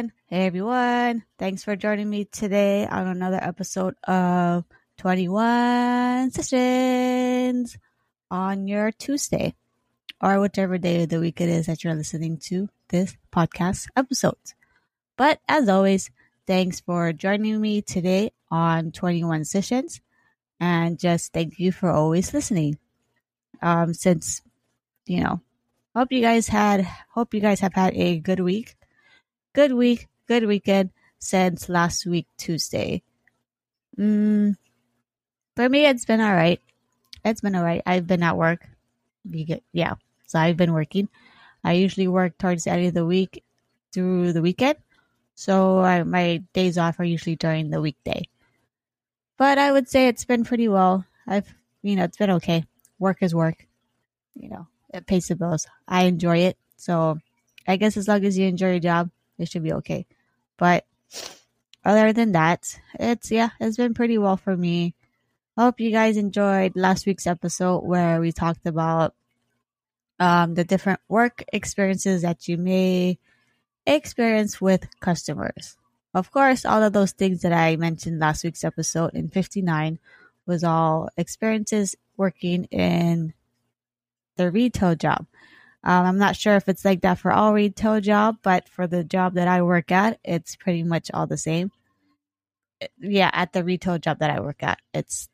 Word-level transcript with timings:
everyone. 0.00 0.12
Hey 0.28 0.46
everyone. 0.46 1.24
Thanks 1.38 1.62
for 1.62 1.76
joining 1.76 2.08
me 2.08 2.24
today 2.24 2.86
on 2.86 3.06
another 3.06 3.38
episode 3.42 3.96
of 4.04 4.64
21 4.96 6.30
Sessions 6.30 7.76
on 8.30 8.66
your 8.66 8.92
Tuesday 8.92 9.54
or 10.22 10.40
whichever 10.40 10.78
day 10.78 11.02
of 11.02 11.10
the 11.10 11.20
week 11.20 11.42
it 11.42 11.50
is 11.50 11.66
that 11.66 11.84
you're 11.84 11.94
listening 11.94 12.38
to 12.48 12.70
this 12.88 13.14
podcast 13.30 13.88
episode. 13.94 14.38
But 15.18 15.40
as 15.46 15.68
always, 15.68 16.10
thanks 16.46 16.80
for 16.80 17.12
joining 17.12 17.60
me 17.60 17.82
today 17.82 18.32
on 18.50 18.92
21 18.92 19.44
Sessions 19.44 20.00
and 20.58 20.98
just 20.98 21.34
thank 21.34 21.58
you 21.58 21.72
for 21.72 21.90
always 21.90 22.32
listening. 22.32 22.78
Um, 23.60 23.92
since, 23.92 24.40
you 25.04 25.22
know, 25.22 25.42
hope 25.94 26.10
you 26.10 26.22
guys 26.22 26.48
had, 26.48 26.88
hope 27.10 27.34
you 27.34 27.40
guys 27.40 27.60
have 27.60 27.74
had 27.74 27.94
a 27.94 28.18
good 28.18 28.40
week 28.40 28.76
good 29.52 29.72
week, 29.72 30.08
good 30.26 30.46
weekend 30.46 30.90
since 31.18 31.68
last 31.68 32.06
week, 32.06 32.26
Tuesday. 32.36 33.02
Mm, 33.98 34.56
for 35.56 35.68
me, 35.68 35.86
it's 35.86 36.04
been 36.04 36.20
all 36.20 36.34
right. 36.34 36.60
It's 37.24 37.40
been 37.40 37.54
all 37.54 37.64
right. 37.64 37.82
I've 37.84 38.06
been 38.06 38.22
at 38.22 38.36
work. 38.36 38.66
Yeah. 39.72 39.94
So 40.26 40.38
I've 40.38 40.56
been 40.56 40.72
working. 40.72 41.08
I 41.62 41.72
usually 41.72 42.08
work 42.08 42.38
towards 42.38 42.64
the 42.64 42.70
end 42.70 42.86
of 42.86 42.94
the 42.94 43.04
week 43.04 43.44
through 43.92 44.32
the 44.32 44.42
weekend. 44.42 44.78
So 45.34 45.80
I, 45.80 46.02
my 46.04 46.42
days 46.52 46.78
off 46.78 47.00
are 47.00 47.04
usually 47.04 47.36
during 47.36 47.70
the 47.70 47.80
weekday. 47.80 48.28
But 49.36 49.58
I 49.58 49.72
would 49.72 49.88
say 49.88 50.08
it's 50.08 50.24
been 50.24 50.44
pretty 50.44 50.68
well. 50.68 51.04
I've, 51.26 51.52
you 51.82 51.96
know, 51.96 52.04
it's 52.04 52.16
been 52.16 52.30
okay. 52.32 52.64
Work 52.98 53.18
is 53.22 53.34
work. 53.34 53.66
You 54.34 54.50
know, 54.50 54.66
it 54.92 55.06
pays 55.06 55.28
the 55.28 55.36
bills. 55.36 55.66
I 55.88 56.04
enjoy 56.04 56.38
it. 56.38 56.56
So 56.76 57.18
I 57.66 57.76
guess 57.76 57.96
as 57.96 58.08
long 58.08 58.24
as 58.24 58.38
you 58.38 58.46
enjoy 58.46 58.72
your 58.72 58.80
job, 58.80 59.10
it 59.40 59.48
should 59.48 59.62
be 59.62 59.72
okay. 59.74 60.06
But 60.56 60.84
other 61.84 62.12
than 62.12 62.32
that, 62.32 62.78
it's 62.98 63.30
yeah, 63.30 63.50
it's 63.58 63.76
been 63.76 63.94
pretty 63.94 64.18
well 64.18 64.36
for 64.36 64.56
me. 64.56 64.94
Hope 65.56 65.80
you 65.80 65.90
guys 65.90 66.16
enjoyed 66.16 66.72
last 66.76 67.06
week's 67.06 67.26
episode 67.26 67.80
where 67.80 68.20
we 68.20 68.32
talked 68.32 68.66
about 68.66 69.14
um, 70.18 70.54
the 70.54 70.64
different 70.64 71.00
work 71.08 71.42
experiences 71.52 72.22
that 72.22 72.46
you 72.46 72.58
may 72.58 73.18
experience 73.86 74.60
with 74.60 74.86
customers. 75.00 75.76
Of 76.14 76.30
course, 76.30 76.64
all 76.64 76.82
of 76.82 76.92
those 76.92 77.12
things 77.12 77.42
that 77.42 77.52
I 77.52 77.76
mentioned 77.76 78.20
last 78.20 78.44
week's 78.44 78.64
episode 78.64 79.14
in 79.14 79.28
59 79.28 79.98
was 80.46 80.64
all 80.64 81.08
experiences 81.16 81.96
working 82.16 82.64
in 82.64 83.32
the 84.36 84.50
retail 84.50 84.94
job. 84.94 85.26
Um, 85.82 86.06
I'm 86.06 86.18
not 86.18 86.36
sure 86.36 86.56
if 86.56 86.68
it's 86.68 86.84
like 86.84 87.02
that 87.02 87.18
for 87.18 87.32
all 87.32 87.54
retail 87.54 88.00
job, 88.00 88.38
but 88.42 88.68
for 88.68 88.86
the 88.86 89.02
job 89.02 89.34
that 89.34 89.48
I 89.48 89.62
work 89.62 89.90
at, 89.90 90.18
it's 90.22 90.56
pretty 90.56 90.82
much 90.82 91.10
all 91.12 91.26
the 91.26 91.38
same. 91.38 91.70
Yeah, 92.98 93.30
at 93.32 93.52
the 93.52 93.64
retail 93.64 93.98
job 93.98 94.18
that 94.18 94.30
I 94.30 94.40
work 94.40 94.62
at, 94.62 94.78
it's 94.92 95.28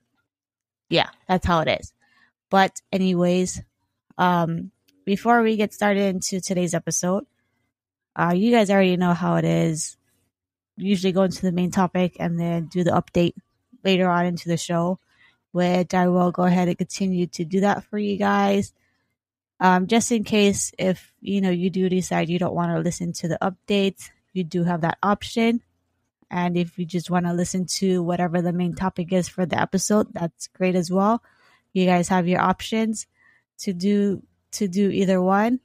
yeah, 0.89 1.09
that's 1.29 1.47
how 1.47 1.61
it 1.61 1.81
is. 1.81 1.93
But 2.49 2.81
anyways, 2.93 3.61
um, 4.19 4.71
before 5.05 5.43
we 5.43 5.57
get 5.57 5.75
started 5.75 6.15
into 6.15 6.41
today's 6.41 6.75
episode, 6.75 7.27
uh, 8.15 8.33
you 8.35 8.53
guys 8.53 8.71
already 8.71 8.97
know 8.97 9.15
how 9.15 9.37
it 9.37 9.45
is. 9.45 9.97
Usually 10.77 11.13
go 11.13 11.23
into 11.23 11.43
the 11.43 11.53
main 11.53 11.71
topic 11.73 12.17
and 12.21 12.39
then 12.39 12.67
do 12.67 12.85
the 12.85 12.91
update 12.91 13.35
later 13.83 14.09
on 14.09 14.27
into 14.27 14.49
the 14.49 14.57
show, 14.57 14.99
which 15.51 15.93
I 15.93 16.09
will 16.09 16.31
go 16.31 16.45
ahead 16.45 16.69
and 16.69 16.79
continue 16.79 17.27
to 17.29 17.45
do 17.45 17.61
that 17.61 17.85
for 17.85 17.99
you 17.99 18.17
guys 18.17 18.73
um, 19.61 19.87
just 19.87 20.12
in 20.12 20.25
case 20.25 20.73
if 20.79 21.12
you 21.21 21.41
know 21.41 21.51
you 21.51 21.71
do 21.71 21.89
decide 21.89 22.29
you 22.29 22.39
don't 22.39 22.55
want 22.55 22.73
to 22.73 22.81
listen 22.81 23.12
to 23.15 23.28
the 23.28 23.39
updates, 23.41 24.11
you 24.33 24.44
do 24.44 24.65
have 24.65 24.83
that 24.83 24.99
option. 25.03 25.62
And 26.31 26.56
if 26.56 26.78
you 26.78 26.84
just 26.84 27.09
want 27.09 27.27
to 27.27 27.33
listen 27.33 27.67
to 27.78 28.03
whatever 28.03 28.43
the 28.43 28.53
main 28.53 28.75
topic 28.75 29.12
is 29.12 29.28
for 29.28 29.47
the 29.47 29.61
episode, 29.61 30.12
that's 30.12 30.49
great 30.49 30.75
as 30.75 30.91
well. 30.91 31.22
You 31.72 31.87
guys 31.87 32.09
have 32.09 32.27
your 32.27 32.41
options 32.41 33.06
to 33.59 33.72
do 33.72 34.22
to 34.53 34.69
do 34.69 34.91
either 34.91 35.22
one 35.22 35.61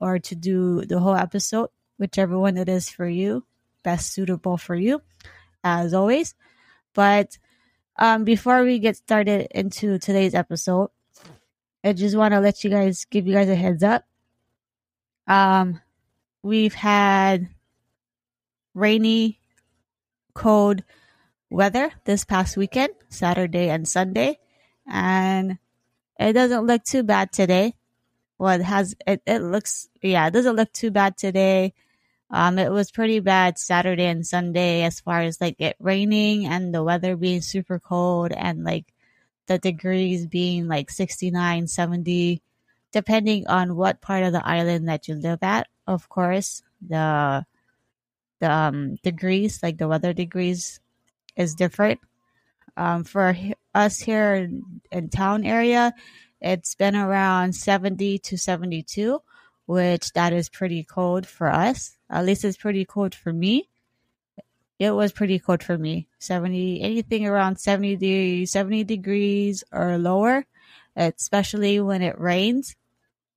or 0.00 0.18
to 0.18 0.34
do 0.34 0.84
the 0.84 0.98
whole 0.98 1.14
episode, 1.14 1.70
whichever 1.98 2.38
one 2.38 2.56
it 2.56 2.68
is 2.68 2.88
for 2.88 3.08
you, 3.08 3.44
best 3.82 4.12
suitable 4.12 4.56
for 4.56 4.74
you, 4.74 5.00
as 5.62 5.94
always. 5.94 6.34
But 6.94 7.38
um, 7.96 8.24
before 8.24 8.64
we 8.64 8.78
get 8.78 8.96
started 8.96 9.48
into 9.50 9.98
today's 9.98 10.34
episode, 10.34 10.90
I 11.84 11.92
just 11.92 12.16
want 12.16 12.32
to 12.32 12.40
let 12.40 12.64
you 12.64 12.70
guys 12.70 13.04
give 13.04 13.26
you 13.26 13.34
guys 13.34 13.50
a 13.50 13.54
heads 13.54 13.82
up. 13.82 14.04
Um, 15.26 15.82
we've 16.42 16.72
had 16.72 17.48
rainy, 18.72 19.38
cold 20.34 20.82
weather 21.50 21.92
this 22.06 22.24
past 22.24 22.56
weekend, 22.56 22.94
Saturday 23.10 23.68
and 23.68 23.86
Sunday, 23.86 24.38
and 24.90 25.58
it 26.18 26.32
doesn't 26.32 26.66
look 26.66 26.84
too 26.84 27.02
bad 27.02 27.32
today. 27.32 27.74
Well, 28.38 28.58
it 28.58 28.64
has 28.64 28.96
it, 29.06 29.20
it 29.26 29.40
looks 29.40 29.90
yeah, 30.02 30.26
it 30.26 30.30
doesn't 30.30 30.56
look 30.56 30.72
too 30.72 30.90
bad 30.90 31.18
today. 31.18 31.74
Um, 32.30 32.58
it 32.58 32.72
was 32.72 32.90
pretty 32.90 33.20
bad 33.20 33.58
Saturday 33.58 34.06
and 34.06 34.26
Sunday 34.26 34.84
as 34.84 35.00
far 35.00 35.20
as 35.20 35.38
like 35.38 35.56
it 35.60 35.76
raining 35.78 36.46
and 36.46 36.74
the 36.74 36.82
weather 36.82 37.14
being 37.14 37.42
super 37.42 37.78
cold 37.78 38.32
and 38.32 38.64
like 38.64 38.93
the 39.46 39.58
degrees 39.58 40.26
being 40.26 40.68
like 40.68 40.90
69, 40.90 41.66
70, 41.66 42.42
depending 42.92 43.46
on 43.46 43.76
what 43.76 44.00
part 44.00 44.22
of 44.22 44.32
the 44.32 44.46
island 44.46 44.88
that 44.88 45.08
you 45.08 45.14
live 45.14 45.42
at. 45.42 45.68
Of 45.86 46.08
course, 46.08 46.62
the 46.86 47.44
the 48.40 48.50
um, 48.50 48.96
degrees, 49.02 49.62
like 49.62 49.78
the 49.78 49.88
weather 49.88 50.12
degrees, 50.12 50.80
is 51.36 51.54
different. 51.54 52.00
Um, 52.76 53.04
for 53.04 53.36
us 53.74 54.00
here 54.00 54.34
in, 54.34 54.80
in 54.90 55.08
town 55.08 55.44
area, 55.44 55.94
it's 56.40 56.74
been 56.74 56.96
around 56.96 57.54
70 57.54 58.18
to 58.18 58.36
72, 58.36 59.20
which 59.66 60.12
that 60.12 60.32
is 60.32 60.48
pretty 60.48 60.82
cold 60.82 61.26
for 61.26 61.48
us. 61.48 61.96
At 62.10 62.26
least 62.26 62.44
it's 62.44 62.56
pretty 62.56 62.84
cold 62.84 63.14
for 63.14 63.32
me 63.32 63.68
it 64.84 64.90
was 64.92 65.12
pretty 65.12 65.38
cold 65.38 65.62
for 65.62 65.78
me. 65.78 66.08
70, 66.18 66.82
anything 66.82 67.26
around 67.26 67.58
70, 67.58 67.96
de- 67.96 68.46
70 68.46 68.84
degrees 68.84 69.64
or 69.72 69.98
lower, 69.98 70.44
especially 70.96 71.80
when 71.80 72.02
it 72.02 72.20
rains. 72.20 72.76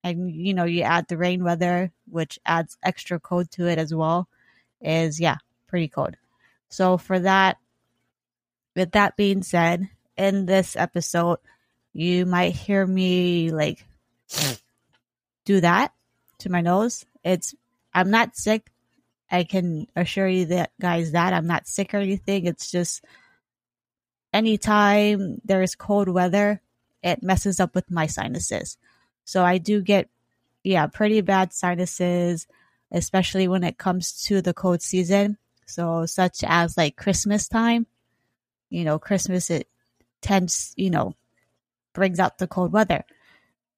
And, 0.03 0.31
you 0.31 0.53
know, 0.53 0.65
you 0.65 0.83
add 0.83 1.07
the 1.07 1.17
rain 1.17 1.43
weather, 1.43 1.91
which 2.09 2.39
adds 2.45 2.77
extra 2.83 3.19
cold 3.19 3.51
to 3.51 3.67
it 3.67 3.77
as 3.77 3.93
well, 3.93 4.27
is, 4.81 5.19
yeah, 5.19 5.37
pretty 5.67 5.87
cold. 5.87 6.15
So, 6.69 6.97
for 6.97 7.19
that, 7.19 7.57
with 8.75 8.91
that 8.91 9.15
being 9.17 9.41
said, 9.41 9.89
in 10.17 10.45
this 10.45 10.75
episode, 10.75 11.39
you 11.93 12.25
might 12.25 12.55
hear 12.55 12.85
me 12.85 13.51
like 13.51 13.85
do 15.45 15.61
that 15.61 15.93
to 16.39 16.49
my 16.49 16.61
nose. 16.61 17.05
It's, 17.23 17.55
I'm 17.93 18.11
not 18.11 18.35
sick. 18.37 18.71
I 19.29 19.43
can 19.43 19.87
assure 19.95 20.27
you 20.27 20.45
that 20.47 20.71
guys 20.79 21.11
that 21.11 21.33
I'm 21.33 21.47
not 21.47 21.67
sick 21.67 21.93
or 21.93 21.97
anything. 21.97 22.45
It's 22.45 22.71
just 22.71 23.03
anytime 24.33 25.41
there's 25.43 25.75
cold 25.75 26.09
weather, 26.09 26.61
it 27.03 27.23
messes 27.23 27.59
up 27.59 27.75
with 27.75 27.91
my 27.91 28.07
sinuses. 28.07 28.77
So 29.25 29.43
I 29.43 29.57
do 29.57 29.81
get 29.81 30.09
yeah, 30.63 30.87
pretty 30.87 31.21
bad 31.21 31.53
sinuses, 31.53 32.45
especially 32.91 33.47
when 33.47 33.63
it 33.63 33.77
comes 33.77 34.23
to 34.23 34.41
the 34.41 34.53
cold 34.53 34.81
season. 34.81 35.37
So 35.65 36.05
such 36.05 36.43
as 36.43 36.77
like 36.77 36.95
Christmas 36.95 37.47
time. 37.47 37.87
You 38.69 38.83
know, 38.83 38.99
Christmas 38.99 39.49
it 39.49 39.69
tends, 40.21 40.73
you 40.75 40.89
know, 40.89 41.15
brings 41.93 42.19
out 42.19 42.37
the 42.37 42.47
cold 42.47 42.73
weather. 42.73 43.05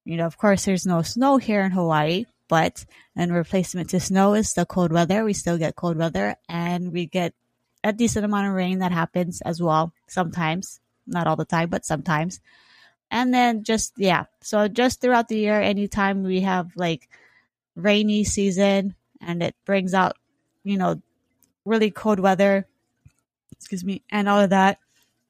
You 0.04 0.16
know, 0.16 0.26
of 0.26 0.36
course 0.36 0.64
there's 0.64 0.84
no 0.86 1.02
snow 1.02 1.36
here 1.36 1.62
in 1.62 1.70
Hawaii, 1.70 2.24
but 2.50 2.84
in 3.14 3.32
replacement 3.32 3.88
to 3.90 4.00
snow 4.00 4.34
is 4.34 4.52
the 4.54 4.66
cold 4.66 4.90
weather. 4.92 5.24
We 5.24 5.32
still 5.32 5.56
get 5.56 5.76
cold 5.76 5.96
weather 5.96 6.34
and 6.48 6.92
we 6.92 7.06
get 7.06 7.32
a 7.84 7.92
decent 7.92 8.24
amount 8.24 8.48
of 8.48 8.54
rain 8.54 8.80
that 8.80 8.90
happens 8.90 9.40
as 9.42 9.62
well 9.62 9.94
sometimes. 10.08 10.80
Not 11.06 11.28
all 11.28 11.36
the 11.36 11.44
time, 11.44 11.70
but 11.70 11.86
sometimes. 11.86 12.40
And 13.08 13.32
then 13.32 13.62
just, 13.62 13.94
yeah. 13.96 14.24
So 14.42 14.66
just 14.66 15.00
throughout 15.00 15.28
the 15.28 15.38
year, 15.38 15.60
anytime 15.60 16.24
we 16.24 16.40
have 16.40 16.72
like 16.74 17.08
rainy 17.76 18.24
season 18.24 18.96
and 19.20 19.44
it 19.44 19.54
brings 19.64 19.94
out, 19.94 20.16
you 20.64 20.76
know, 20.76 21.00
really 21.64 21.92
cold 21.92 22.18
weather, 22.18 22.66
excuse 23.52 23.84
me, 23.84 24.02
and 24.10 24.28
all 24.28 24.40
of 24.40 24.50
that, 24.50 24.78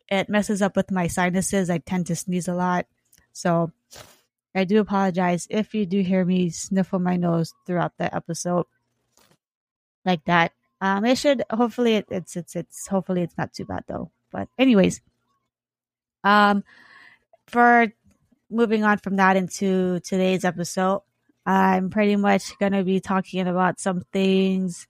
it 0.09 0.31
messes 0.31 0.63
up 0.63 0.75
with 0.75 0.91
my 0.91 1.07
sinuses. 1.07 1.69
I 1.69 1.79
tend 1.79 2.07
to 2.07 2.17
sneeze 2.17 2.49
a 2.49 2.55
lot. 2.55 2.87
So 3.33 3.73
I 4.55 4.65
do 4.65 4.81
apologize 4.81 5.47
if 5.51 5.75
you 5.75 5.87
do 5.87 6.03
hear 6.03 6.25
me 6.25 6.51
sniffle 6.51 6.99
my 6.99 7.17
nose 7.17 7.55
throughout 7.67 7.93
the 7.99 8.15
episode 8.15 8.67
like 10.05 10.25
that. 10.25 10.53
Um, 10.81 11.05
it 11.05 11.19
should 11.19 11.43
hopefully 11.51 11.97
it, 11.97 12.07
it's 12.11 12.37
it's 12.37 12.57
it's 12.57 12.87
hopefully 12.89 13.23
it's 13.23 13.37
not 13.37 13.53
too 13.53 13.65
bad 13.67 13.85
though. 13.87 14.11
But 14.33 14.49
anyways, 14.59 15.01
um, 16.25 16.65
for 17.47 17.93
moving 18.51 18.85
on 18.85 18.99
from 18.99 19.17
that 19.17 19.37
into 19.37 20.01
today's 20.01 20.45
episode, 20.45 21.03
I'm 21.47 21.91
pretty 21.91 22.17
much 22.17 22.59
gonna 22.59 22.85
be 22.85 23.01
talking 23.01 23.47
about 23.47 23.81
some 23.81 24.03
things 24.13 24.87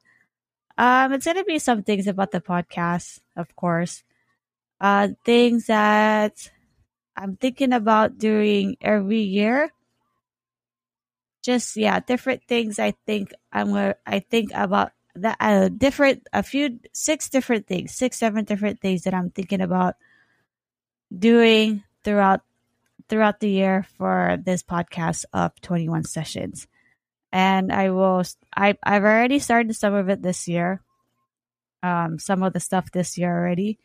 Um, 0.79 1.13
it's 1.13 1.27
gonna 1.27 1.45
be 1.45 1.59
some 1.59 1.83
things 1.83 2.07
about 2.07 2.31
the 2.33 2.41
podcast, 2.41 3.21
of 3.37 3.55
course. 3.57 4.03
Uh, 4.81 5.09
things 5.25 5.67
that 5.67 6.51
I'm 7.17 7.37
thinking 7.37 7.73
about 7.73 8.19
doing 8.19 8.77
every 8.81 9.21
year. 9.21 9.71
Just 11.43 11.77
yeah, 11.77 12.01
different 12.01 12.43
things. 12.47 12.79
I 12.79 12.93
think 13.07 13.33
I'm 13.53 13.69
gonna. 13.69 13.95
I 14.07 14.21
think 14.21 14.53
about 14.55 14.93
that. 15.17 15.37
Uh, 15.41 15.69
different, 15.69 16.27
a 16.33 16.43
few, 16.43 16.81
six 16.93 17.31
different 17.31 17.67
things, 17.67 17.95
six, 17.95 18.19
seven 18.19 18.45
different 18.45 18.81
things 18.81 19.03
that 19.03 19.15
I'm 19.15 19.31
thinking 19.31 19.61
about 19.61 19.97
doing 21.17 21.83
throughout 22.05 22.43
throughout 23.09 23.41
the 23.41 23.51
year 23.51 23.87
for 23.99 24.39
this 24.43 24.63
podcast 24.63 25.25
of 25.33 25.59
21 25.61 26.05
sessions. 26.05 26.69
And 27.33 27.73
I 27.73 27.91
will. 27.91 28.23
I 28.57 28.77
I've 28.83 29.05
already 29.05 29.39
started 29.39 29.75
some 29.75 29.95
of 29.95 30.09
it 30.09 30.23
this 30.23 30.49
year. 30.49 30.83
Um, 31.83 32.19
some 32.19 32.43
of 32.43 32.53
the 32.53 32.61
stuff 32.61 32.93
this 32.93 33.17
year 33.17 33.35
already, 33.35 33.79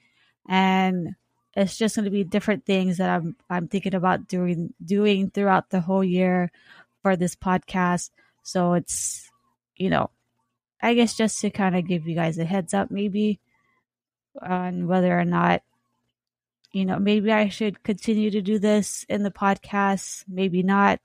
and 0.49 1.15
it's 1.55 1.77
just 1.77 1.95
going 1.95 2.05
to 2.05 2.11
be 2.11 2.23
different 2.23 2.65
things 2.65 2.97
that 2.97 3.09
I'm 3.09 3.35
I'm 3.49 3.67
thinking 3.67 3.95
about 3.95 4.27
doing 4.27 4.73
doing 4.83 5.31
throughout 5.31 5.69
the 5.69 5.81
whole 5.81 6.03
year 6.03 6.51
for 7.01 7.15
this 7.15 7.35
podcast. 7.35 8.09
So 8.43 8.73
it's 8.73 9.29
you 9.75 9.89
know, 9.89 10.09
I 10.81 10.93
guess 10.93 11.15
just 11.15 11.39
to 11.41 11.49
kind 11.49 11.75
of 11.75 11.87
give 11.87 12.07
you 12.07 12.15
guys 12.15 12.37
a 12.37 12.45
heads 12.45 12.73
up 12.73 12.91
maybe 12.91 13.39
on 14.41 14.87
whether 14.87 15.17
or 15.17 15.25
not 15.25 15.61
you 16.71 16.83
know, 16.83 16.99
maybe 16.99 17.31
I 17.31 17.47
should 17.47 17.83
continue 17.83 18.29
to 18.31 18.41
do 18.41 18.59
this 18.59 19.05
in 19.07 19.23
the 19.23 19.31
podcast, 19.31 20.25
maybe 20.27 20.61
not. 20.61 20.99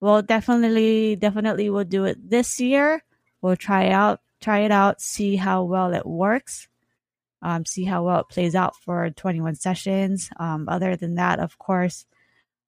Well, 0.00 0.22
definitely 0.22 1.14
definitely 1.16 1.70
we'll 1.70 1.84
do 1.84 2.04
it 2.04 2.18
this 2.30 2.58
year. 2.60 3.02
We'll 3.40 3.56
try 3.56 3.90
out 3.90 4.20
try 4.40 4.60
it 4.60 4.72
out, 4.72 5.00
see 5.00 5.36
how 5.36 5.62
well 5.62 5.94
it 5.94 6.04
works 6.04 6.68
um, 7.44 7.66
see 7.66 7.84
how 7.84 8.02
well 8.02 8.20
it 8.20 8.28
plays 8.30 8.54
out 8.54 8.74
for 8.74 9.10
21 9.10 9.56
sessions. 9.56 10.30
Um, 10.38 10.66
other 10.66 10.96
than 10.96 11.16
that, 11.16 11.38
of 11.38 11.58
course, 11.58 12.06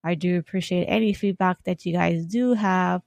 I 0.03 0.13
do 0.13 0.37
appreciate 0.37 0.85
any 0.85 1.13
feedback 1.13 1.63
that 1.63 1.83
you 1.83 1.93
guys 1.93 2.25
do 2.25 2.53
have, 2.53 3.01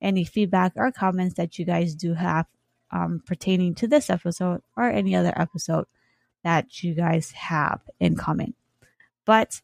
any 0.00 0.24
feedback 0.24 0.72
or 0.76 0.92
comments 0.92 1.34
that 1.34 1.58
you 1.58 1.64
guys 1.64 1.96
do 1.96 2.14
have 2.14 2.46
um, 2.92 3.20
pertaining 3.26 3.74
to 3.74 3.88
this 3.88 4.10
episode 4.10 4.62
or 4.76 4.88
any 4.88 5.16
other 5.16 5.32
episode 5.36 5.86
that 6.44 6.84
you 6.84 6.94
guys 6.94 7.32
have 7.32 7.80
in 7.98 8.14
common. 8.14 8.54
But 9.24 9.60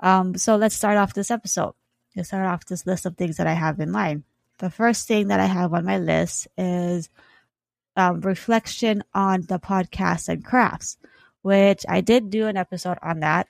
um, 0.00 0.36
so 0.36 0.56
let's 0.56 0.74
start 0.74 0.98
off 0.98 1.14
this 1.14 1.30
episode. 1.30 1.74
Let's 2.16 2.30
start 2.30 2.44
off 2.44 2.66
this 2.66 2.86
list 2.86 3.06
of 3.06 3.16
things 3.16 3.36
that 3.36 3.46
I 3.46 3.54
have 3.54 3.78
in 3.78 3.92
mind. 3.92 4.24
The 4.58 4.68
first 4.68 5.06
thing 5.06 5.28
that 5.28 5.38
I 5.38 5.46
have 5.46 5.72
on 5.72 5.84
my 5.84 5.98
list 5.98 6.48
is 6.58 7.08
um, 7.96 8.20
reflection 8.20 9.02
on 9.14 9.42
the 9.42 9.58
podcast 9.58 10.28
and 10.28 10.44
crafts, 10.44 10.96
which 11.42 11.84
I 11.88 12.00
did 12.00 12.30
do 12.30 12.46
an 12.46 12.56
episode 12.56 12.98
on 13.02 13.20
that 13.20 13.48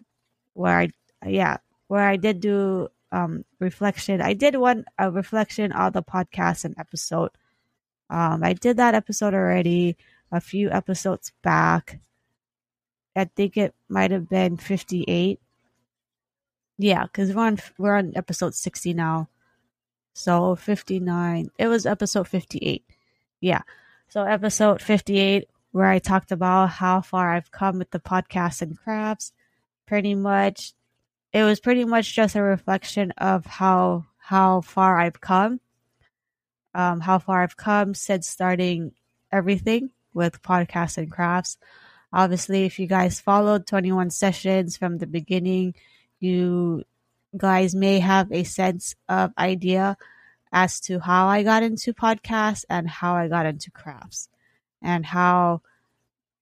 where 0.54 0.78
I, 0.78 0.88
yeah, 1.26 1.58
where 1.88 2.06
I 2.08 2.16
did 2.16 2.40
do 2.40 2.88
um, 3.12 3.44
reflection. 3.60 4.20
I 4.20 4.32
did 4.32 4.56
one 4.56 4.84
a 4.98 5.10
reflection 5.10 5.72
on 5.72 5.92
the 5.92 6.02
podcast 6.02 6.64
and 6.64 6.74
episode. 6.78 7.30
Um, 8.10 8.42
I 8.42 8.54
did 8.54 8.78
that 8.78 8.94
episode 8.94 9.34
already 9.34 9.96
a 10.30 10.40
few 10.40 10.70
episodes 10.70 11.32
back. 11.42 12.00
I 13.14 13.24
think 13.24 13.56
it 13.56 13.74
might 13.88 14.10
have 14.10 14.28
been 14.28 14.56
58. 14.56 15.38
Yeah, 16.78 17.04
because 17.04 17.34
we're 17.34 17.42
on 17.42 17.58
we're 17.78 17.96
on 17.96 18.12
episode 18.16 18.54
60 18.54 18.94
now. 18.94 19.28
So 20.14 20.56
59. 20.56 21.50
It 21.58 21.66
was 21.68 21.86
episode 21.86 22.28
58. 22.28 22.84
Yeah. 23.40 23.62
So, 24.12 24.24
episode 24.24 24.82
58, 24.82 25.48
where 25.70 25.86
I 25.86 25.98
talked 25.98 26.32
about 26.32 26.68
how 26.68 27.00
far 27.00 27.34
I've 27.34 27.50
come 27.50 27.78
with 27.78 27.92
the 27.92 27.98
podcast 27.98 28.60
and 28.60 28.76
crafts, 28.76 29.32
pretty 29.86 30.14
much, 30.14 30.74
it 31.32 31.44
was 31.44 31.60
pretty 31.60 31.86
much 31.86 32.14
just 32.14 32.36
a 32.36 32.42
reflection 32.42 33.12
of 33.12 33.46
how 33.46 34.04
how 34.18 34.60
far 34.60 35.00
I've 35.00 35.18
come, 35.18 35.60
um, 36.74 37.00
how 37.00 37.20
far 37.20 37.42
I've 37.42 37.56
come 37.56 37.94
since 37.94 38.28
starting 38.28 38.92
everything 39.32 39.88
with 40.12 40.42
podcasts 40.42 40.98
and 40.98 41.10
crafts. 41.10 41.56
Obviously, 42.12 42.66
if 42.66 42.78
you 42.78 42.86
guys 42.86 43.18
followed 43.18 43.66
21 43.66 44.10
sessions 44.10 44.76
from 44.76 44.98
the 44.98 45.06
beginning, 45.06 45.74
you 46.20 46.84
guys 47.34 47.74
may 47.74 47.98
have 48.00 48.30
a 48.30 48.44
sense 48.44 48.94
of 49.08 49.32
idea 49.38 49.96
as 50.52 50.80
to 50.80 51.00
how 51.00 51.26
I 51.26 51.42
got 51.42 51.62
into 51.62 51.94
podcasts 51.94 52.64
and 52.68 52.88
how 52.88 53.14
I 53.14 53.28
got 53.28 53.46
into 53.46 53.70
crafts 53.70 54.28
and 54.82 55.06
how 55.06 55.62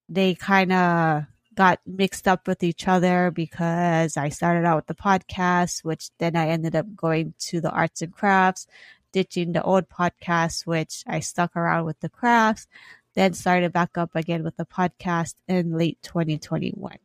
they 0.09 0.35
kind 0.35 0.73
of 0.73 1.25
got 1.55 1.81
mixed 1.87 2.27
up 2.27 2.49
with 2.49 2.63
each 2.65 2.89
other 2.89 3.31
because 3.31 4.17
I 4.17 4.29
started 4.31 4.67
out 4.67 4.77
with 4.77 4.87
the 4.87 4.95
podcast, 4.95 5.85
which 5.85 6.11
then 6.19 6.35
I 6.35 6.49
ended 6.49 6.75
up 6.75 6.97
going 6.97 7.35
to 7.51 7.61
the 7.61 7.71
arts 7.71 8.03
and 8.03 8.13
crafts, 8.13 8.67
ditching 9.13 9.53
the 9.53 9.63
old 9.63 9.89
podcast, 9.89 10.67
which 10.67 11.05
I 11.07 11.21
stuck 11.21 11.55
around 11.55 11.85
with 11.85 12.01
the 12.01 12.09
crafts, 12.09 12.67
then 13.15 13.35
started 13.35 13.73
back 13.73 13.97
up 13.97 14.11
again 14.17 14.43
with 14.43 14.57
the 14.57 14.65
podcast 14.65 15.35
in 15.47 15.77
late 15.77 15.99
2021. 16.03 16.99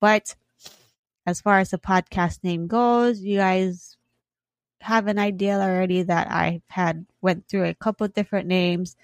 But 0.00 0.34
as 1.26 1.42
far 1.42 1.58
as 1.58 1.70
the 1.70 1.78
podcast 1.78 2.42
name 2.42 2.68
goes, 2.68 3.20
you 3.20 3.36
guys 3.36 3.97
have 4.80 5.06
an 5.06 5.18
idea 5.18 5.58
already 5.58 6.02
that 6.02 6.30
I've 6.30 6.62
had 6.68 7.06
went 7.20 7.48
through 7.48 7.64
a 7.64 7.74
couple 7.74 8.06
different 8.08 8.46
names 8.46 8.96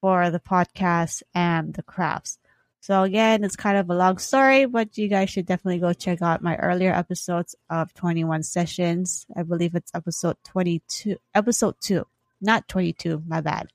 for 0.00 0.30
the 0.30 0.40
podcast 0.40 1.22
and 1.34 1.74
the 1.74 1.82
crafts. 1.82 2.38
So 2.80 3.02
again, 3.02 3.44
it's 3.44 3.56
kind 3.56 3.78
of 3.78 3.88
a 3.88 3.94
long 3.94 4.18
story, 4.18 4.66
but 4.66 4.98
you 4.98 5.08
guys 5.08 5.30
should 5.30 5.46
definitely 5.46 5.80
go 5.80 5.94
check 5.94 6.20
out 6.20 6.42
my 6.42 6.56
earlier 6.56 6.92
episodes 6.92 7.56
of 7.70 7.94
21 7.94 8.42
sessions. 8.42 9.26
I 9.34 9.42
believe 9.42 9.74
it's 9.74 9.90
episode 9.94 10.36
22, 10.44 11.16
episode 11.34 11.76
2, 11.80 12.06
not 12.42 12.68
22, 12.68 13.22
my 13.26 13.40
bad. 13.40 13.68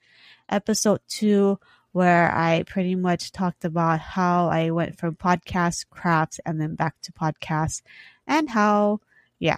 Episode 0.48 1.02
2 1.08 1.60
where 1.92 2.32
I 2.32 2.64
pretty 2.68 2.96
much 2.96 3.32
talked 3.32 3.66
about 3.66 4.00
how 4.00 4.48
I 4.50 4.70
went 4.70 5.00
from 5.00 5.16
podcast 5.16 5.86
crafts 5.90 6.40
and 6.46 6.62
then 6.62 6.76
back 6.76 6.96
to 7.02 7.12
podcast 7.12 7.82
and 8.28 8.50
how 8.50 9.00
yeah, 9.40 9.58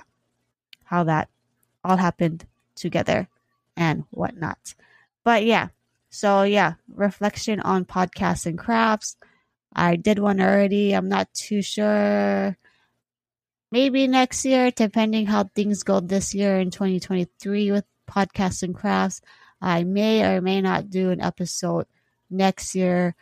how 0.85 1.03
that 1.03 1.29
all 1.83 1.97
happened 1.97 2.45
together 2.75 3.27
and 3.75 4.03
whatnot. 4.11 4.75
But 5.23 5.45
yeah, 5.45 5.69
so 6.09 6.43
yeah, 6.43 6.73
reflection 6.93 7.59
on 7.59 7.85
podcasts 7.85 8.45
and 8.45 8.57
crafts. 8.57 9.17
I 9.73 9.95
did 9.95 10.19
one 10.19 10.41
already. 10.41 10.93
I'm 10.93 11.07
not 11.07 11.33
too 11.33 11.61
sure. 11.61 12.57
Maybe 13.71 14.07
next 14.07 14.43
year, 14.43 14.69
depending 14.71 15.27
how 15.27 15.45
things 15.45 15.83
go 15.83 16.01
this 16.01 16.33
year 16.33 16.59
in 16.59 16.71
2023 16.71 17.71
with 17.71 17.85
podcasts 18.09 18.63
and 18.63 18.75
crafts. 18.75 19.21
I 19.61 19.83
may 19.83 20.23
or 20.23 20.41
may 20.41 20.59
not 20.59 20.89
do 20.89 21.11
an 21.11 21.21
episode 21.21 21.85
next 22.29 22.75
year 22.75 23.15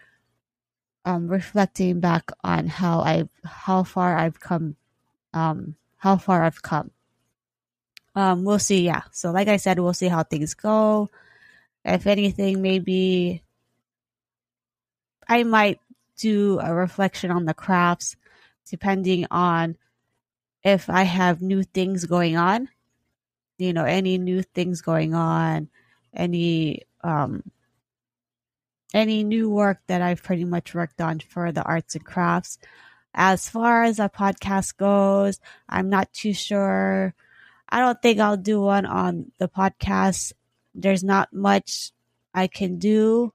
um, 1.05 1.27
reflecting 1.27 1.99
back 1.99 2.31
on 2.43 2.67
how 2.67 3.01
I've 3.01 3.29
how 3.43 3.83
far 3.83 4.17
I've 4.17 4.39
come 4.39 4.75
um, 5.33 5.75
how 5.97 6.17
far 6.17 6.43
I've 6.43 6.61
come 6.61 6.91
um, 8.19 8.43
we'll 8.43 8.59
see. 8.59 8.81
Yeah. 8.81 9.03
So, 9.11 9.31
like 9.31 9.47
I 9.47 9.55
said, 9.55 9.79
we'll 9.79 9.93
see 9.93 10.09
how 10.09 10.23
things 10.23 10.53
go. 10.53 11.09
If 11.85 12.05
anything, 12.05 12.61
maybe 12.61 13.43
I 15.25 15.43
might 15.43 15.79
do 16.17 16.59
a 16.59 16.73
reflection 16.73 17.31
on 17.31 17.45
the 17.45 17.53
crafts, 17.53 18.17
depending 18.69 19.25
on 19.31 19.77
if 20.65 20.89
I 20.89 21.03
have 21.03 21.41
new 21.41 21.63
things 21.63 22.03
going 22.03 22.35
on. 22.35 22.67
You 23.57 23.71
know, 23.71 23.85
any 23.85 24.17
new 24.17 24.41
things 24.43 24.81
going 24.81 25.13
on, 25.13 25.69
any 26.13 26.83
um, 27.01 27.49
any 28.93 29.23
new 29.23 29.49
work 29.49 29.79
that 29.87 30.01
I've 30.01 30.23
pretty 30.23 30.43
much 30.43 30.75
worked 30.75 30.99
on 30.99 31.19
for 31.21 31.53
the 31.53 31.63
arts 31.63 31.95
and 31.95 32.03
crafts. 32.03 32.57
As 33.13 33.47
far 33.47 33.83
as 33.83 33.97
a 33.97 34.09
podcast 34.09 34.75
goes, 34.75 35.39
I'm 35.69 35.89
not 35.89 36.11
too 36.11 36.33
sure 36.33 37.13
I 37.69 37.79
don't 37.79 38.01
think 38.01 38.19
I'll 38.19 38.37
do 38.37 38.61
one 38.61 38.85
on 38.85 39.31
the 39.37 39.47
podcast. 39.47 40.33
There's 40.73 41.03
not 41.03 41.31
much 41.31 41.91
I 42.33 42.47
can 42.47 42.77
do. 42.77 43.33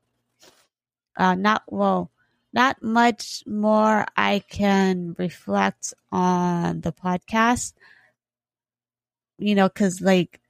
Uh, 1.16 1.34
not 1.36 1.62
well, 1.68 2.10
not 2.52 2.82
much 2.82 3.44
more 3.46 4.06
I 4.16 4.42
can 4.48 5.14
reflect 5.18 5.94
on 6.10 6.80
the 6.80 6.92
podcast. 6.92 7.74
You 9.38 9.54
know, 9.54 9.68
because 9.68 10.00
like 10.00 10.40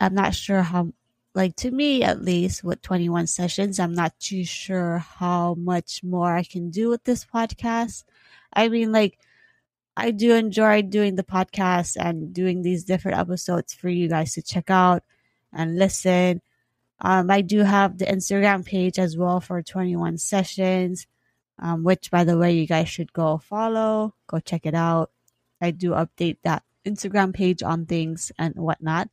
I'm 0.00 0.14
not 0.14 0.34
sure 0.34 0.62
how, 0.62 0.92
like 1.34 1.56
to 1.56 1.70
me 1.70 2.02
at 2.02 2.22
least, 2.22 2.62
with 2.62 2.82
21 2.82 3.26
sessions, 3.26 3.80
I'm 3.80 3.94
not 3.94 4.18
too 4.20 4.44
sure 4.44 4.98
how 4.98 5.54
much 5.54 6.02
more 6.04 6.36
I 6.36 6.44
can 6.44 6.70
do 6.70 6.88
with 6.88 7.04
this 7.04 7.24
podcast. 7.24 8.04
I 8.52 8.68
mean, 8.68 8.92
like 8.92 9.18
I 9.96 10.10
do 10.10 10.34
enjoy 10.34 10.82
doing 10.82 11.14
the 11.14 11.22
podcast 11.22 11.96
and 11.98 12.32
doing 12.32 12.62
these 12.62 12.84
different 12.84 13.18
episodes 13.18 13.72
for 13.74 13.88
you 13.88 14.08
guys 14.08 14.32
to 14.34 14.42
check 14.42 14.70
out 14.70 15.04
and 15.52 15.78
listen. 15.78 16.42
Um, 17.00 17.30
I 17.30 17.42
do 17.42 17.60
have 17.60 17.98
the 17.98 18.06
Instagram 18.06 18.64
page 18.64 18.98
as 18.98 19.16
well 19.16 19.40
for 19.40 19.62
21 19.62 20.18
sessions, 20.18 21.06
um, 21.60 21.84
which, 21.84 22.10
by 22.10 22.24
the 22.24 22.36
way, 22.36 22.52
you 22.52 22.66
guys 22.66 22.88
should 22.88 23.12
go 23.12 23.38
follow, 23.38 24.14
go 24.26 24.40
check 24.40 24.66
it 24.66 24.74
out. 24.74 25.10
I 25.60 25.70
do 25.70 25.90
update 25.90 26.38
that 26.42 26.64
Instagram 26.84 27.32
page 27.32 27.62
on 27.62 27.86
things 27.86 28.32
and 28.38 28.54
whatnot. 28.56 29.08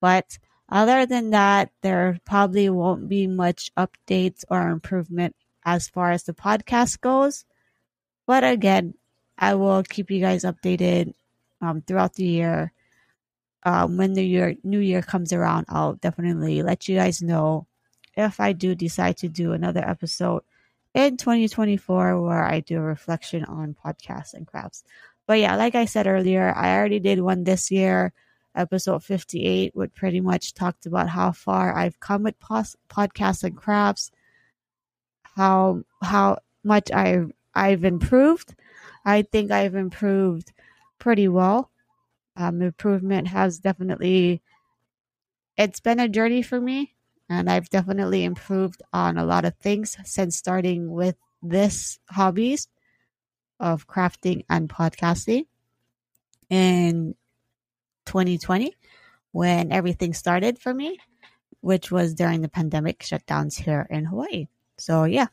But 0.00 0.38
other 0.68 1.06
than 1.06 1.30
that, 1.30 1.70
there 1.82 2.18
probably 2.24 2.68
won't 2.70 3.08
be 3.08 3.26
much 3.26 3.70
updates 3.76 4.44
or 4.48 4.68
improvement 4.68 5.36
as 5.64 5.88
far 5.88 6.12
as 6.12 6.24
the 6.24 6.34
podcast 6.34 7.00
goes. 7.00 7.44
But 8.26 8.44
again, 8.44 8.94
I 9.38 9.54
will 9.54 9.82
keep 9.82 10.10
you 10.10 10.20
guys 10.20 10.44
updated 10.44 11.14
um, 11.60 11.82
throughout 11.82 12.14
the 12.14 12.24
year 12.24 12.72
um, 13.64 13.96
when 13.96 14.12
the 14.12 14.24
year 14.24 14.56
new 14.62 14.78
year 14.78 15.02
comes 15.02 15.32
around, 15.32 15.66
I'll 15.68 15.94
definitely 15.94 16.62
let 16.62 16.88
you 16.88 16.96
guys 16.96 17.22
know 17.22 17.66
if 18.16 18.38
I 18.38 18.52
do 18.52 18.74
decide 18.74 19.16
to 19.18 19.28
do 19.28 19.52
another 19.52 19.80
episode 19.80 20.42
in 20.92 21.16
2024 21.16 22.20
where 22.20 22.44
I 22.44 22.60
do 22.60 22.76
a 22.76 22.82
reflection 22.82 23.44
on 23.44 23.74
podcasts 23.84 24.34
and 24.34 24.46
crafts. 24.46 24.84
But 25.26 25.40
yeah, 25.40 25.56
like 25.56 25.74
I 25.74 25.86
said 25.86 26.06
earlier, 26.06 26.52
I 26.54 26.76
already 26.76 27.00
did 27.00 27.20
one 27.20 27.44
this 27.44 27.70
year, 27.70 28.12
episode 28.54 29.02
58, 29.02 29.74
which 29.74 29.94
pretty 29.94 30.20
much 30.20 30.52
talked 30.52 30.84
about 30.84 31.08
how 31.08 31.32
far 31.32 31.74
I've 31.74 31.98
come 32.00 32.22
with 32.24 32.38
pos- 32.40 32.76
podcasts 32.90 33.42
and 33.44 33.56
crafts, 33.56 34.10
how 35.22 35.82
how 36.02 36.38
much 36.62 36.92
I've 36.92 37.32
I've 37.54 37.84
improved. 37.84 38.54
I 39.04 39.22
think 39.22 39.50
I've 39.50 39.74
improved 39.74 40.52
pretty 40.98 41.28
well. 41.28 41.70
Um, 42.36 42.62
improvement 42.62 43.28
has 43.28 43.58
definitely 43.58 44.42
it's 45.56 45.80
been 45.80 46.00
a 46.00 46.08
journey 46.08 46.42
for 46.42 46.60
me 46.60 46.94
and 47.28 47.48
i've 47.48 47.68
definitely 47.70 48.24
improved 48.24 48.82
on 48.92 49.16
a 49.16 49.24
lot 49.24 49.44
of 49.44 49.54
things 49.56 49.96
since 50.04 50.36
starting 50.36 50.90
with 50.90 51.16
this 51.42 51.98
hobbies 52.10 52.68
of 53.60 53.86
crafting 53.86 54.44
and 54.50 54.68
podcasting 54.68 55.46
in 56.50 57.14
2020 58.06 58.74
when 59.32 59.72
everything 59.72 60.12
started 60.12 60.58
for 60.58 60.74
me 60.74 60.98
which 61.60 61.90
was 61.90 62.14
during 62.14 62.42
the 62.42 62.48
pandemic 62.48 62.98
shutdowns 62.98 63.58
here 63.62 63.86
in 63.88 64.04
hawaii. 64.04 64.46
So 64.76 65.04
yeah 65.04 65.28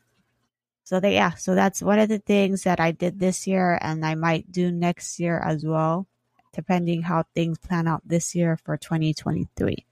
so 0.92 1.00
they 1.00 1.14
yeah 1.14 1.32
so 1.32 1.56
that's 1.56 1.82
one 1.82 2.00
of 2.00 2.10
the 2.10 2.20
things 2.20 2.64
that 2.64 2.82
i 2.82 2.92
did 2.92 3.18
this 3.18 3.48
year 3.48 3.80
and 3.82 4.06
i 4.06 4.14
might 4.14 4.52
do 4.52 4.72
next 4.72 5.20
year 5.22 5.40
as 5.40 5.64
well 5.66 6.06
depending 6.54 7.02
how 7.02 7.24
things 7.34 7.58
plan 7.58 7.88
out 7.88 8.02
this 8.06 8.36
year 8.36 8.58
for 8.58 8.78
2023. 8.78 9.86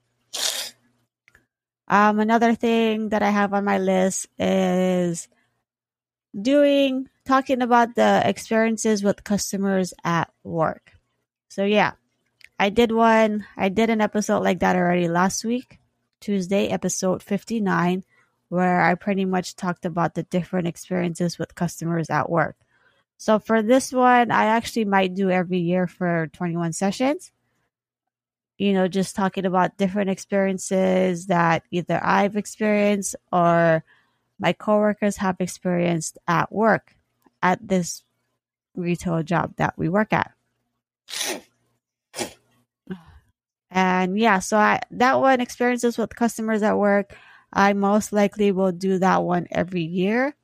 Um, 1.88 2.20
another 2.20 2.54
thing 2.54 3.10
that 3.10 3.24
I 3.24 3.30
have 3.30 3.54
on 3.54 3.66
my 3.66 3.80
list 3.80 4.28
is 4.38 5.28
doing 6.40 7.10
talking 7.26 7.62
about 7.62 7.96
the 7.96 8.22
experiences 8.24 9.04
with 9.04 9.24
customers 9.24 9.94
at 10.04 10.32
work. 10.44 10.92
So 11.50 11.64
yeah, 11.66 11.94
I 12.60 12.70
did 12.70 12.92
one. 12.92 13.46
I 13.58 13.70
did 13.70 13.90
an 13.90 14.02
episode 14.02 14.44
like 14.44 14.60
that 14.60 14.76
already 14.76 15.08
last 15.08 15.44
week, 15.44 15.80
Tuesday, 16.22 16.68
episode 16.68 17.24
59, 17.24 18.04
where 18.50 18.82
I 18.82 18.96
pretty 18.96 19.26
much 19.26 19.56
talked 19.56 19.86
about 19.86 20.16
the 20.16 20.24
different 20.24 20.68
experiences 20.68 21.40
with 21.40 21.56
customers 21.56 22.10
at 22.10 22.30
work. 22.30 22.58
So 23.18 23.40
for 23.40 23.62
this 23.62 23.92
one, 23.92 24.32
I 24.32 24.46
actually 24.46 24.86
might 24.86 25.14
do 25.14 25.30
every 25.30 25.60
year 25.60 25.88
for 25.88 26.30
21 26.34 26.74
sessions. 26.74 27.32
You 28.58 28.74
know, 28.74 28.88
just 28.88 29.16
talking 29.16 29.46
about 29.46 29.78
different 29.78 30.10
experiences 30.10 31.28
that 31.28 31.64
either 31.72 32.00
I've 32.04 32.36
experienced 32.36 33.16
or 33.32 33.84
my 34.40 34.54
coworkers 34.54 35.18
have 35.18 35.38
experienced 35.40 36.18
at 36.28 36.52
work 36.52 36.96
at 37.42 37.66
this 37.66 38.04
retail 38.76 39.24
job 39.24 39.54
that 39.58 39.78
we 39.78 39.90
work 39.90 40.14
at. 40.14 40.32
And 43.72 44.18
yeah, 44.18 44.40
so 44.40 44.58
I 44.58 44.82
that 44.92 45.20
one 45.20 45.42
experiences 45.42 45.98
with 45.98 46.16
customers 46.16 46.64
at 46.64 46.78
work, 46.78 47.16
I 47.54 47.74
most 47.74 48.14
likely 48.14 48.52
will 48.52 48.72
do 48.72 49.00
that 49.00 49.24
one 49.24 49.48
every 49.52 49.84
year. 49.84 50.36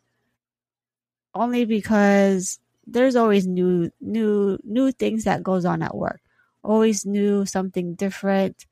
Only 1.33 1.65
because 1.65 2.59
there's 2.87 3.15
always 3.15 3.45
new 3.47 3.91
new 3.99 4.57
new 4.63 4.91
things 4.91 5.23
that 5.25 5.43
goes 5.43 5.65
on 5.65 5.81
at 5.81 5.95
work 5.95 6.21
always 6.63 7.03
new 7.03 7.43
something 7.45 7.95
different 7.95 8.67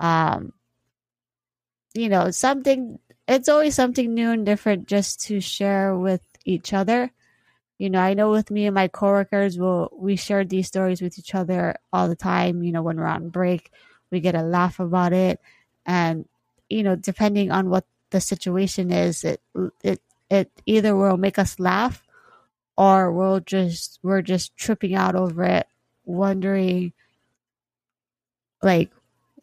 um 0.00 0.52
you 1.94 2.08
know 2.08 2.30
something 2.30 2.98
it's 3.26 3.48
always 3.48 3.74
something 3.74 4.14
new 4.14 4.30
and 4.30 4.46
different 4.46 4.86
just 4.88 5.20
to 5.20 5.40
share 5.40 5.96
with 5.96 6.22
each 6.44 6.72
other 6.72 7.10
you 7.78 7.90
know 7.90 8.00
i 8.00 8.14
know 8.14 8.30
with 8.30 8.50
me 8.50 8.66
and 8.66 8.74
my 8.74 8.88
coworkers 8.88 9.58
will 9.58 9.90
we 9.98 10.16
share 10.16 10.44
these 10.44 10.68
stories 10.68 11.02
with 11.02 11.18
each 11.18 11.34
other 11.34 11.76
all 11.92 12.08
the 12.08 12.16
time 12.16 12.62
you 12.62 12.72
know 12.72 12.82
when 12.82 12.98
we're 12.98 13.06
on 13.06 13.30
break 13.30 13.72
we 14.12 14.20
get 14.20 14.34
a 14.36 14.42
laugh 14.42 14.80
about 14.80 15.12
it 15.12 15.40
and 15.86 16.26
you 16.68 16.82
know 16.82 16.96
depending 16.96 17.50
on 17.50 17.70
what 17.70 17.86
the 18.10 18.20
situation 18.20 18.90
is 18.92 19.24
it 19.24 19.40
it 19.82 20.00
it 20.30 20.50
either 20.66 20.94
will 20.96 21.16
make 21.16 21.38
us 21.38 21.58
laugh 21.58 22.02
or 22.76 23.12
we'll 23.12 23.40
just 23.40 23.98
we're 24.02 24.22
just 24.22 24.56
tripping 24.56 24.94
out 24.94 25.14
over 25.14 25.44
it 25.44 25.66
wondering 26.04 26.92
like 28.62 28.90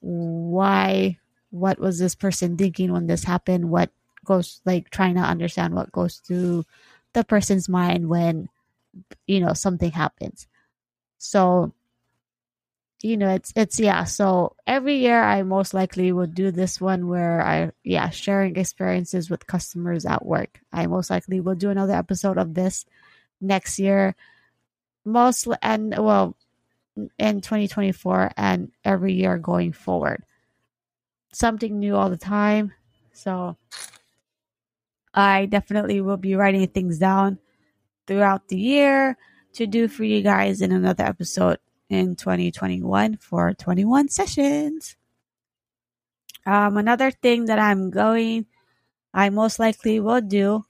why 0.01 1.17
what 1.51 1.79
was 1.79 1.99
this 1.99 2.15
person 2.15 2.57
thinking 2.57 2.91
when 2.91 3.07
this 3.07 3.23
happened? 3.23 3.69
What 3.69 3.89
goes 4.25 4.61
like 4.65 4.89
trying 4.89 5.15
to 5.15 5.21
understand 5.21 5.73
what 5.73 5.91
goes 5.91 6.17
through 6.17 6.65
the 7.13 7.23
person's 7.23 7.69
mind 7.69 8.09
when 8.09 8.49
you 9.27 9.39
know 9.39 9.53
something 9.53 9.91
happens. 9.91 10.47
So 11.19 11.73
you 13.05 13.17
know 13.17 13.29
it's 13.29 13.53
it's 13.55 13.79
yeah 13.79 14.03
so 14.03 14.55
every 14.65 14.97
year 14.97 15.21
i 15.21 15.43
most 15.43 15.73
likely 15.73 16.11
will 16.11 16.27
do 16.27 16.49
this 16.51 16.81
one 16.81 17.07
where 17.07 17.45
i 17.45 17.71
yeah 17.83 18.09
sharing 18.09 18.55
experiences 18.55 19.29
with 19.29 19.45
customers 19.45 20.05
at 20.05 20.25
work 20.25 20.59
i 20.73 20.87
most 20.87 21.09
likely 21.09 21.39
will 21.39 21.55
do 21.55 21.69
another 21.69 21.93
episode 21.93 22.37
of 22.37 22.53
this 22.53 22.85
next 23.41 23.79
year, 23.79 24.15
most 25.03 25.47
and 25.61 25.95
well 25.97 26.35
in 27.19 27.41
2024 27.41 28.31
and 28.37 28.71
every 28.83 29.13
year 29.13 29.37
going 29.37 29.73
forward. 29.73 30.23
Something 31.33 31.79
new 31.79 31.95
all 31.95 32.09
the 32.09 32.17
time. 32.17 32.73
So 33.13 33.57
I 35.13 35.45
definitely 35.45 36.01
will 36.01 36.17
be 36.17 36.35
writing 36.35 36.67
things 36.67 36.99
down 36.99 37.39
throughout 38.07 38.47
the 38.47 38.57
year 38.57 39.17
to 39.53 39.67
do 39.67 39.87
for 39.87 40.03
you 40.03 40.21
guys 40.21 40.61
in 40.61 40.71
another 40.71 41.05
episode 41.05 41.59
in 41.89 42.15
2021 42.15 43.17
for 43.17 43.53
21 43.53 44.09
sessions. 44.09 44.95
Um, 46.45 46.77
another 46.77 47.11
thing 47.11 47.45
that 47.45 47.59
I'm 47.59 47.89
going, 47.89 48.45
I 49.13 49.29
most 49.29 49.59
likely 49.59 49.99
will 49.99 50.21
do, 50.21 50.65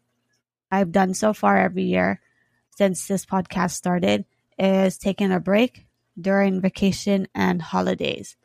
I've 0.71 0.91
done 0.91 1.13
so 1.13 1.33
far 1.33 1.57
every 1.57 1.83
year, 1.83 2.21
since 2.77 3.07
this 3.07 3.25
podcast 3.25 3.71
started 3.71 4.25
is 4.57 4.97
taking 4.97 5.31
a 5.31 5.39
break 5.39 5.85
during 6.19 6.61
vacation 6.61 7.27
and 7.35 7.61
holidays. 7.61 8.37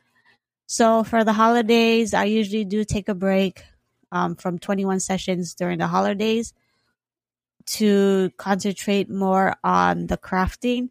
So 0.67 1.03
for 1.03 1.23
the 1.23 1.33
holidays, 1.33 2.13
I 2.13 2.25
usually 2.25 2.65
do 2.65 2.83
take 2.83 3.09
a 3.09 3.15
break 3.15 3.63
um, 4.11 4.35
from 4.35 4.59
21 4.59 4.99
sessions 4.99 5.53
during 5.53 5.79
the 5.79 5.87
holidays 5.87 6.53
to 7.65 8.31
concentrate 8.37 9.09
more 9.09 9.55
on 9.63 10.07
the 10.07 10.17
crafting 10.17 10.89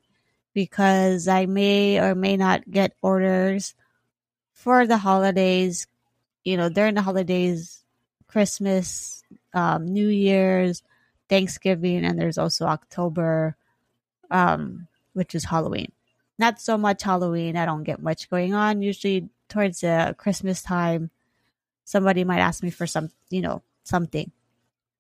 because 0.52 1.28
I 1.28 1.47
may 1.47 1.99
or 1.99 2.14
may 2.14 2.37
not 2.37 2.69
get 2.71 2.97
orders 3.02 3.75
for 4.52 4.87
the 4.87 4.99
holidays. 4.99 5.87
You 6.45 6.57
know, 6.57 6.69
during 6.69 6.95
the 6.95 7.02
holidays, 7.02 7.85
Christmas, 8.26 9.23
um, 9.54 9.87
New 9.87 10.09
Year's, 10.09 10.83
Thanksgiving, 11.28 12.04
and 12.04 12.19
there's 12.19 12.38
also 12.38 12.66
October, 12.66 13.57
um, 14.30 14.88
which 15.12 15.35
is 15.35 15.45
Halloween. 15.45 15.92
Not 16.38 16.61
so 16.61 16.78
much 16.78 17.02
Halloween. 17.02 17.57
I 17.57 17.66
don't 17.66 17.85
get 17.85 18.02
much 18.02 18.30
going 18.30 18.54
on. 18.54 18.83
Usually 18.83 19.28
towards 19.49 19.80
the 19.80 20.14
Christmas 20.16 20.62
time, 20.62 21.11
somebody 21.85 22.25
might 22.25 22.40
ask 22.40 22.62
me 22.62 22.71
for 22.71 22.87
some, 22.87 23.11
you 23.28 23.42
know, 23.42 23.62
something. 23.85 24.30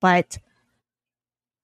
But 0.00 0.38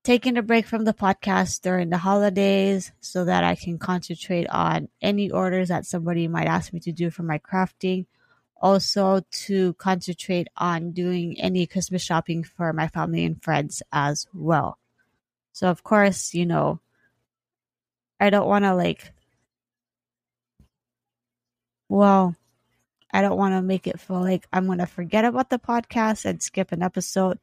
taking 0.07 0.37
a 0.37 0.43
break 0.43 0.69
from 0.69 0.85
the 0.85 0.95
podcast 0.95 1.63
during 1.63 1.91
the 1.91 1.99
holidays 1.99 2.93
so 3.01 3.25
that 3.25 3.43
I 3.43 3.57
can 3.57 3.77
concentrate 3.77 4.47
on 4.47 4.89
any 5.03 5.33
orders 5.33 5.67
that 5.71 5.85
somebody 5.85 6.29
might 6.29 6.47
ask 6.47 6.73
me 6.73 6.79
to 6.81 6.93
do 6.93 7.11
for 7.11 7.25
my 7.25 7.41
crafting 7.41 8.07
also 8.63 9.21
to 9.33 9.75
concentrate 9.75 10.47
on 10.57 10.93
doing 10.93 11.41
any 11.41 11.67
Christmas 11.67 12.03
shopping 12.03 12.45
for 12.45 12.73
my 12.73 12.87
family 12.87 13.25
and 13.25 13.43
friends 13.43 13.83
as 13.93 14.29
well. 14.33 14.79
So, 15.53 15.67
of 15.71 15.83
course, 15.83 16.35
you 16.35 16.47
know, 16.47 16.79
I 18.21 18.31
don't 18.31 18.47
want 18.47 18.65
to 18.65 18.77
like, 18.77 19.13
well, 21.89 22.37
I 23.13 23.23
don't 23.23 23.37
want 23.37 23.55
to 23.55 23.61
make 23.61 23.89
it 23.89 23.99
feel 23.99 24.21
like 24.21 24.47
I'm 24.53 24.67
going 24.67 24.79
to 24.79 24.87
forget 24.87 25.25
about 25.25 25.51
the 25.51 25.59
podcast 25.59 26.25
and 26.25 26.41
skip 26.41 26.71
an 26.71 26.85
episode. 26.85 27.41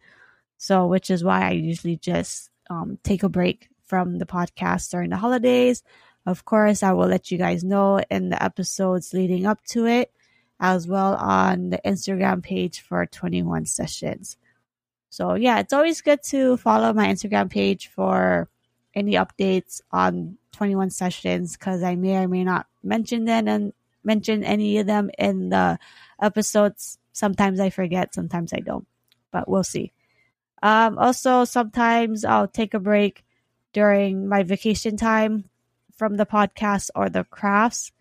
So, 0.57 0.87
which 0.87 1.11
is 1.11 1.25
why 1.25 1.49
I 1.49 1.51
usually 1.51 1.97
just 1.97 2.51
um, 2.73 2.99
take 3.03 3.23
a 3.23 3.29
break 3.29 3.69
from 3.85 4.17
the 4.17 4.25
podcast 4.25 4.89
during 4.91 5.09
the 5.09 5.17
holidays. 5.17 5.83
Of 6.25 6.45
course, 6.45 6.83
I 6.83 6.93
will 6.93 7.07
let 7.07 7.31
you 7.31 7.37
guys 7.37 7.63
know 7.63 7.99
in 8.09 8.29
the 8.29 8.41
episodes 8.41 9.13
leading 9.13 9.45
up 9.45 9.63
to 9.69 9.85
it, 9.85 10.11
as 10.59 10.87
well 10.87 11.15
on 11.15 11.69
the 11.69 11.79
Instagram 11.85 12.41
page 12.41 12.81
for 12.81 13.05
21 13.05 13.65
sessions. 13.65 14.37
So, 15.09 15.35
yeah, 15.35 15.59
it's 15.59 15.73
always 15.73 16.01
good 16.01 16.23
to 16.29 16.57
follow 16.57 16.93
my 16.93 17.07
Instagram 17.07 17.49
page 17.49 17.87
for 17.87 18.49
any 18.95 19.13
updates 19.13 19.81
on 19.91 20.37
21 20.53 20.89
sessions 20.89 21.57
because 21.57 21.83
I 21.83 21.95
may 21.95 22.23
or 22.23 22.27
may 22.27 22.43
not 22.43 22.67
mention 22.81 23.25
them 23.25 23.47
and 23.47 23.73
mention 24.03 24.43
any 24.43 24.77
of 24.77 24.87
them 24.87 25.11
in 25.17 25.49
the 25.49 25.77
episodes. 26.21 26.97
Sometimes 27.11 27.59
I 27.59 27.69
forget, 27.69 28.13
sometimes 28.13 28.53
I 28.53 28.59
don't, 28.59 28.87
but 29.31 29.47
we'll 29.47 29.63
see. 29.63 29.91
Um, 30.63 30.97
also, 30.97 31.43
sometimes 31.43 32.23
I'll 32.23 32.47
take 32.47 32.73
a 32.73 32.79
break 32.79 33.25
during 33.73 34.29
my 34.29 34.43
vacation 34.43 34.95
time 34.95 35.49
from 35.97 36.15
the 36.15 36.25
podcast 36.25 36.89
or 36.95 37.09
the 37.09 37.25
crafts. 37.25 37.91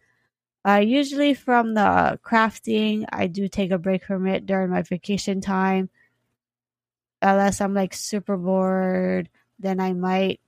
Uh, 0.64 0.76
usually 0.78 1.35
from 1.35 1.75
the 1.75 2.21
crafting, 2.25 3.04
I 3.12 3.26
do 3.26 3.49
take 3.49 3.73
a 3.73 3.78
break 3.78 4.04
from 4.04 4.28
it 4.28 4.47
during 4.47 4.71
my 4.71 4.83
vacation 4.83 5.40
time. 5.40 5.90
Unless 7.21 7.61
I'm 7.61 7.75
like 7.75 7.95
super 7.95 8.37
bored, 8.37 9.28
then 9.59 9.81
I 9.81 9.92
might 9.92 10.40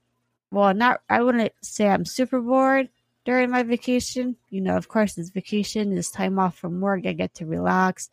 well, 0.53 0.73
not 0.73 1.01
I 1.11 1.21
wouldn't 1.21 1.53
say 1.63 1.89
I'm 1.89 2.05
super 2.05 2.41
bored 2.41 2.91
during 3.25 3.51
my 3.51 3.65
vacation. 3.65 4.37
You 4.51 4.61
know, 4.61 4.77
of 4.77 4.87
course, 4.87 5.19
it's 5.19 5.31
vacation, 5.31 5.99
it's 5.99 6.13
time 6.13 6.39
off 6.39 6.57
from 6.57 6.81
work. 6.81 7.07
I 7.07 7.13
get 7.13 7.35
to 7.35 7.47
relax. 7.47 8.09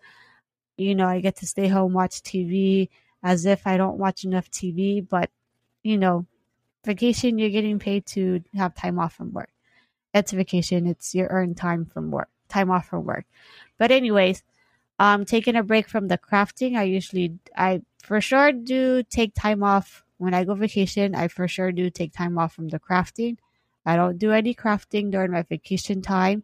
You 0.75 0.95
know, 0.95 1.07
I 1.07 1.19
get 1.21 1.35
to 1.37 1.47
stay 1.47 1.67
home, 1.67 1.93
watch 1.93 2.23
TV 2.23 2.89
as 3.23 3.45
if 3.45 3.67
I 3.67 3.77
don't 3.77 3.97
watch 3.97 4.23
enough 4.23 4.49
TV. 4.49 5.01
But, 5.07 5.29
you 5.83 5.97
know, 5.97 6.25
vacation, 6.85 7.37
you're 7.39 7.49
getting 7.49 7.79
paid 7.79 8.05
to 8.07 8.43
have 8.55 8.75
time 8.75 8.99
off 8.99 9.13
from 9.13 9.33
work. 9.33 9.49
It's 10.13 10.31
vacation, 10.31 10.87
it's 10.87 11.15
your 11.15 11.27
earned 11.29 11.57
time 11.57 11.85
from 11.85 12.11
work, 12.11 12.29
time 12.49 12.69
off 12.71 12.87
from 12.87 13.05
work. 13.05 13.25
But, 13.77 13.91
anyways, 13.91 14.43
um, 14.99 15.25
taking 15.25 15.55
a 15.55 15.63
break 15.63 15.87
from 15.87 16.07
the 16.07 16.17
crafting, 16.17 16.77
I 16.77 16.83
usually, 16.83 17.39
I 17.55 17.81
for 18.03 18.21
sure 18.21 18.51
do 18.51 19.03
take 19.03 19.33
time 19.33 19.63
off 19.63 20.03
when 20.21 20.35
I 20.35 20.43
go 20.43 20.53
vacation, 20.53 21.15
I 21.15 21.29
for 21.29 21.47
sure 21.47 21.71
do 21.71 21.89
take 21.89 22.13
time 22.13 22.37
off 22.37 22.53
from 22.53 22.69
the 22.69 22.79
crafting. 22.79 23.37
I 23.83 23.95
don't 23.95 24.19
do 24.19 24.31
any 24.31 24.53
crafting 24.53 25.09
during 25.09 25.31
my 25.31 25.41
vacation 25.41 26.03
time. 26.03 26.43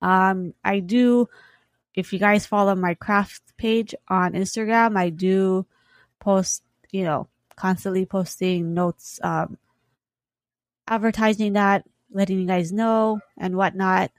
Um, 0.00 0.54
I 0.64 0.78
do, 0.78 1.28
if 1.94 2.12
you 2.12 2.18
guys 2.18 2.46
follow 2.46 2.74
my 2.74 2.94
craft 2.94 3.42
page 3.56 3.94
on 4.08 4.32
Instagram, 4.32 4.96
I 4.96 5.10
do 5.10 5.66
post, 6.20 6.62
you 6.90 7.04
know, 7.04 7.28
constantly 7.56 8.06
posting 8.06 8.74
notes, 8.74 9.20
um, 9.22 9.58
advertising 10.86 11.54
that, 11.54 11.84
letting 12.10 12.40
you 12.40 12.46
guys 12.46 12.72
know 12.72 13.20
and 13.38 13.56
whatnot. 13.56 14.10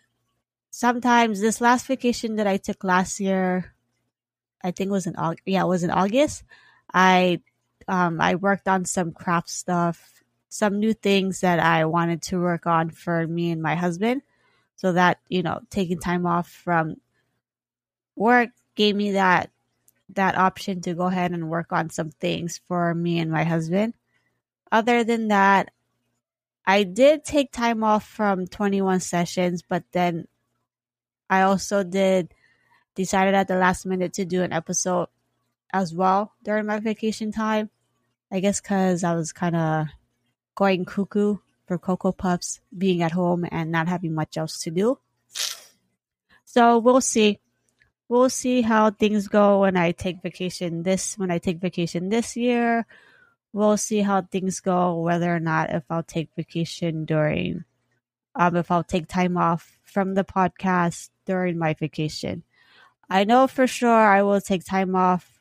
Sometimes 0.70 1.40
this 1.40 1.62
last 1.62 1.86
vacation 1.88 2.38
that 2.38 2.48
I 2.48 2.58
took 2.58 2.84
last 2.84 3.20
year, 3.20 3.74
I 4.64 4.72
think 4.72 4.92
was 4.92 5.08
in 5.08 5.16
August. 5.16 5.44
Yeah, 5.46 5.64
it 5.64 5.68
was 5.68 5.84
in 5.84 5.92
August. 5.92 6.44
I 6.94 7.42
um, 7.88 8.22
I 8.22 8.36
worked 8.36 8.68
on 8.68 8.86
some 8.86 9.12
craft 9.12 9.50
stuff, 9.50 10.24
some 10.50 10.80
new 10.80 10.94
things 10.94 11.42
that 11.42 11.60
I 11.60 11.86
wanted 11.86 12.22
to 12.24 12.40
work 12.40 12.66
on 12.66 12.90
for 12.90 13.28
me 13.28 13.52
and 13.52 13.62
my 13.62 13.76
husband. 13.76 14.22
So 14.76 14.94
that, 14.94 15.20
you 15.28 15.44
know, 15.44 15.60
taking 15.70 16.00
time 16.00 16.26
off 16.26 16.50
from 16.50 16.98
work 18.16 18.50
gave 18.76 18.96
me 18.96 19.12
that 19.12 19.50
that 20.10 20.38
option 20.38 20.82
to 20.82 20.94
go 20.94 21.04
ahead 21.04 21.32
and 21.32 21.50
work 21.50 21.72
on 21.72 21.90
some 21.90 22.12
things 22.12 22.62
for 22.68 22.94
me 22.94 23.20
and 23.20 23.32
my 23.32 23.44
husband. 23.44 23.94
Other 24.72 25.04
than 25.04 25.30
that, 25.30 25.72
I 26.66 26.84
did 26.84 27.24
take 27.24 27.52
time 27.52 27.84
off 27.84 28.08
from 28.08 28.48
21 28.48 29.00
sessions, 29.00 29.64
but 29.68 29.84
then 29.92 30.28
I 31.30 31.42
also 31.42 31.84
did 31.84 32.34
decided 32.96 33.34
at 33.34 33.48
the 33.48 33.56
last 33.56 33.86
minute 33.86 34.14
to 34.14 34.26
do 34.26 34.44
an 34.44 34.54
episode 34.54 35.08
as 35.72 35.94
well 35.94 36.34
during 36.44 36.66
my 36.66 36.80
vacation 36.80 37.32
time. 37.32 37.70
I 38.32 38.40
guess 38.40 38.62
because 38.62 39.04
I 39.04 39.16
was 39.16 39.32
kind 39.32 39.56
of 39.56 39.88
going 40.56 40.86
cuckoo 40.86 41.38
for 41.66 41.78
Cocoa 41.78 42.12
Puffs, 42.12 42.60
being 42.76 43.02
at 43.02 43.12
home 43.12 43.46
and 43.52 43.72
not 43.72 43.88
having 43.88 44.14
much 44.14 44.38
else 44.38 44.60
to 44.62 44.72
do. 44.72 45.00
So 46.46 46.80
we'll 46.80 47.02
see. 47.02 47.40
We'll 48.14 48.30
see 48.30 48.62
how 48.62 48.92
things 48.92 49.28
go 49.28 49.62
when 49.62 49.76
I 49.76 49.92
take 49.92 50.22
vacation 50.22 50.84
this 50.84 51.18
when 51.18 51.32
I 51.32 51.40
take 51.40 51.58
vacation 51.58 52.10
this 52.10 52.38
year. 52.38 52.86
We'll 53.54 53.76
see 53.76 54.02
how 54.02 54.22
things 54.22 54.60
go, 54.60 55.02
whether 55.02 55.36
or 55.36 55.40
not 55.40 55.72
if 55.74 55.82
I'll 55.90 56.04
take 56.04 56.30
vacation 56.36 57.06
during 57.06 57.66
um 58.36 58.56
if 58.56 58.70
I'll 58.70 58.84
take 58.84 59.08
time 59.08 59.36
off 59.36 59.80
from 59.84 60.14
the 60.14 60.24
podcast 60.24 61.10
during 61.26 61.58
my 61.58 61.74
vacation. 61.74 62.44
I 63.10 63.24
know 63.24 63.48
for 63.48 63.66
sure 63.66 63.90
I 63.90 64.22
will 64.22 64.42
take 64.42 64.64
time 64.64 64.94
off 64.96 65.40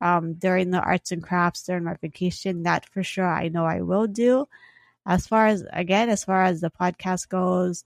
um, 0.00 0.32
during 0.40 0.70
the 0.70 0.80
arts 0.80 1.12
and 1.12 1.22
crafts 1.22 1.64
during 1.64 1.84
my 1.84 1.96
vacation. 2.00 2.62
That 2.62 2.88
for 2.88 3.02
sure 3.02 3.28
I 3.28 3.48
know 3.48 3.66
I 3.66 3.82
will 3.82 4.06
do. 4.06 4.48
As 5.04 5.26
far 5.26 5.48
as, 5.48 5.66
again, 5.70 6.08
as 6.08 6.24
far 6.24 6.44
as 6.44 6.62
the 6.62 6.70
podcast 6.70 7.28
goes, 7.28 7.84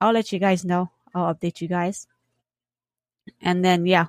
I'll 0.00 0.12
let 0.12 0.30
you 0.30 0.38
guys 0.38 0.64
know. 0.64 0.92
I'll 1.12 1.34
update 1.34 1.60
you 1.60 1.66
guys. 1.66 2.06
And 3.40 3.64
then, 3.64 3.86
yeah, 3.86 4.06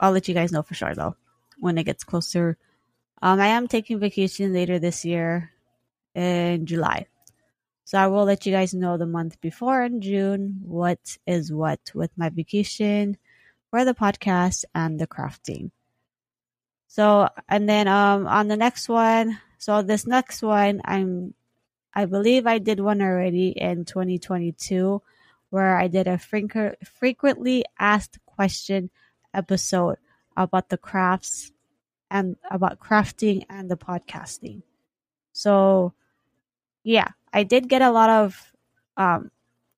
I'll 0.00 0.12
let 0.12 0.28
you 0.28 0.34
guys 0.34 0.52
know 0.52 0.62
for 0.62 0.74
sure 0.74 0.94
though 0.94 1.16
when 1.58 1.78
it 1.78 1.84
gets 1.84 2.04
closer. 2.04 2.56
Um, 3.20 3.40
I 3.40 3.48
am 3.48 3.66
taking 3.66 3.98
vacation 3.98 4.52
later 4.52 4.78
this 4.78 5.04
year 5.04 5.50
in 6.14 6.66
July. 6.66 7.06
So 7.84 7.98
I 7.98 8.06
will 8.06 8.24
let 8.24 8.46
you 8.46 8.52
guys 8.52 8.74
know 8.74 8.96
the 8.96 9.06
month 9.06 9.40
before 9.40 9.82
in 9.82 10.00
June 10.00 10.60
what 10.62 11.00
is 11.26 11.52
what 11.52 11.80
with 11.94 12.10
my 12.16 12.28
vacation 12.28 13.16
for 13.70 13.84
the 13.84 13.94
podcast 13.94 14.64
and 14.74 14.98
the 15.00 15.06
crafting. 15.06 15.70
So, 16.86 17.28
and 17.48 17.68
then 17.68 17.88
um 17.88 18.26
on 18.26 18.48
the 18.48 18.56
next 18.56 18.88
one, 18.88 19.38
so 19.58 19.82
this 19.82 20.06
next 20.06 20.42
one, 20.42 20.80
I'm 20.84 21.34
I 21.94 22.04
believe 22.04 22.46
I 22.46 22.58
did 22.58 22.78
one 22.78 23.02
already 23.02 23.48
in 23.48 23.84
2022 23.84 25.02
where 25.50 25.76
I 25.76 25.88
did 25.88 26.06
a 26.06 26.18
frequently 26.18 27.64
asked 27.78 28.18
question 28.26 28.90
episode 29.32 29.96
about 30.36 30.68
the 30.68 30.78
crafts 30.78 31.52
and 32.10 32.36
about 32.50 32.78
crafting 32.78 33.44
and 33.48 33.70
the 33.70 33.76
podcasting. 33.76 34.62
So, 35.32 35.94
yeah, 36.82 37.08
I 37.32 37.42
did 37.44 37.68
get 37.68 37.82
a 37.82 37.90
lot 37.90 38.10
of 38.10 38.52
um, 38.96 39.30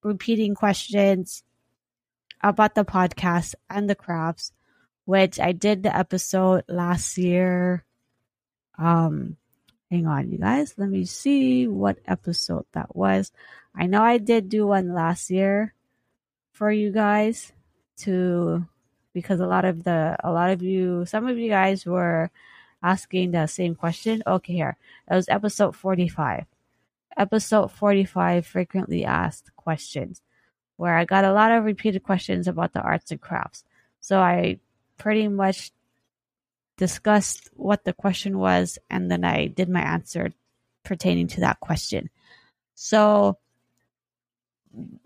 repeating 0.03 0.55
questions 0.55 1.43
about 2.43 2.75
the 2.75 2.85
podcast 2.85 3.55
and 3.69 3.89
the 3.89 3.95
crafts, 3.95 4.53
which 5.05 5.39
I 5.39 5.53
did 5.53 5.83
the 5.83 5.95
episode 5.95 6.65
last 6.69 7.19
year. 7.19 7.85
Um, 8.79 9.37
hang 9.91 10.07
on, 10.07 10.31
you 10.31 10.39
guys. 10.39 10.75
Let 10.77 10.89
me 10.89 11.05
see 11.05 11.67
what 11.67 11.99
episode 12.07 12.65
that 12.73 12.95
was. 12.95 13.33
I 13.75 13.87
know 13.87 14.03
I 14.03 14.19
did 14.19 14.49
do 14.49 14.67
one 14.67 14.95
last 14.95 15.31
year 15.31 15.75
for 16.53 16.71
you 16.71 16.93
guys 16.93 17.53
to 17.99 18.67
because 19.13 19.41
a 19.41 19.47
lot 19.47 19.65
of 19.65 19.85
the 19.85 20.17
a 20.23 20.31
lot 20.31 20.51
of 20.51 20.63
you 20.63 21.05
some 21.07 21.27
of 21.27 21.39
you 21.39 21.49
guys 21.49 21.85
were 21.85 22.31
asking 22.83 23.33
the 23.33 23.47
same 23.47 23.75
question. 23.75 24.23
Okay, 24.27 24.55
here. 24.55 24.77
It 25.11 25.15
was 25.15 25.29
episode 25.29 25.77
45. 25.77 26.47
Episode 27.17 27.73
45 27.73 28.47
frequently 28.47 29.05
asked 29.05 29.55
questions 29.57 30.23
where 30.77 30.97
I 30.97 31.05
got 31.05 31.25
a 31.25 31.33
lot 31.33 31.53
of 31.53 31.65
repeated 31.65 32.03
questions 32.03 32.49
about 32.49 32.73
the 32.73 32.81
arts 32.81 33.11
and 33.11 33.21
crafts. 33.21 33.65
So 34.01 34.21
I 34.21 34.59
pretty 34.97 35.29
much 35.29 35.73
discussed 36.81 37.51
what 37.53 37.85
the 37.85 37.93
question 37.93 38.39
was 38.39 38.79
and 38.89 39.11
then 39.11 39.23
I 39.23 39.49
did 39.49 39.69
my 39.69 39.83
answer 39.83 40.33
pertaining 40.83 41.29
to 41.29 41.41
that 41.41 41.61
question. 41.61 42.09
So 42.75 43.37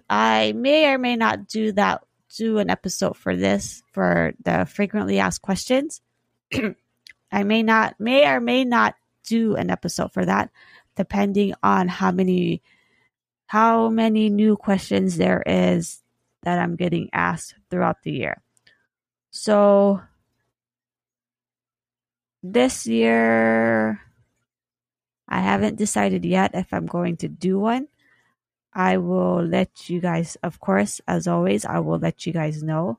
I 0.08 0.52
may 0.52 0.86
or 0.86 0.98
may 0.98 1.16
not 1.16 1.48
do 1.48 1.72
that 1.72 2.04
do 2.36 2.58
an 2.58 2.70
episode 2.70 3.16
for 3.16 3.34
this 3.34 3.82
for 3.92 4.34
the 4.44 4.66
frequently 4.66 5.18
asked 5.18 5.42
questions. 5.42 6.00
I 7.32 7.42
may 7.42 7.64
not 7.64 7.98
may 7.98 8.24
or 8.28 8.38
may 8.38 8.64
not 8.64 8.94
do 9.26 9.56
an 9.56 9.68
episode 9.68 10.12
for 10.12 10.24
that 10.24 10.50
depending 10.94 11.54
on 11.60 11.88
how 11.88 12.12
many 12.12 12.62
how 13.46 13.88
many 13.88 14.30
new 14.30 14.56
questions 14.56 15.16
there 15.16 15.42
is 15.44 16.00
that 16.44 16.60
I'm 16.60 16.76
getting 16.76 17.10
asked 17.12 17.56
throughout 17.68 18.04
the 18.04 18.12
year. 18.12 18.40
So 19.32 20.00
this 22.44 22.86
year, 22.86 24.02
I 25.26 25.40
haven't 25.40 25.76
decided 25.76 26.26
yet 26.26 26.50
if 26.52 26.72
I'm 26.74 26.84
going 26.84 27.16
to 27.24 27.28
do 27.28 27.58
one. 27.58 27.88
I 28.74 28.98
will 28.98 29.42
let 29.42 29.88
you 29.88 30.00
guys, 30.00 30.36
of 30.42 30.60
course, 30.60 31.00
as 31.08 31.26
always, 31.26 31.64
I 31.64 31.78
will 31.78 31.98
let 31.98 32.26
you 32.26 32.32
guys 32.34 32.62
know 32.62 32.98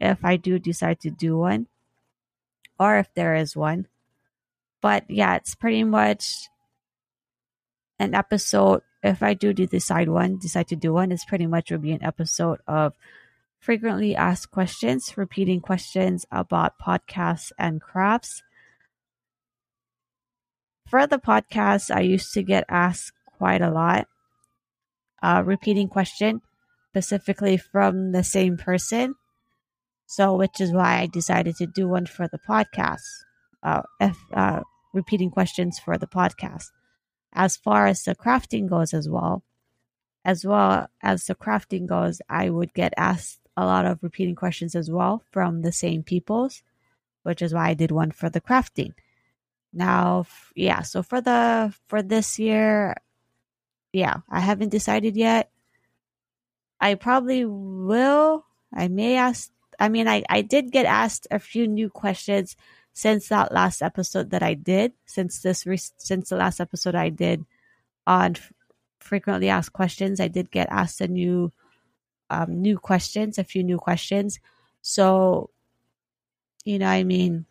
if 0.00 0.24
I 0.24 0.36
do 0.36 0.58
decide 0.58 1.00
to 1.00 1.10
do 1.10 1.36
one 1.36 1.66
or 2.78 2.96
if 2.96 3.12
there 3.12 3.34
is 3.34 3.54
one. 3.54 3.88
But 4.80 5.04
yeah, 5.10 5.36
it's 5.36 5.54
pretty 5.54 5.84
much 5.84 6.48
an 7.98 8.14
episode. 8.14 8.80
If 9.02 9.22
I 9.22 9.34
do 9.34 9.52
decide 9.52 10.08
one, 10.08 10.38
decide 10.38 10.68
to 10.68 10.76
do 10.76 10.94
one, 10.94 11.12
it's 11.12 11.26
pretty 11.26 11.46
much 11.46 11.70
will 11.70 11.78
be 11.78 11.92
an 11.92 12.02
episode 12.02 12.60
of 12.66 12.94
frequently 13.60 14.16
asked 14.16 14.50
questions, 14.50 15.16
repeating 15.16 15.60
questions 15.60 16.26
about 16.32 16.78
podcasts 16.78 17.52
and 17.58 17.80
crafts. 17.80 18.42
For 20.88 21.06
the 21.06 21.18
podcast, 21.18 21.94
I 21.94 22.00
used 22.00 22.32
to 22.34 22.42
get 22.42 22.64
asked 22.68 23.12
quite 23.38 23.60
a 23.60 23.70
lot. 23.70 24.08
Uh, 25.22 25.42
repeating 25.44 25.88
question, 25.88 26.40
specifically 26.88 27.58
from 27.58 28.12
the 28.12 28.24
same 28.24 28.56
person. 28.56 29.14
So, 30.06 30.34
which 30.34 30.60
is 30.60 30.72
why 30.72 30.98
I 30.98 31.06
decided 31.06 31.56
to 31.56 31.66
do 31.66 31.86
one 31.86 32.06
for 32.06 32.26
the 32.26 32.40
podcast. 32.48 33.04
Uh, 33.62 33.82
if, 34.00 34.16
uh, 34.32 34.62
repeating 34.92 35.30
questions 35.30 35.78
for 35.78 35.98
the 35.98 36.06
podcast. 36.06 36.70
As 37.32 37.56
far 37.56 37.86
as 37.86 38.02
the 38.02 38.16
crafting 38.16 38.68
goes, 38.68 38.92
as 38.92 39.08
well, 39.08 39.44
as 40.24 40.44
well 40.44 40.88
as 41.02 41.26
the 41.26 41.34
crafting 41.34 41.86
goes, 41.86 42.20
I 42.28 42.50
would 42.50 42.74
get 42.74 42.92
asked 42.96 43.40
a 43.56 43.64
lot 43.64 43.86
of 43.86 44.02
repeating 44.02 44.34
questions 44.34 44.74
as 44.74 44.90
well 44.90 45.22
from 45.30 45.62
the 45.62 45.72
same 45.72 46.02
peoples, 46.02 46.62
which 47.22 47.42
is 47.42 47.52
why 47.52 47.70
I 47.70 47.74
did 47.74 47.90
one 47.90 48.10
for 48.10 48.30
the 48.30 48.40
crafting. 48.40 48.92
Now, 49.72 50.26
yeah, 50.54 50.82
so 50.82 51.02
for 51.02 51.20
the 51.20 51.74
for 51.88 52.02
this 52.02 52.38
year, 52.38 52.96
yeah, 53.92 54.18
I 54.28 54.40
haven't 54.40 54.70
decided 54.70 55.16
yet. 55.16 55.50
I 56.80 56.94
probably 56.94 57.44
will. 57.44 58.46
I 58.74 58.88
may 58.88 59.16
ask. 59.16 59.50
I 59.78 59.88
mean, 59.88 60.08
I 60.08 60.24
I 60.28 60.42
did 60.42 60.72
get 60.72 60.86
asked 60.86 61.26
a 61.30 61.38
few 61.38 61.66
new 61.66 61.88
questions 61.88 62.56
since 62.92 63.28
that 63.28 63.52
last 63.52 63.82
episode 63.82 64.30
that 64.30 64.42
I 64.42 64.54
did. 64.54 64.92
Since 65.06 65.40
this 65.40 65.64
since 65.98 66.28
the 66.28 66.36
last 66.36 66.60
episode 66.60 66.94
I 66.94 67.10
did 67.10 67.44
on 68.06 68.34
frequently 68.98 69.48
asked 69.48 69.72
questions, 69.72 70.20
I 70.20 70.28
did 70.28 70.50
get 70.50 70.68
asked 70.70 71.00
a 71.00 71.08
new 71.08 71.52
um, 72.30 72.62
new 72.62 72.78
questions, 72.78 73.38
a 73.38 73.44
few 73.44 73.62
new 73.62 73.78
questions. 73.78 74.38
So, 74.80 75.50
you 76.64 76.78
know, 76.78 76.86
I 76.88 77.04
mean, 77.04 77.44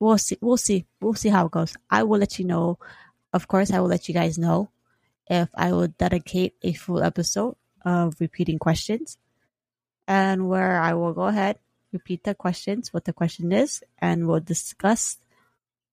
we'll 0.00 0.18
see, 0.18 0.38
we'll 0.40 0.56
see, 0.56 0.86
we'll 1.00 1.14
see 1.14 1.28
how 1.28 1.46
it 1.46 1.52
goes. 1.52 1.76
I 1.90 2.02
will 2.02 2.18
let 2.18 2.38
you 2.38 2.44
know. 2.44 2.78
Of 3.32 3.48
course, 3.48 3.70
I 3.70 3.80
will 3.80 3.88
let 3.88 4.08
you 4.08 4.14
guys 4.14 4.38
know 4.38 4.70
if 5.28 5.48
I 5.54 5.72
will 5.72 5.88
dedicate 5.88 6.54
a 6.62 6.72
full 6.72 7.02
episode 7.02 7.56
of 7.84 8.14
repeating 8.20 8.58
questions 8.58 9.18
and 10.06 10.48
where 10.48 10.80
I 10.80 10.94
will 10.94 11.12
go 11.12 11.24
ahead, 11.24 11.58
repeat 11.92 12.24
the 12.24 12.34
questions, 12.34 12.92
what 12.92 13.04
the 13.04 13.12
question 13.12 13.52
is, 13.52 13.82
and 13.98 14.26
we'll 14.26 14.40
discuss, 14.40 15.18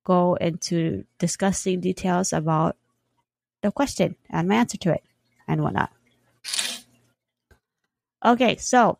go 0.03 0.35
into 0.35 1.05
discussing 1.17 1.79
details 1.79 2.33
about 2.33 2.77
the 3.61 3.71
question 3.71 4.15
and 4.29 4.47
my 4.47 4.55
answer 4.55 4.77
to 4.77 4.93
it 4.93 5.03
and 5.47 5.63
whatnot. 5.63 5.91
Okay, 8.23 8.57
so 8.57 8.97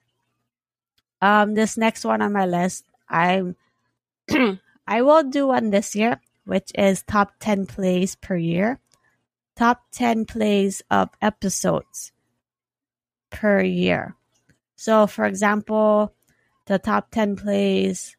um 1.22 1.54
this 1.54 1.78
next 1.78 2.04
one 2.06 2.22
on 2.22 2.34
my 2.34 2.46
list, 2.46 2.86
I'm 3.10 3.56
I 4.88 5.02
will 5.02 5.24
do 5.24 5.48
one 5.48 5.70
this 5.70 5.96
year, 5.96 6.20
which 6.46 6.72
is 6.76 7.04
top 7.04 7.34
10 7.40 7.66
plays 7.66 8.16
per 8.16 8.36
year. 8.36 8.80
Top 9.56 9.84
10 9.92 10.26
plays 10.26 10.82
of 10.90 11.10
episodes 11.22 12.12
per 13.30 13.62
year. 13.62 14.16
So 14.76 15.06
for 15.08 15.26
example, 15.26 16.14
the 16.66 16.80
top 16.80 17.12
10 17.12 17.36
plays 17.36 18.16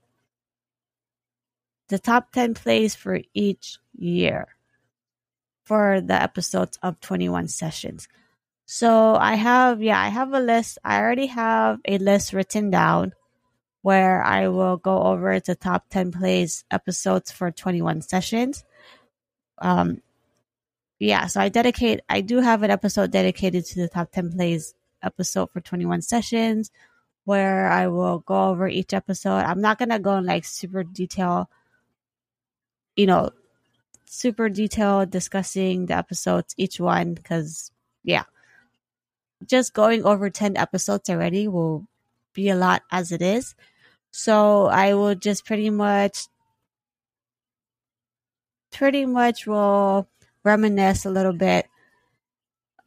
the 1.89 1.99
top 1.99 2.33
10 2.33 2.55
plays 2.55 2.95
for 2.95 3.21
each 3.35 3.79
year 3.95 4.49
for 5.65 6.01
the 6.01 6.15
episodes 6.15 6.79
of 6.83 7.01
21 7.01 7.49
sessions. 7.49 8.09
So 8.65 9.17
I 9.17 9.35
have, 9.35 9.83
yeah, 9.83 10.01
I 10.01 10.09
have 10.09 10.33
a 10.33 10.41
list. 10.41 10.79
I 10.85 11.01
already 11.01 11.27
have 11.27 11.81
a 11.85 11.99
list 11.99 12.33
written 12.33 12.71
down 12.71 13.13
where 13.83 14.23
I 14.23 14.49
will 14.49 14.77
go 14.77 15.03
over 15.03 15.39
the 15.41 15.55
top 15.55 15.87
10 15.91 16.13
plays 16.13 16.65
episodes 16.71 17.31
for 17.31 17.51
21 17.51 18.03
sessions. 18.03 18.65
Um, 19.59 20.01
yeah, 20.99 21.27
so 21.27 21.41
I 21.41 21.49
dedicate, 21.49 22.01
I 22.09 22.21
do 22.21 22.39
have 22.39 22.63
an 22.63 22.71
episode 22.71 23.11
dedicated 23.11 23.67
to 23.67 23.81
the 23.81 23.89
top 23.89 24.13
10 24.13 24.33
plays 24.33 24.75
episode 25.03 25.51
for 25.51 25.61
21 25.61 26.03
sessions 26.03 26.71
where 27.25 27.69
I 27.69 27.89
will 27.89 28.21
go 28.21 28.51
over 28.51 28.69
each 28.69 28.93
episode. 28.95 29.39
I'm 29.39 29.61
not 29.61 29.79
going 29.79 29.91
to 29.91 29.99
go 29.99 30.17
in 30.17 30.27
like 30.27 30.45
super 30.45 30.85
detail, 30.85 31.51
you 32.97 33.07
know, 33.07 33.31
super 34.05 34.49
detail 34.49 35.07
discussing 35.07 35.87
the 35.87 35.97
episodes, 35.97 36.55
each 36.57 36.81
one, 36.81 37.15
because 37.15 37.71
yeah, 38.05 38.25
just 39.47 39.75
going 39.75 40.05
over 40.05 40.31
10 40.31 40.57
episodes 40.57 41.09
already 41.11 41.49
will 41.49 41.87
be 42.33 42.49
a 42.49 42.57
lot 42.57 42.83
as 42.91 43.13
it 43.13 43.23
is. 43.23 43.55
So 44.11 44.67
I 44.67 44.95
will 44.95 45.15
just 45.15 45.45
pretty 45.45 45.71
much, 45.71 46.27
pretty 48.71 49.07
much 49.07 49.47
will 49.47 50.09
reminisce 50.45 51.05
a 51.05 51.11
little 51.11 51.33
bit 51.33 51.67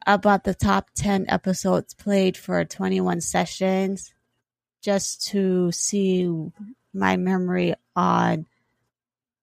about 0.06 0.44
the 0.44 0.54
top 0.54 0.90
10 0.94 1.26
episodes 1.28 1.94
played 1.94 2.36
for 2.36 2.64
21 2.64 3.20
sessions 3.20 4.14
just 4.80 5.26
to 5.26 5.72
see 5.72 6.30
my 6.94 7.16
memory 7.16 7.74
on 7.96 8.46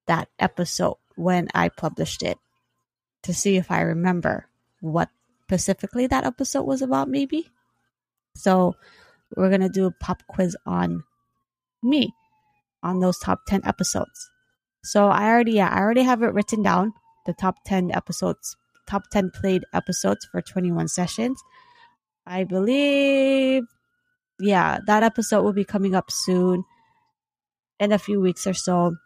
that 0.06 0.28
episode 0.38 0.96
when 1.16 1.48
I 1.54 1.68
published 1.68 2.22
it 2.22 2.38
to 3.22 3.34
see 3.34 3.56
if 3.56 3.70
I 3.70 3.82
remember 3.82 4.46
what 4.80 5.10
specifically 5.46 6.06
that 6.06 6.24
episode 6.24 6.62
was 6.64 6.82
about, 6.82 7.08
maybe. 7.08 7.48
So 8.36 8.74
we're 9.36 9.50
gonna 9.50 9.68
do 9.68 9.86
a 9.86 9.90
pop 9.90 10.22
quiz 10.26 10.56
on 10.66 11.04
me 11.82 12.12
on 12.82 13.00
those 13.00 13.18
top 13.18 13.40
10 13.46 13.62
episodes. 13.64 14.30
So 14.82 15.08
I 15.08 15.28
already 15.28 15.52
yeah, 15.52 15.68
I 15.68 15.80
already 15.80 16.02
have 16.02 16.22
it 16.22 16.34
written 16.34 16.62
down, 16.62 16.92
the 17.26 17.32
top 17.32 17.56
10 17.66 17.90
episodes, 17.92 18.56
top 18.86 19.04
10 19.10 19.30
played 19.30 19.64
episodes 19.72 20.26
for 20.30 20.42
21 20.42 20.88
sessions. 20.88 21.42
I 22.26 22.44
believe 22.44 23.64
yeah, 24.40 24.78
that 24.86 25.02
episode 25.02 25.42
will 25.42 25.52
be 25.52 25.64
coming 25.64 25.94
up 25.94 26.10
soon 26.10 26.64
in 27.78 27.92
a 27.92 27.98
few 27.98 28.20
weeks 28.20 28.46
or 28.46 28.54
so. 28.54 28.96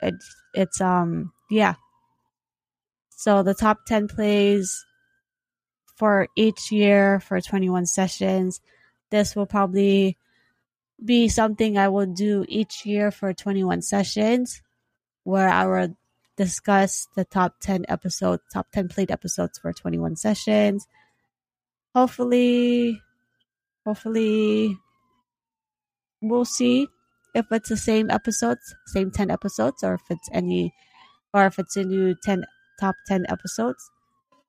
It's 0.00 0.34
it's 0.54 0.80
um 0.80 1.32
yeah. 1.50 1.74
So 3.10 3.42
the 3.42 3.54
top 3.54 3.78
10 3.86 4.08
plays 4.08 4.84
for 5.96 6.28
each 6.36 6.70
year 6.70 7.20
for 7.20 7.40
21 7.40 7.86
sessions. 7.86 8.60
This 9.10 9.34
will 9.34 9.46
probably 9.46 10.16
be 11.02 11.28
something 11.28 11.76
I 11.76 11.88
will 11.88 12.06
do 12.06 12.44
each 12.48 12.86
year 12.86 13.10
for 13.10 13.32
21 13.32 13.82
sessions 13.82 14.62
where 15.24 15.48
I 15.48 15.66
will 15.66 15.96
discuss 16.36 17.08
the 17.16 17.24
top 17.24 17.54
10 17.60 17.86
episodes, 17.88 18.42
top 18.52 18.70
10 18.72 18.88
played 18.88 19.10
episodes 19.10 19.58
for 19.58 19.72
21 19.72 20.16
sessions. 20.16 20.86
Hopefully, 21.94 23.00
hopefully, 23.84 24.76
we'll 26.20 26.44
see 26.44 26.86
if 27.34 27.46
it's 27.50 27.70
the 27.70 27.76
same 27.76 28.10
episodes, 28.10 28.74
same 28.86 29.10
10 29.10 29.30
episodes, 29.30 29.82
or 29.82 29.94
if 29.94 30.02
it's 30.10 30.28
any, 30.32 30.74
or 31.32 31.46
if 31.46 31.58
it's 31.58 31.76
a 31.76 31.84
new 31.84 32.14
10, 32.22 32.44
top 32.80 32.94
10 33.08 33.24
episodes 33.28 33.90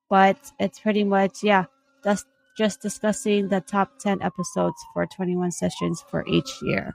but 0.08 0.52
it's 0.58 0.80
pretty 0.80 1.04
much 1.04 1.42
yeah 1.42 1.64
just 2.04 2.26
just 2.56 2.80
discussing 2.82 3.48
the 3.48 3.60
top 3.60 3.98
10 4.00 4.20
episodes 4.20 4.76
for 4.92 5.06
21 5.06 5.52
sessions 5.52 6.04
for 6.10 6.26
each 6.26 6.50
year. 6.62 6.92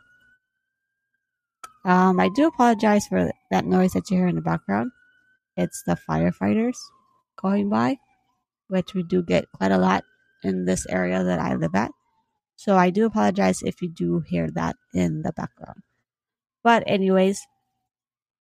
Um 1.86 2.20
i 2.20 2.30
do 2.30 2.48
apologize 2.48 3.08
for 3.08 3.32
that 3.52 3.66
noise 3.66 3.94
that 3.94 4.10
you 4.10 4.18
hear 4.18 4.28
in 4.28 4.36
the 4.36 4.42
background. 4.42 4.92
It's 5.58 5.84
the 5.84 5.98
firefighters 6.10 6.78
going 7.42 7.70
by 7.70 7.98
which 8.68 8.94
we 8.94 9.04
do 9.04 9.22
get 9.22 9.52
quite 9.52 9.72
a 9.72 9.78
lot 9.78 10.04
in 10.44 10.66
this 10.66 10.86
area 10.88 11.24
that 11.24 11.40
i 11.40 11.54
live 11.56 11.76
at. 11.76 11.92
So 12.56 12.76
i 12.78 12.90
do 12.90 13.06
apologize 13.06 13.62
if 13.62 13.82
you 13.82 13.90
do 13.90 14.22
hear 14.22 14.50
that 14.52 14.76
in 14.94 15.22
the 15.22 15.34
background. 15.34 15.84
But 16.64 16.84
anyways 16.88 17.46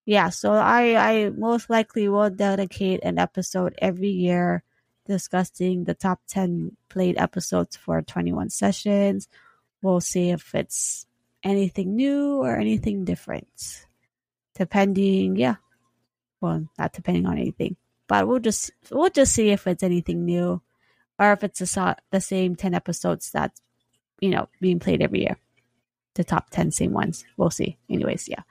yeah, 0.05 0.29
so 0.29 0.53
I 0.53 0.95
I 0.95 1.29
most 1.29 1.69
likely 1.69 2.07
will 2.09 2.29
dedicate 2.29 3.01
an 3.03 3.17
episode 3.19 3.75
every 3.79 4.09
year 4.09 4.63
discussing 5.05 5.83
the 5.83 5.93
top 5.93 6.21
10 6.29 6.77
played 6.89 7.17
episodes 7.17 7.75
for 7.75 8.01
21 8.01 8.49
sessions. 8.49 9.27
We'll 9.81 10.01
see 10.01 10.29
if 10.29 10.55
it's 10.55 11.05
anything 11.43 11.95
new 11.95 12.37
or 12.37 12.57
anything 12.57 13.03
different. 13.05 13.85
Depending, 14.55 15.35
yeah. 15.35 15.55
Well, 16.41 16.67
not 16.77 16.93
depending 16.93 17.25
on 17.25 17.37
anything. 17.37 17.75
but 18.07 18.27
we'll 18.27 18.39
just 18.39 18.71
we'll 18.91 19.09
just 19.09 19.33
see 19.33 19.49
if 19.49 19.65
it's 19.67 19.83
anything 19.83 20.25
new, 20.25 20.61
or 21.19 21.31
if 21.33 21.43
it's 21.43 21.59
the 21.59 21.97
the 22.11 22.21
same 22.21 22.55
ten 22.55 22.73
episodes 22.73 23.31
that's 23.31 23.61
you 24.19 24.29
know 24.29 24.49
being 24.61 24.79
played 24.79 25.01
every 25.01 25.21
year. 25.21 25.37
The 26.15 26.23
top 26.23 26.49
ten 26.49 26.71
same 26.71 26.91
ones. 26.93 27.25
We'll 27.37 27.49
see. 27.49 27.77
Anyways, 27.89 28.27
yeah. 28.29 28.43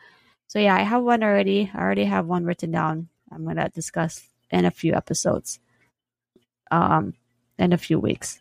So 0.53 0.59
yeah, 0.59 0.77
I 0.77 0.83
have 0.83 1.03
one 1.03 1.23
already. 1.23 1.71
I 1.73 1.81
already 1.81 2.05
have 2.05 2.27
one 2.27 2.45
written 2.45 2.73
down. 2.73 3.09
I'm 3.33 3.47
gonna 3.47 3.71
discuss 3.71 4.29
in 4.51 4.67
a 4.67 4.71
few 4.71 4.93
episodes. 4.93 5.59
Um, 6.71 7.15
in 7.59 7.73
a 7.73 7.79
few 7.79 7.99
weeks. 7.99 8.39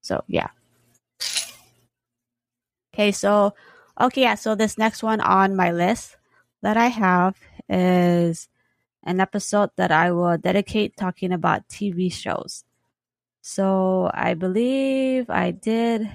So 0.00 0.24
yeah. 0.26 0.48
Okay, 2.94 3.12
so 3.12 3.52
okay, 4.00 4.22
yeah, 4.22 4.36
so 4.36 4.54
this 4.54 4.78
next 4.78 5.02
one 5.02 5.20
on 5.20 5.54
my 5.54 5.70
list 5.70 6.16
that 6.62 6.78
I 6.78 6.86
have 6.86 7.36
is 7.68 8.48
an 9.04 9.20
episode 9.20 9.68
that 9.76 9.92
I 9.92 10.12
will 10.12 10.38
dedicate 10.38 10.96
talking 10.96 11.30
about 11.30 11.68
TV 11.68 12.10
shows. 12.10 12.64
So 13.42 14.10
I 14.14 14.32
believe 14.32 15.28
I 15.28 15.50
did 15.50 16.08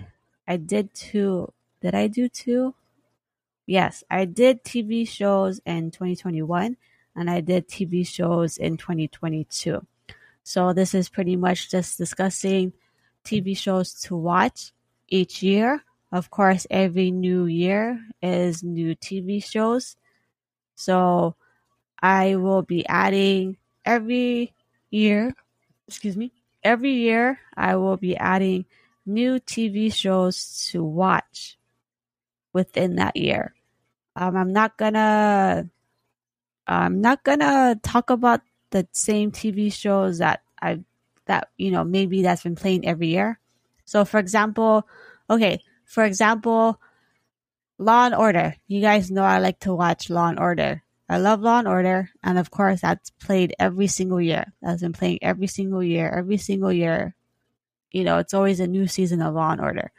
I 0.47 0.57
did 0.57 0.91
two 0.95 1.53
did 1.83 1.93
I 1.93 2.07
do 2.07 2.29
two? 2.29 2.73
Yes, 3.65 4.03
I 4.09 4.25
did 4.25 4.63
TV 4.63 5.07
shows 5.07 5.59
in 5.65 5.91
2021 5.91 6.77
and 7.15 7.29
I 7.29 7.41
did 7.41 7.67
TV 7.67 8.07
shows 8.07 8.57
in 8.57 8.77
2022. 8.77 9.85
So 10.43 10.73
this 10.73 10.93
is 10.93 11.09
pretty 11.09 11.35
much 11.35 11.71
just 11.71 11.97
discussing 11.97 12.73
TV 13.23 13.57
shows 13.57 13.93
to 14.01 14.15
watch 14.15 14.71
each 15.07 15.41
year. 15.41 15.83
Of 16.11 16.29
course, 16.29 16.67
every 16.69 17.09
new 17.09 17.45
year 17.45 17.99
is 18.21 18.63
new 18.63 18.95
TV 18.95 19.43
shows. 19.43 19.95
So 20.75 21.35
I 21.99 22.35
will 22.35 22.61
be 22.61 22.87
adding 22.87 23.57
every 23.83 24.53
year, 24.91 25.33
excuse 25.87 26.15
me, 26.15 26.31
every 26.63 26.91
year 26.91 27.39
I 27.57 27.77
will 27.77 27.97
be 27.97 28.15
adding 28.15 28.65
new 29.07 29.39
TV 29.39 29.91
shows 29.91 30.69
to 30.71 30.83
watch 30.83 31.57
within 32.55 32.95
that 32.95 33.17
year. 33.17 33.53
Um, 34.15 34.37
I'm 34.37 34.53
not 34.53 34.77
gonna, 34.77 35.69
I'm 36.65 37.01
not 37.01 37.23
gonna 37.25 37.77
talk 37.83 38.09
about 38.09 38.39
the 38.71 38.87
same 38.93 39.31
TV 39.31 39.71
shows 39.71 40.19
that 40.19 40.41
I 40.61 40.79
that 41.25 41.49
you 41.57 41.69
know 41.69 41.83
maybe 41.83 42.23
that's 42.23 42.43
been 42.43 42.55
playing 42.55 42.87
every 42.87 43.07
year. 43.07 43.39
So 43.83 44.05
for 44.05 44.19
example, 44.19 44.87
okay, 45.29 45.59
for 45.83 46.05
example, 46.05 46.79
Law 47.77 48.05
and 48.05 48.15
Order. 48.15 48.55
You 48.67 48.79
guys 48.79 49.11
know 49.11 49.23
I 49.23 49.39
like 49.39 49.59
to 49.67 49.75
watch 49.75 50.09
Law 50.09 50.29
and 50.29 50.39
Order. 50.39 50.81
I 51.09 51.17
love 51.17 51.41
Law 51.41 51.59
and 51.59 51.67
Order, 51.67 52.09
and 52.23 52.39
of 52.39 52.49
course 52.49 52.81
that's 52.81 53.11
played 53.11 53.53
every 53.59 53.87
single 53.87 54.21
year. 54.21 54.53
That's 54.61 54.81
been 54.81 54.93
playing 54.93 55.19
every 55.21 55.47
single 55.47 55.83
year, 55.83 56.09
every 56.09 56.37
single 56.37 56.71
year. 56.71 57.15
You 57.91 58.05
know, 58.05 58.17
it's 58.17 58.33
always 58.33 58.61
a 58.61 58.67
new 58.67 58.87
season 58.87 59.21
of 59.21 59.35
Law 59.35 59.51
and 59.51 59.61
Order. 59.61 59.91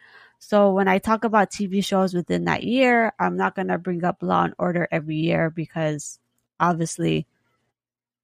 So 0.47 0.73
when 0.73 0.87
I 0.87 0.99
talk 0.99 1.25
about 1.25 1.51
TV 1.51 1.85
shows 1.85 2.15
within 2.15 2.45
that 2.45 2.63
year, 2.63 3.13
I'm 3.19 3.37
not 3.37 3.57
gonna 3.57 3.79
bring 3.79 4.05
up 4.05 4.19
Law 4.23 4.45
and 4.45 4.55
Order 4.59 4.87
every 4.93 5.17
year 5.17 5.51
because 5.51 6.21
obviously 6.61 7.27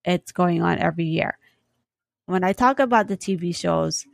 it's 0.05 0.33
going 0.33 0.63
on 0.63 0.79
every 0.79 1.07
year 1.07 1.39
when 2.27 2.45
I 2.45 2.53
talk 2.53 2.79
about 2.79 3.09
the 3.09 3.17
TV 3.17 3.55
shows, 3.55 4.07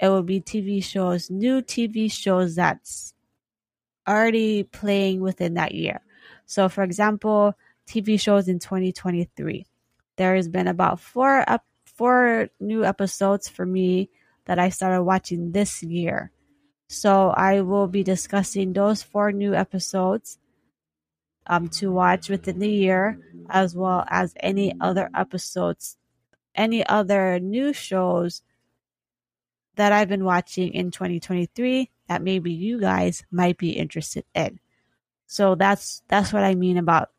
it 0.00 0.08
will 0.08 0.22
be 0.22 0.40
TV 0.40 0.82
shows, 0.82 1.30
new 1.30 1.60
TV 1.60 2.10
shows 2.10 2.54
that's 2.54 3.14
already 4.06 4.62
playing 4.62 5.20
within 5.20 5.54
that 5.54 5.74
year. 5.74 6.00
So, 6.46 6.68
for 6.68 6.82
example, 6.82 7.54
TV 7.86 8.18
shows 8.20 8.48
in 8.48 8.58
2023, 8.58 9.66
there 10.16 10.36
has 10.36 10.48
been 10.48 10.68
about 10.68 11.00
four 11.00 11.48
up 11.48 11.64
four 11.84 12.48
new 12.60 12.84
episodes 12.84 13.48
for 13.48 13.66
me 13.66 14.08
that 14.44 14.58
I 14.58 14.68
started 14.68 15.02
watching 15.02 15.52
this 15.52 15.82
year. 15.82 16.30
So 16.88 17.30
I 17.30 17.60
will 17.60 17.86
be 17.86 18.02
discussing 18.02 18.72
those 18.72 19.02
four 19.02 19.32
new 19.32 19.54
episodes 19.54 20.38
um, 21.46 21.68
to 21.68 21.92
watch 21.92 22.28
within 22.28 22.58
the 22.58 22.68
year, 22.68 23.18
as 23.48 23.74
well 23.74 24.04
as 24.08 24.34
any 24.40 24.74
other 24.80 25.10
episodes 25.14 25.98
any 26.58 26.84
other 26.84 27.38
new 27.38 27.72
shows 27.72 28.42
that 29.76 29.92
I've 29.92 30.08
been 30.08 30.24
watching 30.24 30.74
in 30.74 30.90
2023 30.90 31.88
that 32.08 32.20
maybe 32.20 32.52
you 32.52 32.80
guys 32.80 33.24
might 33.30 33.56
be 33.56 33.70
interested 33.70 34.24
in. 34.34 34.58
So 35.26 35.54
that's 35.54 36.02
that's 36.08 36.32
what 36.32 36.42
I 36.42 36.56
mean 36.56 36.76
about 36.76 37.10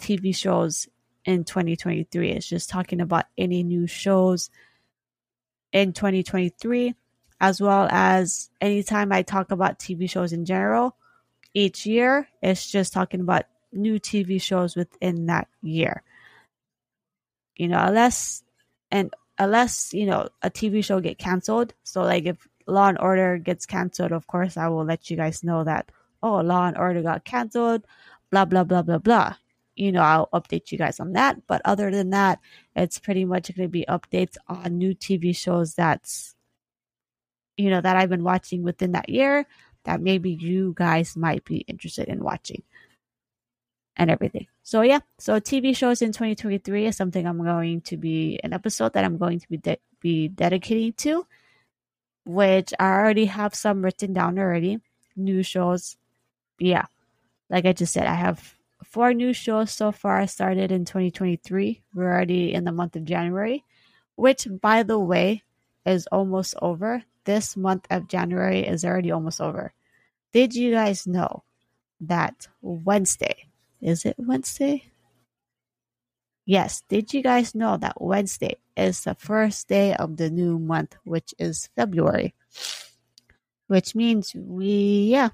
TV 0.00 0.34
shows 0.34 0.88
in 1.24 1.44
2023. 1.44 2.30
It's 2.30 2.48
just 2.48 2.68
talking 2.68 3.00
about 3.00 3.26
any 3.38 3.62
new 3.62 3.86
shows 3.86 4.50
in 5.72 5.92
2023 5.92 6.94
as 7.44 7.60
well 7.60 7.86
as 7.90 8.48
anytime 8.58 9.12
I 9.12 9.20
talk 9.20 9.50
about 9.50 9.78
TV 9.78 10.08
shows 10.08 10.32
in 10.32 10.46
general 10.46 10.96
each 11.52 11.84
year, 11.84 12.26
it's 12.40 12.70
just 12.70 12.94
talking 12.94 13.20
about 13.20 13.44
new 13.70 14.00
TV 14.00 14.40
shows 14.40 14.74
within 14.74 15.26
that 15.26 15.48
year. 15.60 16.02
You 17.56 17.68
know, 17.68 17.84
unless 17.84 18.42
and 18.90 19.12
unless 19.38 19.92
you 19.92 20.06
know 20.06 20.28
a 20.40 20.50
TV 20.50 20.82
show 20.82 21.00
get 21.00 21.18
canceled, 21.18 21.74
so 21.82 22.00
like 22.00 22.24
if 22.24 22.48
Law 22.66 22.88
and 22.88 22.98
Order 22.98 23.36
gets 23.36 23.66
canceled, 23.66 24.12
of 24.12 24.26
course 24.26 24.56
I 24.56 24.68
will 24.68 24.86
let 24.86 25.10
you 25.10 25.16
guys 25.18 25.44
know 25.44 25.64
that 25.64 25.92
oh 26.22 26.40
Law 26.40 26.66
and 26.66 26.78
Order 26.78 27.02
got 27.02 27.26
canceled, 27.26 27.84
blah 28.30 28.46
blah 28.46 28.64
blah 28.64 28.80
blah 28.80 28.98
blah. 28.98 29.36
You 29.76 29.92
know 29.92 30.00
I'll 30.00 30.30
update 30.32 30.72
you 30.72 30.78
guys 30.78 30.98
on 30.98 31.12
that. 31.12 31.46
But 31.46 31.60
other 31.66 31.90
than 31.90 32.08
that, 32.10 32.40
it's 32.74 32.98
pretty 32.98 33.26
much 33.26 33.54
going 33.54 33.68
to 33.68 33.70
be 33.70 33.84
updates 33.86 34.36
on 34.48 34.78
new 34.78 34.94
TV 34.94 35.36
shows 35.36 35.74
that's 35.74 36.33
you 37.56 37.70
know 37.70 37.80
that 37.80 37.96
I've 37.96 38.10
been 38.10 38.24
watching 38.24 38.62
within 38.62 38.92
that 38.92 39.08
year 39.08 39.46
that 39.84 40.00
maybe 40.00 40.30
you 40.30 40.74
guys 40.76 41.16
might 41.16 41.44
be 41.44 41.58
interested 41.58 42.08
in 42.08 42.24
watching 42.24 42.62
and 43.96 44.10
everything. 44.10 44.46
So 44.62 44.82
yeah, 44.82 45.00
so 45.18 45.38
TV 45.40 45.76
shows 45.76 46.02
in 46.02 46.12
2023 46.12 46.86
is 46.86 46.96
something 46.96 47.26
I'm 47.26 47.42
going 47.42 47.82
to 47.82 47.96
be 47.96 48.40
an 48.42 48.52
episode 48.52 48.94
that 48.94 49.04
I'm 49.04 49.18
going 49.18 49.40
to 49.40 49.48
be 49.48 49.58
de- 49.58 49.80
be 50.00 50.28
dedicating 50.28 50.94
to, 50.94 51.26
which 52.24 52.72
I 52.78 52.90
already 52.90 53.26
have 53.26 53.54
some 53.54 53.82
written 53.82 54.12
down 54.12 54.38
already. 54.38 54.80
New 55.16 55.42
shows, 55.42 55.96
yeah, 56.58 56.86
like 57.50 57.66
I 57.66 57.72
just 57.72 57.92
said, 57.92 58.06
I 58.06 58.14
have 58.14 58.54
four 58.82 59.14
new 59.14 59.32
shows 59.32 59.70
so 59.70 59.92
far 59.92 60.18
I 60.18 60.26
started 60.26 60.72
in 60.72 60.84
2023. 60.84 61.82
We're 61.94 62.12
already 62.12 62.52
in 62.52 62.64
the 62.64 62.72
month 62.72 62.96
of 62.96 63.04
January, 63.04 63.64
which 64.16 64.48
by 64.60 64.82
the 64.82 64.98
way 64.98 65.42
is 65.86 66.06
almost 66.08 66.54
over. 66.60 67.04
This 67.24 67.56
month 67.56 67.86
of 67.90 68.08
January 68.08 68.60
is 68.60 68.84
already 68.84 69.10
almost 69.10 69.40
over. 69.40 69.72
Did 70.32 70.54
you 70.54 70.72
guys 70.72 71.06
know 71.06 71.44
that 72.00 72.48
Wednesday? 72.60 73.46
Is 73.80 74.04
it 74.04 74.16
Wednesday? 74.18 74.84
Yes. 76.44 76.82
Did 76.88 77.14
you 77.14 77.22
guys 77.22 77.54
know 77.54 77.76
that 77.78 78.00
Wednesday 78.00 78.56
is 78.76 79.04
the 79.04 79.14
first 79.14 79.68
day 79.68 79.94
of 79.94 80.16
the 80.16 80.30
new 80.30 80.58
month, 80.58 80.96
which 81.04 81.34
is 81.38 81.70
February? 81.76 82.34
Which 83.66 83.94
means 83.94 84.34
we, 84.34 85.08
yeah, 85.10 85.30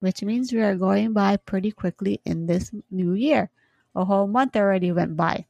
which 0.00 0.22
means 0.22 0.52
we 0.52 0.60
are 0.62 0.74
going 0.76 1.12
by 1.12 1.36
pretty 1.36 1.70
quickly 1.70 2.20
in 2.24 2.46
this 2.46 2.70
new 2.90 3.12
year. 3.12 3.50
A 3.94 4.04
whole 4.04 4.26
month 4.26 4.56
already 4.56 4.90
went 4.90 5.16
by. 5.16 5.44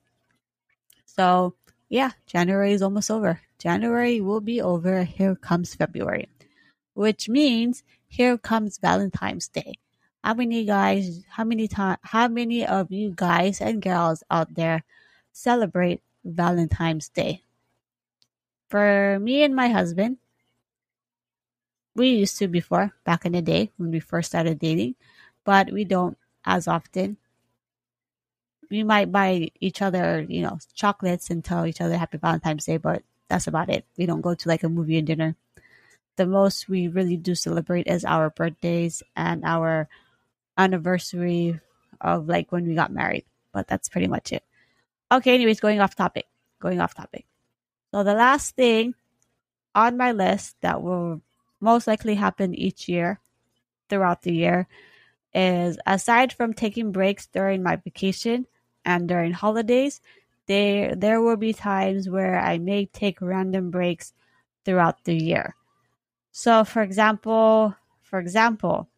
So, 1.07 1.55
yeah, 1.93 2.13
January 2.27 2.73
is 2.73 2.81
almost 2.81 3.11
over. 3.11 3.41
January 3.59 4.21
will 4.21 4.41
be 4.41 4.63
over. 4.63 5.05
Here 5.05 5.37
comes 5.37 5.75
February, 5.75 6.29
which 6.95 7.29
means 7.29 7.85
here 8.09 8.39
comes 8.39 8.79
Valentine's 8.79 9.49
Day 9.49 9.75
how 10.23 10.35
many 10.35 10.65
guys 10.65 11.25
how 11.29 11.45
many 11.45 11.67
time 11.67 11.99
how 12.03 12.29
many 12.29 12.65
of 12.65 12.91
you 12.93 13.13
guys 13.15 13.61
and 13.61 13.83
girls 13.83 14.23
out 14.31 14.55
there 14.55 14.85
celebrate 15.33 16.01
valentine's 16.25 17.09
day 17.09 17.43
for 18.69 19.19
me 19.21 19.43
and 19.43 19.55
my 19.55 19.69
husband 19.69 20.17
we 21.97 22.11
used 22.11 22.39
to 22.39 22.47
before 22.47 22.93
back 23.05 23.27
in 23.27 23.33
the 23.33 23.43
day 23.43 23.71
when 23.77 23.91
we 23.91 23.99
first 23.99 24.31
started 24.31 24.59
dating 24.59 24.95
but 25.45 25.73
we 25.73 25.85
don't 25.85 26.17
as 26.45 26.69
often 26.69 27.17
we 28.73 28.83
might 28.83 29.13
buy 29.13 29.51
each 29.61 29.83
other 29.83 30.27
you 30.29 30.43
know 30.43 30.59
chocolates 30.75 31.31
and 31.31 31.45
tell 31.45 31.67
each 31.67 31.81
other 31.81 31.97
happy 31.97 32.19
valentine's 32.19 32.65
day 32.65 32.79
but 32.79 33.03
that's 33.29 33.47
about 33.47 33.71
it 33.71 33.87
we 33.97 34.07
don't 34.07 34.21
go 34.23 34.35
to 34.35 34.49
like 34.49 34.65
a 34.65 34.69
movie 34.69 34.99
and 34.99 35.07
dinner 35.07 35.37
the 36.17 36.27
most 36.27 36.69
we 36.69 36.89
really 36.89 37.17
do 37.17 37.35
celebrate 37.35 37.87
is 37.87 38.05
our 38.05 38.31
birthdays 38.31 39.03
and 39.17 39.45
our 39.45 39.89
anniversary 40.59 41.59
of 42.01 42.29
like 42.29 42.53
when 42.53 42.67
we 42.67 42.75
got 42.75 42.93
married. 42.93 43.25
But 43.53 43.67
that's 43.67 43.89
pretty 43.89 44.09
much 44.09 44.33
it. 44.33 44.45
Okay, 45.11 45.35
anyways, 45.35 45.61
going 45.61 45.81
off 45.81 45.95
topic. 45.95 46.27
Going 46.61 46.81
off 46.81 46.95
topic. 46.95 47.27
So 47.93 48.03
the 48.03 48.15
last 48.15 48.57
thing 48.57 48.95
on 49.75 49.97
my 49.97 50.13
list 50.13 50.57
that 50.61 50.83
will 50.83 51.21
most 51.61 51.87
likely 51.87 52.15
happen 52.15 52.55
each 52.55 52.89
year 52.89 53.21
throughout 53.89 54.23
the 54.23 54.33
year 54.33 54.69
is 55.35 55.79
aside 55.87 56.33
from 56.33 56.53
taking 56.53 56.93
breaks 56.93 57.27
during 57.27 57.63
my 57.63 57.77
vacation 57.77 58.47
and 58.85 59.09
during 59.09 59.33
holidays, 59.33 60.01
there 60.47 60.95
there 60.95 61.21
will 61.21 61.37
be 61.37 61.53
times 61.53 62.09
where 62.09 62.39
I 62.41 62.59
may 62.59 62.87
take 62.87 63.21
random 63.21 63.71
breaks 63.71 64.13
throughout 64.65 65.05
the 65.05 65.15
year. 65.15 65.55
So 66.33 66.65
for 66.65 66.83
example, 66.83 67.77
for 68.03 68.19
example, 68.19 68.89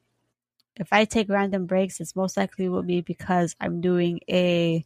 if 0.77 0.93
I 0.93 1.05
take 1.05 1.29
random 1.29 1.67
breaks, 1.67 2.01
it's 2.01 2.17
most 2.17 2.37
likely 2.37 2.69
will 2.69 2.83
be 2.83 3.01
because 3.01 3.57
I'm 3.61 3.81
doing 3.81 4.21
a 4.29 4.85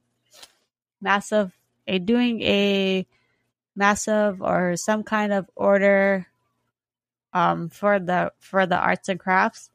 massive 1.00 1.52
a 1.86 1.98
doing 1.98 2.42
a 2.42 3.06
massive 3.76 4.42
or 4.42 4.76
some 4.76 5.02
kind 5.04 5.32
of 5.32 5.48
order 5.56 6.26
um 7.32 7.68
for 7.68 7.98
the 7.98 8.32
for 8.38 8.66
the 8.66 8.76
arts 8.76 9.08
and 9.08 9.20
crafts. 9.20 9.70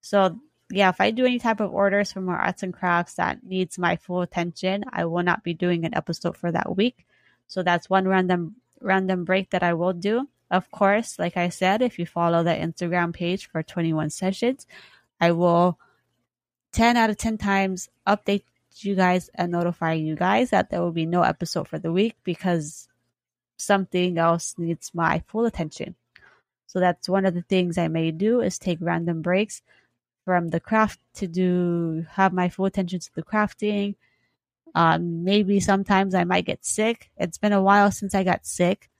So 0.00 0.38
yeah, 0.70 0.88
if 0.88 1.00
I 1.00 1.10
do 1.10 1.24
any 1.24 1.38
type 1.38 1.60
of 1.60 1.72
orders 1.72 2.12
for 2.12 2.20
my 2.20 2.34
arts 2.34 2.62
and 2.62 2.74
crafts 2.74 3.14
that 3.14 3.44
needs 3.44 3.78
my 3.78 3.96
full 3.96 4.22
attention, 4.22 4.84
I 4.92 5.04
will 5.04 5.22
not 5.22 5.44
be 5.44 5.54
doing 5.54 5.84
an 5.84 5.94
episode 5.94 6.36
for 6.36 6.50
that 6.50 6.76
week. 6.76 7.06
So 7.46 7.62
that's 7.62 7.88
one 7.88 8.08
random 8.08 8.56
random 8.80 9.24
break 9.24 9.50
that 9.50 9.62
I 9.62 9.74
will 9.74 9.92
do. 9.92 10.28
Of 10.50 10.70
course, 10.70 11.18
like 11.18 11.36
I 11.36 11.48
said, 11.48 11.82
if 11.82 11.98
you 11.98 12.06
follow 12.06 12.42
the 12.42 12.50
Instagram 12.50 13.12
page 13.12 13.48
for 13.48 13.62
21 13.62 14.10
sessions, 14.10 14.66
I 15.20 15.32
will 15.32 15.78
10 16.72 16.96
out 16.96 17.10
of 17.10 17.16
10 17.16 17.38
times 17.38 17.88
update 18.06 18.42
you 18.78 18.94
guys 18.94 19.30
and 19.34 19.52
notify 19.52 19.94
you 19.94 20.14
guys 20.14 20.50
that 20.50 20.70
there 20.70 20.82
will 20.82 20.92
be 20.92 21.06
no 21.06 21.22
episode 21.22 21.66
for 21.66 21.78
the 21.78 21.92
week 21.92 22.14
because 22.24 22.88
something 23.56 24.18
else 24.18 24.54
needs 24.58 24.94
my 24.94 25.22
full 25.26 25.46
attention. 25.46 25.94
So 26.66 26.80
that's 26.80 27.08
one 27.08 27.24
of 27.24 27.34
the 27.34 27.42
things 27.42 27.78
I 27.78 27.88
may 27.88 28.10
do 28.10 28.40
is 28.40 28.58
take 28.58 28.78
random 28.80 29.22
breaks 29.22 29.62
from 30.26 30.48
the 30.48 30.58
craft 30.58 30.98
to 31.14 31.28
do 31.28 32.04
have 32.10 32.32
my 32.32 32.48
full 32.48 32.66
attention 32.66 32.98
to 32.98 33.10
the 33.14 33.22
crafting. 33.22 33.94
Um, 34.74 35.22
maybe 35.22 35.60
sometimes 35.60 36.14
I 36.14 36.24
might 36.24 36.44
get 36.44 36.66
sick. 36.66 37.10
It's 37.16 37.38
been 37.38 37.52
a 37.52 37.62
while 37.62 37.92
since 37.92 38.12
I 38.12 38.24
got 38.24 38.44
sick. 38.44 38.90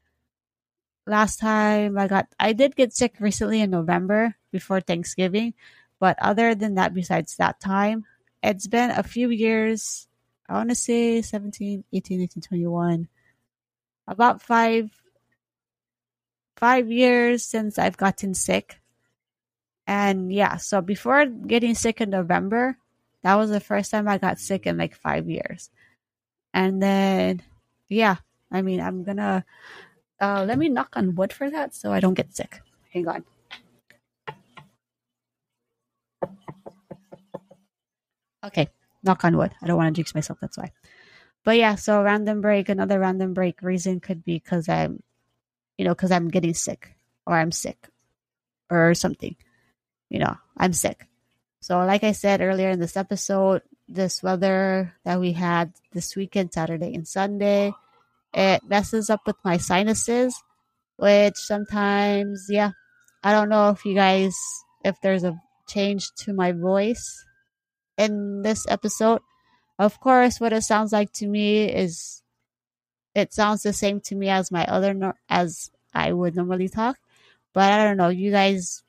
Last 1.05 1.41
time 1.41 1.99
I 1.99 2.07
got, 2.07 2.29
I 2.39 2.53
did 2.53 2.77
get 2.77 2.95
sick 2.95 3.17
recently 3.19 3.61
in 3.61 3.71
November 3.71 4.37
before 4.53 4.81
Thanksgiving, 4.81 5.55
but 5.99 6.17
other 6.23 6.55
than 6.55 6.77
that, 6.77 6.95
besides 6.95 7.37
that 7.37 7.61
time, 7.61 8.05
it's 8.43 8.69
been 8.69 8.91
a 8.91 9.03
few 9.03 9.29
years. 9.29 10.07
I 10.49 10.55
want 10.55 10.71
to 10.71 10.77
say 10.77 11.23
17, 11.23 11.85
18, 11.93 12.19
19, 12.21 12.43
21. 12.43 13.09
About 14.07 14.41
five, 14.43 14.91
five 16.57 16.91
years 16.91 17.45
since 17.45 17.79
I've 17.79 17.97
gotten 17.97 18.33
sick. 18.35 18.79
And 19.87 20.33
yeah, 20.33 20.57
so 20.57 20.81
before 20.81 21.27
getting 21.27 21.75
sick 21.75 22.01
in 22.01 22.11
November, 22.11 22.77
that 23.23 23.35
was 23.37 23.51
the 23.51 23.61
first 23.61 23.91
time 23.91 24.09
I 24.09 24.19
got 24.19 24.39
sick 24.39 24.67
in 24.67 24.77
like 24.77 24.95
five 24.95 25.29
years. 25.29 25.71
And 26.53 26.83
then, 26.83 27.43
yeah, 27.89 28.17
I 28.51 28.63
mean, 28.63 28.81
I'm 28.81 29.05
gonna, 29.05 29.45
uh, 30.21 30.45
let 30.47 30.59
me 30.59 30.69
knock 30.69 30.97
on 30.97 31.15
wood 31.15 31.33
for 31.33 31.51
that 31.51 31.75
so 31.75 31.93
I 31.93 32.01
don't 32.01 32.15
get 32.15 32.35
sick. 32.35 32.61
Hang 32.93 33.09
on. 33.09 33.25
Okay, 38.45 38.69
knock 39.03 39.25
on 39.25 39.37
wood. 39.37 39.53
I 39.63 39.67
don't 39.67 39.77
want 39.77 39.95
to 39.95 39.99
jinx 39.99 40.15
myself. 40.15 40.39
That's 40.41 40.57
why. 40.57 40.73
But 41.45 41.59
yeah, 41.59 41.75
so 41.77 42.03
random 42.03 42.41
break. 42.41 42.69
Another 42.69 42.99
random 42.99 43.35
break 43.35 43.63
reason 43.63 44.01
could 44.01 44.25
be 44.25 44.35
because 44.39 44.69
I'm, 44.69 45.03
you 45.79 45.85
know, 45.85 45.95
because 45.95 46.11
I'm 46.11 46.29
getting 46.29 46.55
sick 46.55 46.95
or 47.27 47.35
I'm 47.37 47.53
sick 47.53 47.89
or 48.71 48.95
something. 48.95 49.37
You 50.09 50.21
know, 50.21 50.37
I'm 50.57 50.73
sick. 50.73 51.07
So, 51.61 51.79
like 51.85 52.05
I 52.05 52.13
said 52.13 52.41
earlier 52.41 52.71
in 52.71 52.81
this 52.81 52.97
episode, 52.97 53.63
this 53.89 54.23
weather 54.23 54.95
that 55.05 55.21
we 55.21 55.33
had 55.33 55.73
this 55.93 56.15
weekend, 56.17 56.53
Saturday 56.53 56.95
and 56.95 57.07
Sunday, 57.07 57.73
it 58.33 58.63
messes 58.65 59.11
up 59.11 59.21
with 59.27 59.37
my 59.45 59.57
sinuses, 59.57 60.43
which 60.97 61.37
sometimes, 61.37 62.47
yeah, 62.49 62.73
I 63.23 63.33
don't 63.33 63.49
know 63.49 63.71
if 63.71 63.85
you 63.85 63.95
guys, 63.95 64.37
if 64.85 65.01
there's 65.01 65.25
a 65.25 65.41
change 65.67 66.13
to 66.19 66.33
my 66.33 66.53
voice 66.53 67.25
in 67.97 68.43
this 68.43 68.67
episode. 68.69 69.21
Of 69.79 70.01
course, 70.01 70.41
what 70.41 70.53
it 70.53 70.63
sounds 70.63 70.93
like 70.93 71.13
to 71.15 71.27
me 71.27 71.65
is 71.65 72.23
it 73.15 73.33
sounds 73.33 73.63
the 73.63 73.73
same 73.73 74.01
to 74.03 74.15
me 74.15 74.29
as 74.29 74.51
my 74.51 74.65
other 74.67 75.15
as 75.29 75.71
I 75.95 76.13
would 76.13 76.37
normally 76.37 76.69
talk, 76.69 76.97
but 77.53 77.73
I 77.73 77.85
don't 77.85 77.97
know. 77.97 78.09
You 78.09 78.31
guys, 78.31 78.83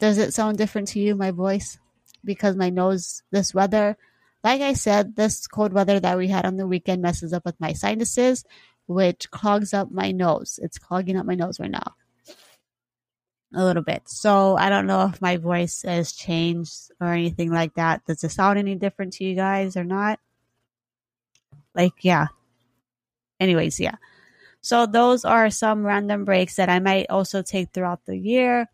does 0.00 0.18
it 0.18 0.34
sound 0.34 0.58
different 0.58 0.88
to 0.88 0.98
you, 0.98 1.14
my 1.14 1.30
voice? 1.30 1.78
Because 2.24 2.56
my 2.56 2.70
nose, 2.70 3.22
this 3.30 3.54
weather, 3.54 3.96
like 4.42 4.60
I 4.60 4.72
said, 4.72 5.16
this 5.16 5.46
cold 5.46 5.72
weather 5.72 6.00
that 6.00 6.18
we 6.18 6.28
had 6.28 6.44
on 6.44 6.56
the 6.56 6.66
weekend 6.66 7.02
messes 7.02 7.32
up 7.32 7.44
with 7.44 7.60
my 7.60 7.72
sinuses, 7.72 8.44
which 8.86 9.30
clogs 9.30 9.72
up 9.72 9.90
my 9.90 10.10
nose. 10.10 10.58
It's 10.62 10.78
clogging 10.78 11.16
up 11.16 11.26
my 11.26 11.34
nose 11.34 11.60
right 11.60 11.70
now 11.70 11.94
a 13.54 13.64
little 13.64 13.82
bit. 13.82 14.02
So 14.08 14.56
I 14.56 14.68
don't 14.68 14.86
know 14.86 15.06
if 15.06 15.20
my 15.20 15.36
voice 15.36 15.82
has 15.82 16.12
changed 16.12 16.90
or 17.00 17.08
anything 17.12 17.50
like 17.50 17.74
that. 17.74 18.04
Does 18.06 18.22
it 18.22 18.30
sound 18.30 18.58
any 18.58 18.76
different 18.76 19.14
to 19.14 19.24
you 19.24 19.34
guys 19.34 19.76
or 19.76 19.84
not? 19.84 20.20
Like, 21.74 21.92
yeah. 22.02 22.28
Anyways, 23.38 23.80
yeah. 23.80 23.96
So 24.60 24.86
those 24.86 25.24
are 25.24 25.50
some 25.50 25.84
random 25.84 26.24
breaks 26.24 26.56
that 26.56 26.68
I 26.68 26.78
might 26.78 27.10
also 27.10 27.42
take 27.42 27.70
throughout 27.72 28.04
the 28.06 28.16
year. 28.16 28.68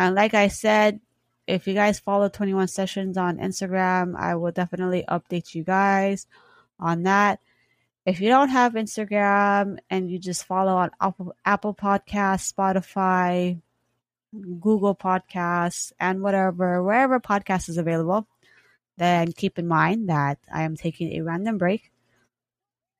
And 0.00 0.14
like 0.14 0.32
I 0.32 0.48
said, 0.48 0.98
if 1.46 1.66
you 1.66 1.74
guys 1.74 2.00
follow 2.00 2.30
21 2.30 2.68
sessions 2.68 3.18
on 3.18 3.36
Instagram, 3.36 4.16
I 4.16 4.34
will 4.34 4.50
definitely 4.50 5.04
update 5.06 5.54
you 5.54 5.62
guys 5.62 6.26
on 6.78 7.02
that. 7.02 7.40
If 8.06 8.22
you 8.22 8.30
don't 8.30 8.48
have 8.48 8.72
Instagram 8.72 9.76
and 9.90 10.10
you 10.10 10.18
just 10.18 10.46
follow 10.46 10.72
on 10.72 10.90
Apple, 11.02 11.36
Apple 11.44 11.74
Podcasts, 11.74 12.50
Spotify, 12.50 13.60
Google 14.32 14.96
Podcasts, 14.96 15.92
and 16.00 16.22
whatever, 16.22 16.82
wherever 16.82 17.20
podcast 17.20 17.68
is 17.68 17.76
available, 17.76 18.26
then 18.96 19.32
keep 19.32 19.58
in 19.58 19.68
mind 19.68 20.08
that 20.08 20.38
I 20.50 20.62
am 20.62 20.76
taking 20.78 21.12
a 21.12 21.20
random 21.20 21.58
break, 21.58 21.92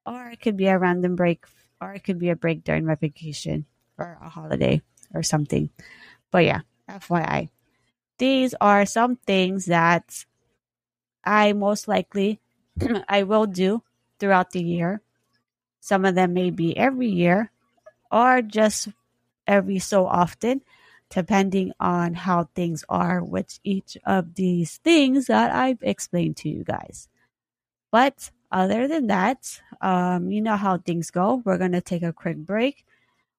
or 0.04 0.28
it 0.28 0.42
could 0.42 0.58
be 0.58 0.66
a 0.66 0.78
random 0.78 1.16
break, 1.16 1.46
or 1.80 1.94
it 1.94 2.04
could 2.04 2.18
be 2.18 2.28
a 2.28 2.36
break 2.36 2.62
during 2.62 2.84
my 2.84 2.96
vacation 2.96 3.64
or 3.96 4.18
a 4.22 4.28
holiday 4.28 4.82
or 5.14 5.22
something. 5.22 5.70
But 6.30 6.44
yeah, 6.44 6.60
FYI, 6.90 7.48
these 8.18 8.54
are 8.60 8.84
some 8.86 9.16
things 9.16 9.66
that 9.66 10.24
I 11.24 11.52
most 11.52 11.88
likely 11.88 12.40
I 13.08 13.22
will 13.22 13.46
do 13.46 13.82
throughout 14.18 14.50
the 14.50 14.62
year. 14.62 15.00
Some 15.80 16.04
of 16.04 16.14
them 16.14 16.34
may 16.34 16.50
be 16.50 16.76
every 16.76 17.08
year 17.08 17.50
or 18.10 18.42
just 18.42 18.88
every 19.46 19.78
so 19.78 20.06
often 20.06 20.62
depending 21.10 21.72
on 21.80 22.14
how 22.14 22.48
things 22.54 22.84
are 22.88 23.22
with 23.22 23.58
each 23.64 23.98
of 24.06 24.34
these 24.36 24.78
things 24.78 25.26
that 25.26 25.50
I've 25.50 25.82
explained 25.82 26.36
to 26.38 26.48
you 26.48 26.62
guys. 26.62 27.08
But 27.90 28.30
other 28.52 28.86
than 28.86 29.08
that, 29.08 29.60
um, 29.80 30.30
you 30.30 30.40
know 30.40 30.56
how 30.56 30.78
things 30.78 31.10
go. 31.10 31.42
We're 31.44 31.58
gonna 31.58 31.80
take 31.80 32.04
a 32.04 32.12
quick 32.12 32.36
break. 32.38 32.84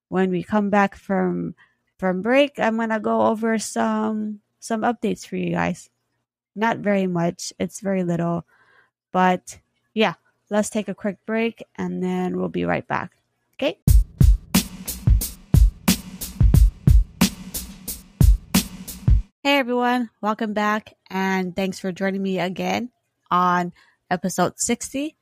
When 0.10 0.32
we 0.32 0.44
come 0.44 0.70
back 0.70 0.96
from 0.96 1.56
from 2.02 2.24
break, 2.24 2.58
I'm 2.58 2.78
gonna 2.78 3.00
go 3.00 3.28
over 3.28 3.60
some 3.60 4.40
some 4.60 4.82
updates 4.82 5.24
for 5.24 5.36
you 5.36 5.52
guys. 5.52 5.88
Not 6.56 6.80
very 6.80 7.06
much. 7.06 7.54
It's 7.60 7.80
very 7.80 8.04
little, 8.04 8.44
but 9.12 9.60
yeah. 9.94 10.16
Let's 10.50 10.72
take 10.72 10.90
a 10.90 10.96
quick 10.96 11.24
break 11.28 11.64
and 11.78 12.02
then 12.02 12.38
we'll 12.38 12.50
be 12.50 12.66
right 12.66 12.86
back. 12.88 13.12
Okay. 13.54 13.78
Hey 19.44 19.60
everyone, 19.60 20.10
welcome 20.22 20.54
back 20.54 20.96
and 21.08 21.56
thanks 21.56 21.80
for 21.80 21.92
joining 21.92 22.24
me 22.24 22.40
again 22.40 22.90
on 23.30 23.74
episode 24.10 24.54
60 24.58 25.16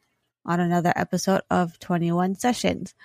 on 0.46 0.62
another 0.62 0.94
episode 0.96 1.42
of 1.52 1.78
21 1.80 2.36
sessions. 2.36 2.96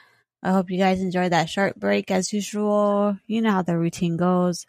I 0.45 0.53
hope 0.53 0.71
you 0.71 0.77
guys 0.77 1.01
enjoyed 1.01 1.33
that 1.33 1.49
short 1.49 1.81
break 1.81 2.11
as 2.11 2.31
usual. 2.31 3.17
You 3.27 3.41
know 3.41 3.51
how 3.51 3.63
the 3.63 3.79
routine 3.79 4.19
goes. 4.19 4.67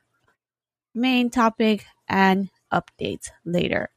Main 0.94 1.30
topic 1.30 1.86
and 2.08 2.50
updates 2.72 3.30
later. 3.44 3.90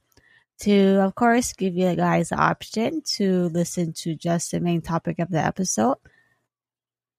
To, 0.62 1.00
of 1.02 1.14
course, 1.14 1.52
give 1.52 1.76
you 1.76 1.94
guys 1.94 2.30
the 2.30 2.36
option 2.36 3.02
to 3.14 3.44
listen 3.50 3.92
to 3.98 4.16
just 4.16 4.50
the 4.50 4.58
main 4.58 4.82
topic 4.82 5.20
of 5.20 5.30
the 5.30 5.38
episode 5.38 5.98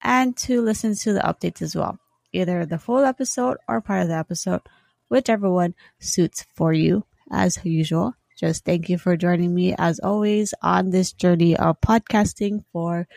and 0.01 0.35
to 0.39 0.61
listen 0.61 0.93
to 0.93 1.13
the 1.13 1.21
updates 1.21 1.61
as 1.61 1.73
well. 1.73 1.97
Either 2.33 2.65
the 2.65 2.77
full 2.77 3.05
episode 3.05 3.57
or 3.65 3.79
part 3.79 4.01
of 4.01 4.07
the 4.09 4.15
episode 4.15 4.61
whichever 5.07 5.49
one 5.49 5.73
suits 5.99 6.45
for 6.53 6.73
you. 6.73 7.05
As 7.31 7.63
usual, 7.63 8.13
just 8.37 8.65
thank 8.65 8.89
you 8.89 8.97
for 8.97 9.15
joining 9.15 9.55
me 9.55 9.73
as 9.77 9.99
always 9.99 10.53
on 10.61 10.89
this 10.89 11.13
journey 11.13 11.55
of 11.55 11.79
podcasting 11.79 12.65
for 12.73 13.07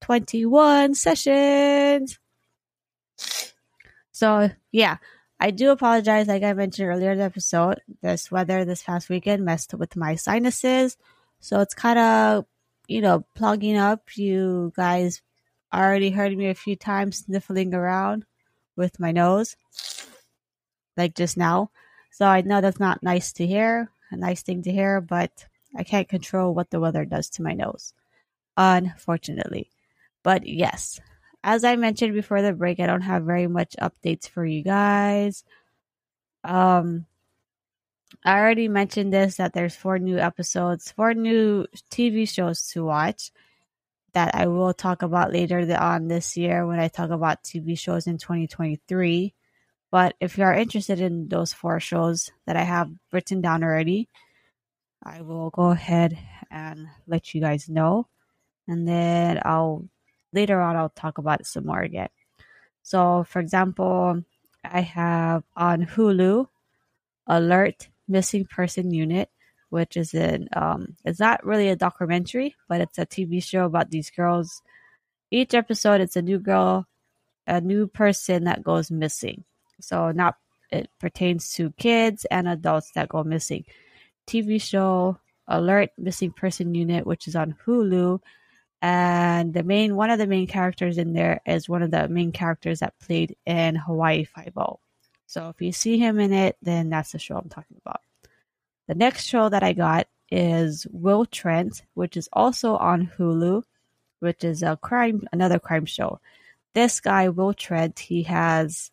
21 0.00 0.94
sessions. 0.94 2.18
So, 4.12 4.50
yeah, 4.72 4.96
I 5.38 5.50
do 5.50 5.70
apologize. 5.70 6.28
Like 6.28 6.42
I 6.42 6.52
mentioned 6.52 6.88
earlier 6.88 7.12
in 7.12 7.18
the 7.18 7.24
episode, 7.24 7.80
this 8.02 8.30
weather 8.30 8.64
this 8.64 8.82
past 8.82 9.08
weekend 9.08 9.44
messed 9.44 9.72
with 9.74 9.96
my 9.96 10.14
sinuses. 10.14 10.96
So 11.40 11.60
it's 11.60 11.74
kind 11.74 11.98
of, 11.98 12.44
you 12.86 13.00
know, 13.00 13.24
plugging 13.34 13.78
up. 13.78 14.16
You 14.16 14.72
guys 14.76 15.22
already 15.72 16.10
heard 16.10 16.36
me 16.36 16.48
a 16.48 16.54
few 16.54 16.76
times 16.76 17.18
sniffling 17.18 17.74
around 17.74 18.26
with 18.76 19.00
my 19.00 19.12
nose, 19.12 19.56
like 20.96 21.14
just 21.14 21.36
now. 21.36 21.70
So 22.10 22.26
I 22.26 22.42
know 22.42 22.60
that's 22.60 22.80
not 22.80 23.02
nice 23.02 23.32
to 23.34 23.46
hear, 23.46 23.90
a 24.10 24.16
nice 24.16 24.42
thing 24.42 24.62
to 24.64 24.72
hear, 24.72 25.00
but 25.00 25.46
I 25.76 25.84
can't 25.84 26.08
control 26.08 26.52
what 26.52 26.70
the 26.70 26.80
weather 26.80 27.04
does 27.04 27.30
to 27.30 27.42
my 27.42 27.52
nose, 27.54 27.94
unfortunately. 28.56 29.70
But 30.22 30.46
yes, 30.46 31.00
as 31.42 31.64
I 31.64 31.76
mentioned 31.76 32.14
before 32.14 32.42
the 32.42 32.52
break, 32.52 32.80
I 32.80 32.86
don't 32.86 33.02
have 33.02 33.24
very 33.24 33.46
much 33.46 33.76
updates 33.80 34.28
for 34.28 34.44
you 34.44 34.62
guys. 34.62 35.44
Um, 36.44 37.06
I 38.24 38.38
already 38.38 38.68
mentioned 38.68 39.12
this 39.12 39.36
that 39.36 39.52
there's 39.52 39.76
four 39.76 39.98
new 39.98 40.18
episodes, 40.18 40.92
four 40.92 41.14
new 41.14 41.66
TV 41.90 42.28
shows 42.28 42.68
to 42.72 42.84
watch 42.84 43.30
that 44.12 44.34
I 44.34 44.46
will 44.48 44.74
talk 44.74 45.02
about 45.02 45.32
later 45.32 45.64
on 45.78 46.08
this 46.08 46.36
year 46.36 46.66
when 46.66 46.80
I 46.80 46.88
talk 46.88 47.10
about 47.10 47.44
TV 47.44 47.78
shows 47.78 48.06
in 48.06 48.18
2023. 48.18 49.34
But 49.90 50.14
if 50.20 50.38
you 50.38 50.44
are 50.44 50.54
interested 50.54 51.00
in 51.00 51.28
those 51.28 51.52
four 51.52 51.80
shows 51.80 52.30
that 52.46 52.56
I 52.56 52.62
have 52.62 52.90
written 53.12 53.40
down 53.40 53.62
already, 53.62 54.08
I 55.02 55.22
will 55.22 55.50
go 55.50 55.70
ahead 55.70 56.18
and 56.50 56.88
let 57.06 57.34
you 57.34 57.40
guys 57.40 57.68
know. 57.68 58.06
And 58.68 58.86
then 58.86 59.40
I'll 59.44 59.88
later 60.32 60.60
on 60.60 60.76
I'll 60.76 60.90
talk 60.90 61.18
about 61.18 61.40
it 61.40 61.46
some 61.46 61.66
more 61.66 61.80
again. 61.80 62.08
So 62.82 63.24
for 63.28 63.40
example, 63.40 64.22
I 64.64 64.80
have 64.80 65.44
on 65.56 65.86
Hulu 65.86 66.46
Alert 67.26 67.88
Missing 68.08 68.46
Person 68.46 68.92
Unit, 68.92 69.30
which 69.70 69.96
is 69.96 70.14
an 70.14 70.48
um 70.54 70.96
it's 71.04 71.20
not 71.20 71.44
really 71.44 71.68
a 71.68 71.76
documentary, 71.76 72.56
but 72.68 72.80
it's 72.80 72.98
a 72.98 73.06
TV 73.06 73.42
show 73.42 73.64
about 73.64 73.90
these 73.90 74.10
girls. 74.10 74.62
Each 75.30 75.54
episode 75.54 76.00
it's 76.00 76.16
a 76.16 76.22
new 76.22 76.38
girl, 76.38 76.86
a 77.46 77.60
new 77.60 77.86
person 77.86 78.44
that 78.44 78.64
goes 78.64 78.90
missing. 78.90 79.44
So 79.80 80.10
not 80.10 80.36
it 80.70 80.90
pertains 81.00 81.52
to 81.54 81.72
kids 81.78 82.24
and 82.30 82.48
adults 82.48 82.92
that 82.94 83.08
go 83.08 83.24
missing. 83.24 83.64
TV 84.26 84.60
show 84.60 85.18
Alert 85.48 85.90
Missing 85.98 86.32
Person 86.32 86.74
Unit, 86.74 87.06
which 87.06 87.26
is 87.26 87.34
on 87.34 87.56
Hulu. 87.66 88.20
And 88.82 89.52
the 89.52 89.62
main 89.62 89.94
one 89.94 90.10
of 90.10 90.18
the 90.18 90.26
main 90.26 90.46
characters 90.46 90.96
in 90.96 91.12
there 91.12 91.40
is 91.44 91.68
one 91.68 91.82
of 91.82 91.90
the 91.90 92.08
main 92.08 92.32
characters 92.32 92.80
that 92.80 92.98
played 92.98 93.36
in 93.44 93.76
Hawaii 93.76 94.24
Five 94.24 94.56
O. 94.56 94.80
So 95.26 95.48
if 95.50 95.60
you 95.60 95.72
see 95.72 95.98
him 95.98 96.18
in 96.18 96.32
it, 96.32 96.56
then 96.62 96.88
that's 96.88 97.12
the 97.12 97.18
show 97.18 97.36
I'm 97.36 97.48
talking 97.48 97.76
about. 97.84 98.00
The 98.88 98.94
next 98.94 99.26
show 99.26 99.48
that 99.48 99.62
I 99.62 99.74
got 99.74 100.08
is 100.30 100.86
Will 100.90 101.26
Trent, 101.26 101.82
which 101.94 102.16
is 102.16 102.28
also 102.32 102.76
on 102.76 103.10
Hulu, 103.18 103.62
which 104.20 104.44
is 104.44 104.62
a 104.62 104.76
crime 104.76 105.22
another 105.32 105.58
crime 105.58 105.86
show. 105.86 106.20
This 106.74 107.00
guy, 107.00 107.28
Will 107.28 107.52
Trent, 107.52 107.98
he 107.98 108.22
has 108.24 108.90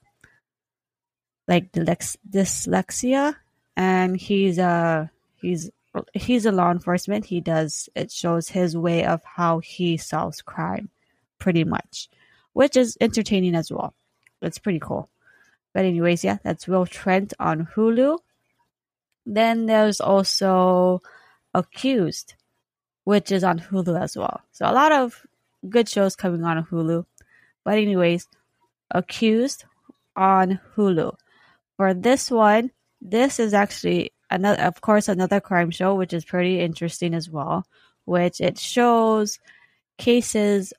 like 1.47 1.71
dyslexia 1.71 3.35
and 3.77 4.17
he's 4.17 4.57
a 4.57 5.09
he's 5.35 5.69
he's 6.13 6.45
a 6.45 6.51
law 6.51 6.71
enforcement. 6.71 7.25
He 7.25 7.41
does 7.41 7.89
it 7.95 8.11
shows 8.11 8.49
his 8.49 8.77
way 8.77 9.05
of 9.05 9.21
how 9.23 9.59
he 9.59 9.97
solves 9.97 10.41
crime 10.41 10.89
pretty 11.39 11.63
much 11.63 12.09
which 12.53 12.75
is 12.75 12.97
entertaining 12.99 13.53
as 13.53 13.71
well. 13.71 13.93
It's 14.41 14.57
pretty 14.57 14.79
cool. 14.79 15.09
But 15.73 15.85
anyways 15.85 16.23
yeah 16.23 16.37
that's 16.43 16.67
will 16.67 16.85
trent 16.85 17.33
on 17.39 17.67
hulu. 17.75 18.19
Then 19.25 19.65
there's 19.65 20.01
also 20.01 21.01
accused 21.53 22.33
which 23.03 23.31
is 23.31 23.43
on 23.43 23.59
hulu 23.59 23.99
as 24.01 24.17
well. 24.17 24.41
So 24.51 24.69
a 24.69 24.73
lot 24.73 24.91
of 24.91 25.25
good 25.69 25.87
shows 25.87 26.15
coming 26.15 26.43
on 26.43 26.65
hulu. 26.65 27.05
But 27.63 27.77
anyways 27.77 28.27
accused 28.91 29.65
on 30.15 30.59
hulu. 30.75 31.15
For 31.77 31.93
this 31.93 32.31
one, 32.31 32.71
this 32.99 33.39
is 33.39 33.53
actually 33.53 34.13
another, 34.29 34.61
of 34.63 34.81
course, 34.81 35.07
another 35.07 35.39
crime 35.39 35.71
show, 35.71 35.95
which 35.95 36.13
is 36.13 36.25
pretty 36.25 36.59
interesting 36.59 37.13
as 37.13 37.29
well. 37.29 37.65
Which 38.05 38.39
it 38.39 38.57
shows 38.57 39.39
cases 39.97 40.73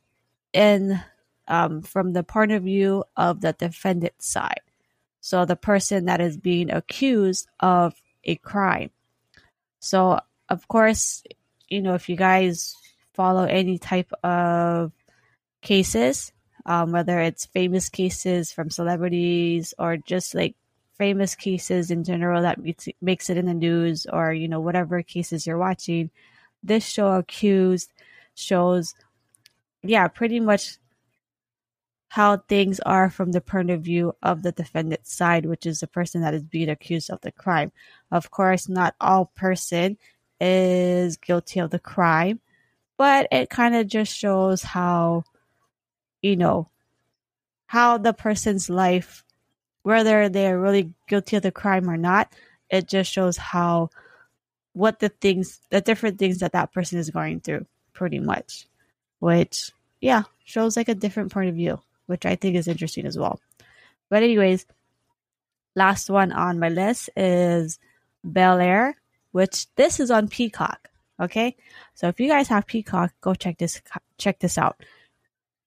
in 0.52 1.00
um, 1.46 1.82
from 1.82 2.12
the 2.12 2.22
point 2.22 2.52
of 2.52 2.62
view 2.62 3.04
of 3.16 3.40
the 3.40 3.52
defendant 3.52 4.20
side. 4.22 4.60
So 5.20 5.44
the 5.44 5.56
person 5.56 6.06
that 6.06 6.20
is 6.20 6.36
being 6.36 6.70
accused 6.70 7.48
of 7.60 7.94
a 8.24 8.36
crime. 8.36 8.90
So 9.80 10.20
of 10.48 10.68
course, 10.68 11.22
you 11.68 11.82
know, 11.82 11.94
if 11.94 12.08
you 12.08 12.16
guys 12.16 12.74
follow 13.14 13.44
any 13.44 13.78
type 13.78 14.12
of 14.22 14.92
cases, 15.60 16.32
um, 16.64 16.92
whether 16.92 17.18
it's 17.20 17.46
famous 17.46 17.88
cases 17.88 18.52
from 18.52 18.70
celebrities 18.70 19.74
or 19.78 19.96
just 19.96 20.34
like 20.34 20.54
famous 20.98 21.34
cases 21.34 21.90
in 21.90 22.04
general 22.04 22.42
that 22.42 22.58
makes 23.00 23.30
it 23.30 23.36
in 23.36 23.46
the 23.46 23.54
news 23.54 24.06
or 24.12 24.32
you 24.32 24.48
know 24.48 24.60
whatever 24.60 25.02
cases 25.02 25.46
you're 25.46 25.58
watching 25.58 26.10
this 26.62 26.84
show 26.84 27.12
accused 27.12 27.92
shows 28.34 28.94
yeah 29.82 30.08
pretty 30.08 30.40
much 30.40 30.78
how 32.08 32.38
things 32.38 32.80
are 32.80 33.10
from 33.10 33.32
the 33.32 33.40
point 33.40 33.70
of 33.70 33.82
view 33.82 34.14
of 34.22 34.42
the 34.42 34.52
defendant's 34.52 35.14
side 35.14 35.46
which 35.46 35.66
is 35.66 35.80
the 35.80 35.86
person 35.86 36.22
that 36.22 36.34
is 36.34 36.42
being 36.42 36.68
accused 36.68 37.10
of 37.10 37.20
the 37.20 37.32
crime. 37.32 37.70
Of 38.10 38.30
course 38.30 38.68
not 38.68 38.94
all 39.00 39.26
person 39.36 39.98
is 40.40 41.16
guilty 41.16 41.60
of 41.60 41.70
the 41.70 41.78
crime 41.78 42.40
but 42.96 43.28
it 43.30 43.50
kind 43.50 43.74
of 43.76 43.86
just 43.86 44.16
shows 44.16 44.62
how 44.62 45.24
you 46.22 46.36
know 46.36 46.68
how 47.66 47.98
the 47.98 48.12
person's 48.12 48.70
life 48.70 49.24
whether 49.82 50.28
they're 50.28 50.60
really 50.60 50.92
guilty 51.08 51.36
of 51.36 51.42
the 51.42 51.52
crime 51.52 51.88
or 51.88 51.96
not. 51.96 52.32
It 52.70 52.88
just 52.88 53.10
shows 53.10 53.36
how 53.36 53.90
what 54.72 55.00
the 55.00 55.08
things, 55.08 55.60
the 55.70 55.80
different 55.80 56.18
things 56.18 56.38
that 56.38 56.52
that 56.52 56.72
person 56.72 56.98
is 56.98 57.10
going 57.10 57.40
through, 57.40 57.66
pretty 57.92 58.18
much. 58.18 58.66
Which, 59.18 59.72
yeah, 60.00 60.24
shows 60.44 60.76
like 60.76 60.88
a 60.88 60.94
different 60.94 61.32
point 61.32 61.48
of 61.48 61.56
view, 61.56 61.80
which 62.06 62.24
I 62.24 62.36
think 62.36 62.56
is 62.56 62.68
interesting 62.68 63.06
as 63.06 63.18
well. 63.18 63.40
But 64.08 64.22
anyways, 64.22 64.66
last 65.74 66.10
one 66.10 66.32
on 66.32 66.58
my 66.58 66.68
list 66.68 67.10
is 67.16 67.78
Bel 68.22 68.60
Air, 68.60 68.96
which 69.32 69.66
this 69.76 70.00
is 70.00 70.10
on 70.10 70.28
Peacock. 70.28 70.88
Okay, 71.20 71.56
so 71.94 72.08
if 72.08 72.20
you 72.20 72.28
guys 72.28 72.48
have 72.48 72.66
Peacock, 72.66 73.12
go 73.20 73.34
check 73.34 73.58
this 73.58 73.82
check 74.18 74.38
this 74.38 74.56
out. 74.56 74.80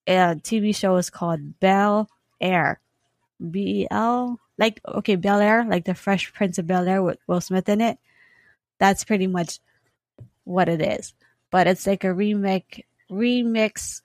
A 0.07 0.35
TV 0.35 0.75
show 0.75 0.95
is 0.95 1.09
called 1.09 1.59
Bel 1.59 2.09
Air. 2.39 2.79
B 3.49 3.81
E 3.81 3.87
L, 3.89 4.39
like 4.57 4.81
okay, 4.85 5.15
Bel 5.15 5.39
Air, 5.39 5.65
like 5.65 5.85
the 5.85 5.95
Fresh 5.95 6.33
Prince 6.33 6.57
of 6.57 6.67
Bel 6.67 6.87
Air 6.87 7.01
with 7.01 7.17
Will 7.27 7.41
Smith 7.41 7.67
in 7.69 7.81
it. 7.81 7.97
That's 8.77 9.03
pretty 9.03 9.27
much 9.27 9.59
what 10.43 10.69
it 10.69 10.81
is. 10.81 11.13
But 11.49 11.67
it's 11.67 11.87
like 11.87 12.03
a 12.03 12.13
remake, 12.13 12.85
remix, 13.09 14.01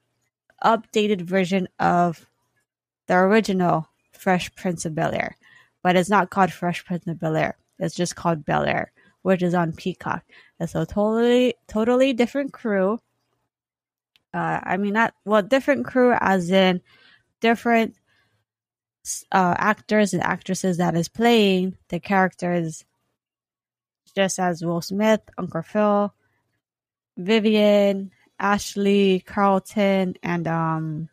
updated 0.64 1.22
version 1.22 1.68
of 1.78 2.26
the 3.06 3.16
original 3.16 3.88
Fresh 4.12 4.54
Prince 4.54 4.84
of 4.84 4.94
Bel 4.94 5.14
Air. 5.14 5.36
But 5.82 5.96
it's 5.96 6.10
not 6.10 6.30
called 6.30 6.52
Fresh 6.52 6.84
Prince 6.84 7.06
of 7.06 7.20
Bel 7.20 7.36
Air. 7.36 7.56
It's 7.78 7.94
just 7.94 8.16
called 8.16 8.44
Bel 8.44 8.64
Air, 8.64 8.92
which 9.22 9.42
is 9.42 9.54
on 9.54 9.72
Peacock. 9.72 10.24
It's 10.58 10.74
a 10.74 10.86
totally, 10.86 11.54
totally 11.68 12.12
different 12.12 12.52
crew. 12.52 12.98
Uh, 14.34 14.60
I 14.62 14.76
mean, 14.76 14.94
not 14.94 15.14
well, 15.24 15.42
different 15.42 15.86
crew 15.86 16.14
as 16.20 16.50
in 16.50 16.80
different 17.40 17.94
uh, 19.32 19.54
actors 19.58 20.14
and 20.14 20.22
actresses 20.22 20.78
that 20.78 20.96
is 20.96 21.08
playing 21.08 21.76
the 21.88 22.00
characters, 22.00 22.84
just 24.14 24.38
as 24.38 24.64
Will 24.64 24.80
Smith, 24.80 25.20
Uncle 25.38 25.62
Phil, 25.62 26.12
Vivian, 27.16 28.10
Ashley, 28.38 29.20
Carlton, 29.20 30.16
and 30.22 30.46
um, 30.46 31.08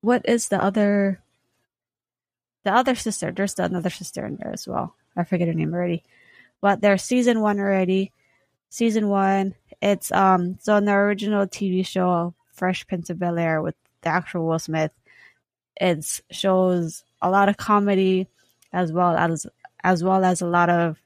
what 0.00 0.22
is 0.28 0.48
the 0.48 0.62
other? 0.62 1.20
The 2.64 2.72
other 2.74 2.94
sister. 2.94 3.30
There's 3.30 3.54
the 3.54 3.64
another 3.64 3.90
sister 3.90 4.26
in 4.26 4.36
there 4.36 4.52
as 4.52 4.66
well. 4.66 4.94
I 5.16 5.24
forget 5.24 5.48
her 5.48 5.54
name 5.54 5.72
already, 5.72 6.02
but 6.60 6.80
there's 6.80 7.02
season 7.02 7.40
one 7.40 7.58
already. 7.58 8.12
Season 8.68 9.08
one. 9.08 9.54
It's 9.80 10.12
um 10.12 10.58
so 10.60 10.76
in 10.76 10.84
the 10.84 10.92
original 10.92 11.46
TV 11.46 11.86
show 11.86 12.34
Fresh 12.52 12.86
Prince 12.86 13.10
of 13.10 13.18
Bel 13.18 13.38
Air 13.38 13.62
with 13.62 13.76
the 14.02 14.10
actual 14.10 14.46
Will 14.46 14.58
Smith 14.58 14.92
it 15.80 16.22
shows 16.30 17.04
a 17.22 17.30
lot 17.30 17.48
of 17.48 17.56
comedy 17.56 18.28
as 18.72 18.92
well 18.92 19.16
as 19.16 19.46
as 19.82 20.02
well 20.02 20.24
as 20.24 20.40
a 20.40 20.46
lot 20.46 20.68
of 20.68 20.98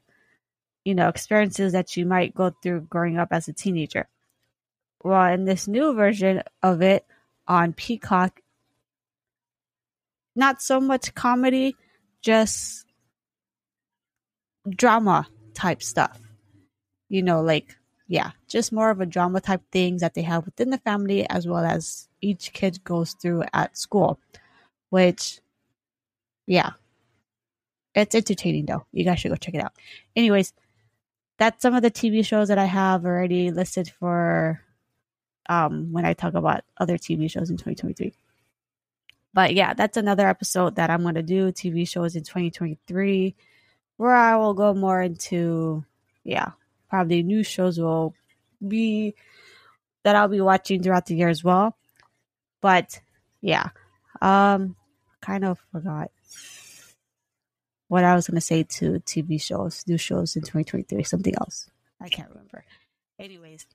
you 0.85 0.95
know 0.95 1.09
experiences 1.09 1.73
that 1.73 1.97
you 1.97 2.07
might 2.07 2.35
go 2.35 2.51
through 2.63 2.81
growing 2.83 3.19
up 3.19 3.29
as 3.31 3.49
a 3.49 3.53
teenager. 3.53 4.09
Well, 5.03 5.33
in 5.33 5.45
this 5.45 5.67
new 5.67 5.95
version 5.95 6.43
of 6.63 6.81
it 6.83 7.05
on 7.47 7.73
Peacock, 7.73 8.41
not 10.35 10.63
so 10.63 10.81
much 10.81 11.15
comedy, 11.15 11.77
just 12.23 12.87
drama 14.69 15.27
type 15.55 15.83
stuff. 15.83 16.19
You 17.09 17.23
know, 17.23 17.43
like 17.43 17.77
yeah, 18.09 18.33
just 18.49 18.73
more 18.73 18.91
of 18.91 19.01
a 19.01 19.07
drama 19.07 19.41
type 19.41 19.63
things 19.71 20.01
that 20.03 20.15
they 20.15 20.23
have 20.23 20.45
within 20.45 20.71
the 20.71 20.79
family 20.79 21.29
as 21.29 21.47
well 21.47 21.65
as 21.65 22.09
each 22.21 22.53
kid 22.53 22.85
goes 22.85 23.15
through 23.15 23.45
at 23.53 23.77
school. 23.77 24.19
Which, 24.93 25.41
yeah, 26.47 26.73
it's 27.95 28.15
entertaining 28.15 28.67
though. 28.67 28.85
You 28.93 29.07
guys 29.07 29.21
should 29.21 29.31
go 29.31 29.37
check 29.37 29.55
it 29.55 29.65
out. 29.65 29.73
Anyways, 30.15 30.53
that's 31.39 31.63
some 31.63 31.75
of 31.75 31.81
the 31.81 31.91
TV 31.91 32.23
shows 32.23 32.49
that 32.49 32.59
I 32.59 32.67
have 32.67 33.07
already 33.07 33.51
listed 33.51 33.89
for 33.89 34.61
um, 35.49 35.93
when 35.93 36.05
I 36.05 36.13
talk 36.13 36.35
about 36.35 36.65
other 36.77 36.99
TV 36.99 37.31
shows 37.31 37.49
in 37.49 37.57
2023. 37.57 38.13
But 39.33 39.55
yeah, 39.55 39.73
that's 39.73 39.97
another 39.97 40.29
episode 40.29 40.77
that 40.77 40.91
I'm 40.91 41.01
going 41.01 41.15
to 41.15 41.23
do 41.23 41.53
TV 41.53 41.89
shows 41.89 42.15
in 42.15 42.23
2023 42.23 43.35
where 43.97 44.15
I 44.15 44.37
will 44.37 44.53
go 44.53 44.75
more 44.75 45.01
into, 45.01 45.87
yeah, 46.23 46.51
probably 46.91 47.23
new 47.23 47.43
shows 47.43 47.81
will 47.81 48.15
be 48.69 49.15
that 50.03 50.17
I'll 50.17 50.29
be 50.29 50.43
watching 50.43 50.83
throughout 50.83 51.07
the 51.07 51.17
year 51.17 51.31
as 51.31 51.43
well. 51.43 51.79
But 52.61 53.01
yeah, 53.41 53.71
um, 54.21 54.77
kind 55.23 55.45
of 55.45 55.59
forgot 55.73 56.11
what 57.89 58.05
I 58.05 58.15
was 58.15 58.27
going 58.27 58.37
to 58.37 58.41
say 58.41 58.63
to 58.63 59.01
TV 59.01 59.41
shows, 59.41 59.85
new 59.87 59.99
shows 59.99 60.37
in 60.37 60.43
2023, 60.43 61.05
something 61.05 61.35
else. 61.37 61.69
I 62.01 62.09
can't 62.09 62.29
remember. 62.31 62.65
Anyways, 63.19 63.67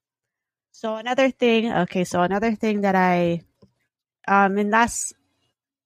so 0.72 0.96
another 0.96 1.32
thing, 1.32 1.72
okay, 1.72 2.04
so 2.04 2.22
another 2.22 2.54
thing 2.54 2.82
that 2.82 2.96
I, 2.96 3.42
um, 4.28 4.58
in 4.58 4.70
last, 4.70 5.14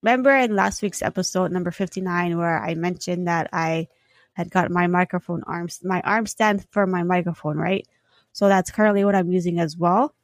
remember 0.01 0.35
in 0.35 0.55
last 0.55 0.81
week's 0.81 1.01
episode 1.01 1.51
number 1.51 1.71
59 1.71 2.37
where 2.37 2.57
I 2.57 2.75
mentioned 2.75 3.27
that 3.27 3.49
I 3.53 3.87
had 4.33 4.49
got 4.49 4.71
my 4.71 4.87
microphone 4.87 5.43
arms, 5.45 5.81
my 5.83 6.01
arm 6.01 6.25
stand 6.25 6.65
for 6.71 6.87
my 6.87 7.03
microphone, 7.03 7.57
right? 7.57 7.85
So 8.31 8.47
that's 8.47 8.71
currently 8.71 9.03
what 9.03 9.15
I'm 9.15 9.31
using 9.31 9.59
as 9.59 9.77
well. 9.77 10.15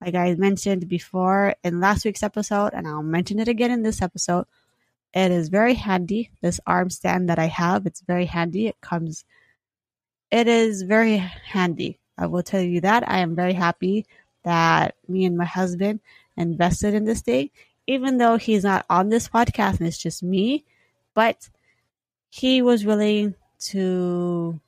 Like 0.00 0.14
I 0.14 0.34
mentioned 0.34 0.88
before 0.88 1.54
in 1.64 1.80
last 1.80 2.04
week's 2.04 2.22
episode, 2.22 2.74
and 2.74 2.86
I'll 2.86 3.02
mention 3.02 3.38
it 3.38 3.48
again 3.48 3.70
in 3.70 3.82
this 3.82 4.02
episode. 4.02 4.44
It 5.14 5.30
is 5.30 5.48
very 5.48 5.74
handy. 5.74 6.30
This 6.40 6.60
arm 6.66 6.90
stand 6.90 7.28
that 7.28 7.38
I 7.38 7.46
have, 7.46 7.86
it's 7.86 8.00
very 8.00 8.26
handy. 8.26 8.66
It 8.66 8.80
comes, 8.80 9.24
it 10.30 10.48
is 10.48 10.82
very 10.82 11.16
handy. 11.16 12.00
I 12.18 12.26
will 12.26 12.42
tell 12.42 12.60
you 12.60 12.80
that. 12.80 13.08
I 13.08 13.18
am 13.18 13.36
very 13.36 13.52
happy 13.52 14.06
that 14.42 14.96
me 15.08 15.24
and 15.24 15.36
my 15.36 15.44
husband 15.44 16.00
invested 16.36 16.94
in 16.94 17.04
this 17.04 17.22
thing, 17.22 17.50
even 17.86 18.18
though 18.18 18.36
he's 18.36 18.64
not 18.64 18.86
on 18.90 19.08
this 19.08 19.28
podcast 19.28 19.78
and 19.78 19.86
it's 19.86 19.98
just 19.98 20.22
me. 20.22 20.64
But 21.14 21.48
he 22.30 22.60
was 22.60 22.84
willing 22.84 23.36
to, 23.66 24.60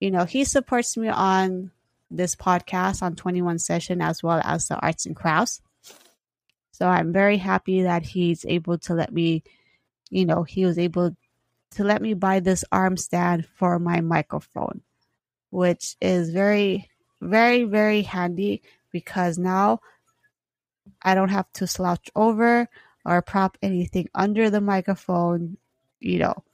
you 0.00 0.10
know, 0.10 0.24
he 0.24 0.42
supports 0.42 0.96
me 0.96 1.08
on 1.08 1.70
this 2.10 2.34
podcast 2.34 3.02
on 3.02 3.14
21 3.14 3.60
Session 3.60 4.02
as 4.02 4.22
well 4.22 4.40
as 4.44 4.66
the 4.66 4.76
arts 4.76 5.06
and 5.06 5.14
crafts. 5.14 5.62
So 6.72 6.88
I'm 6.88 7.12
very 7.12 7.36
happy 7.36 7.82
that 7.82 8.02
he's 8.02 8.44
able 8.44 8.78
to 8.78 8.94
let 8.94 9.12
me 9.12 9.44
you 10.12 10.26
know, 10.26 10.42
he 10.42 10.66
was 10.66 10.78
able 10.78 11.16
to 11.70 11.84
let 11.84 12.02
me 12.02 12.12
buy 12.12 12.38
this 12.38 12.64
arm 12.70 12.98
stand 12.98 13.46
for 13.56 13.78
my 13.78 14.02
microphone, 14.02 14.82
which 15.50 15.96
is 16.02 16.30
very, 16.30 16.90
very, 17.22 17.64
very 17.64 18.02
handy 18.02 18.62
because 18.92 19.38
now 19.38 19.80
I 21.00 21.14
don't 21.14 21.30
have 21.30 21.50
to 21.54 21.66
slouch 21.66 22.10
over 22.14 22.68
or 23.06 23.22
prop 23.22 23.56
anything 23.62 24.08
under 24.14 24.50
the 24.50 24.60
microphone, 24.60 25.56
you 25.98 26.18
know, 26.18 26.44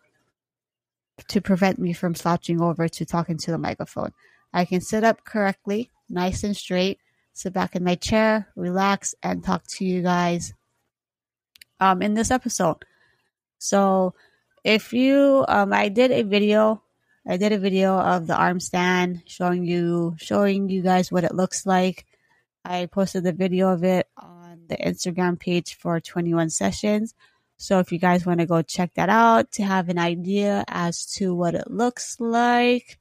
to 1.26 1.40
prevent 1.40 1.80
me 1.80 1.92
from 1.92 2.14
slouching 2.14 2.62
over 2.62 2.88
to 2.88 3.04
talking 3.04 3.38
to 3.38 3.50
the 3.50 3.58
microphone. 3.58 4.12
I 4.52 4.66
can 4.66 4.80
sit 4.80 5.02
up 5.02 5.24
correctly, 5.24 5.90
nice 6.08 6.44
and 6.44 6.56
straight, 6.56 7.00
sit 7.32 7.52
back 7.52 7.74
in 7.74 7.82
my 7.82 7.96
chair, 7.96 8.46
relax, 8.54 9.16
and 9.20 9.42
talk 9.42 9.66
to 9.66 9.84
you 9.84 10.00
guys 10.00 10.54
um, 11.80 12.02
in 12.02 12.14
this 12.14 12.30
episode. 12.30 12.84
So 13.58 14.14
if 14.64 14.92
you, 14.92 15.44
um, 15.48 15.72
I 15.72 15.88
did 15.88 16.10
a 16.10 16.22
video, 16.22 16.82
I 17.26 17.36
did 17.36 17.52
a 17.52 17.58
video 17.58 17.98
of 17.98 18.26
the 18.26 18.36
arm 18.36 18.60
stand 18.60 19.22
showing 19.26 19.64
you, 19.64 20.16
showing 20.18 20.68
you 20.68 20.82
guys 20.82 21.12
what 21.12 21.24
it 21.24 21.34
looks 21.34 21.66
like. 21.66 22.06
I 22.64 22.86
posted 22.86 23.24
the 23.24 23.32
video 23.32 23.68
of 23.68 23.84
it 23.84 24.08
on 24.16 24.60
the 24.68 24.76
Instagram 24.76 25.38
page 25.38 25.76
for 25.76 26.00
21 26.00 26.50
sessions. 26.50 27.14
So 27.56 27.80
if 27.80 27.90
you 27.90 27.98
guys 27.98 28.24
want 28.24 28.40
to 28.40 28.46
go 28.46 28.62
check 28.62 28.94
that 28.94 29.08
out 29.08 29.50
to 29.52 29.64
have 29.64 29.88
an 29.88 29.98
idea 29.98 30.64
as 30.68 31.06
to 31.16 31.34
what 31.34 31.54
it 31.54 31.70
looks 31.70 32.20
like, 32.20 32.98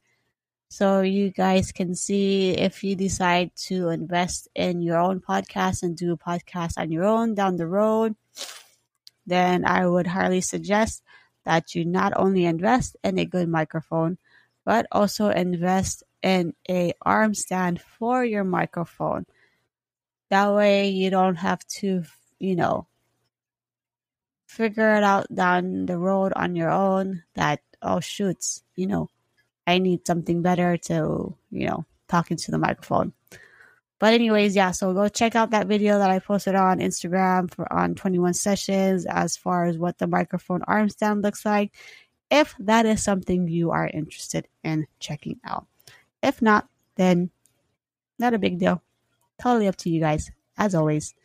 so 0.70 1.02
you 1.02 1.30
guys 1.30 1.72
can 1.72 1.96
see 1.96 2.52
if 2.52 2.84
you 2.84 2.96
decide 2.96 3.52
to 3.68 3.90
invest 3.90 4.50
in 4.54 4.82
your 4.82 4.98
own 4.98 5.22
podcast 5.22 5.84
and 5.84 5.96
do 5.96 6.12
a 6.12 6.18
podcast 6.18 6.74
on 6.78 6.92
your 6.92 7.06
own 7.06 7.36
down 7.36 7.56
the 7.56 7.68
road 7.68 8.16
then 9.28 9.66
I 9.66 9.86
would 9.86 10.08
highly 10.08 10.42
suggest 10.42 11.04
that 11.46 11.76
you 11.76 11.86
not 11.86 12.14
only 12.16 12.46
invest 12.46 12.98
in 13.04 13.20
a 13.20 13.26
good 13.26 13.48
microphone, 13.48 14.18
but 14.66 14.88
also 14.92 15.30
invest 15.30 16.04
in 16.24 16.54
a 16.70 16.94
arm 17.02 17.34
stand 17.34 17.80
for 17.82 18.26
your 18.26 18.44
microphone. 18.44 19.26
That 20.30 20.54
way 20.54 20.90
you 20.90 21.10
don't 21.10 21.36
have 21.36 21.66
to, 21.80 22.04
you 22.40 22.56
know, 22.56 22.88
figure 24.48 24.96
it 24.96 25.04
out 25.04 25.34
down 25.34 25.86
the 25.86 25.98
road 25.98 26.34
on 26.36 26.56
your 26.56 26.70
own 26.70 27.24
that, 27.36 27.62
oh 27.82 28.00
shoots, 28.00 28.64
you 28.76 28.88
know, 28.88 29.10
I 29.66 29.78
need 29.78 30.08
something 30.08 30.42
better 30.42 30.78
to, 30.78 31.36
you 31.52 31.68
know, 31.68 31.86
talking 32.08 32.38
to 32.38 32.52
the 32.52 32.58
microphone. 32.58 33.14
But 34.00 34.14
anyways, 34.14 34.56
yeah, 34.56 34.72
so 34.72 34.94
go 34.94 35.08
check 35.08 35.36
out 35.36 35.52
that 35.52 35.68
video 35.68 35.98
that 35.98 36.12
I 36.12 36.20
posted 36.20 36.56
on 36.56 36.80
Instagram 36.80 37.52
for 37.52 37.72
on 37.72 37.96
21 37.96 38.36
sessions 38.36 39.06
as 39.08 39.36
far 39.36 39.66
as 39.66 39.78
what 39.78 39.98
the 39.98 40.08
microphone 40.08 40.62
arm 40.64 40.90
stand 40.90 41.24
looks 41.24 41.46
like. 41.46 41.74
If 42.30 42.56
that 42.60 42.86
is 42.86 43.04
something 43.04 43.48
you 43.48 43.72
are 43.72 43.88
interested 43.88 44.48
in 44.64 44.86
checking 45.00 45.40
out. 45.44 45.66
If 46.22 46.42
not, 46.42 46.68
then 46.96 47.32
not 48.20 48.34
a 48.34 48.40
big 48.40 48.60
deal. 48.60 48.84
Totally 49.42 49.68
up 49.68 49.78
to 49.78 49.90
you 49.90 50.00
guys, 50.00 50.30
as 50.58 50.76
always. 50.76 51.16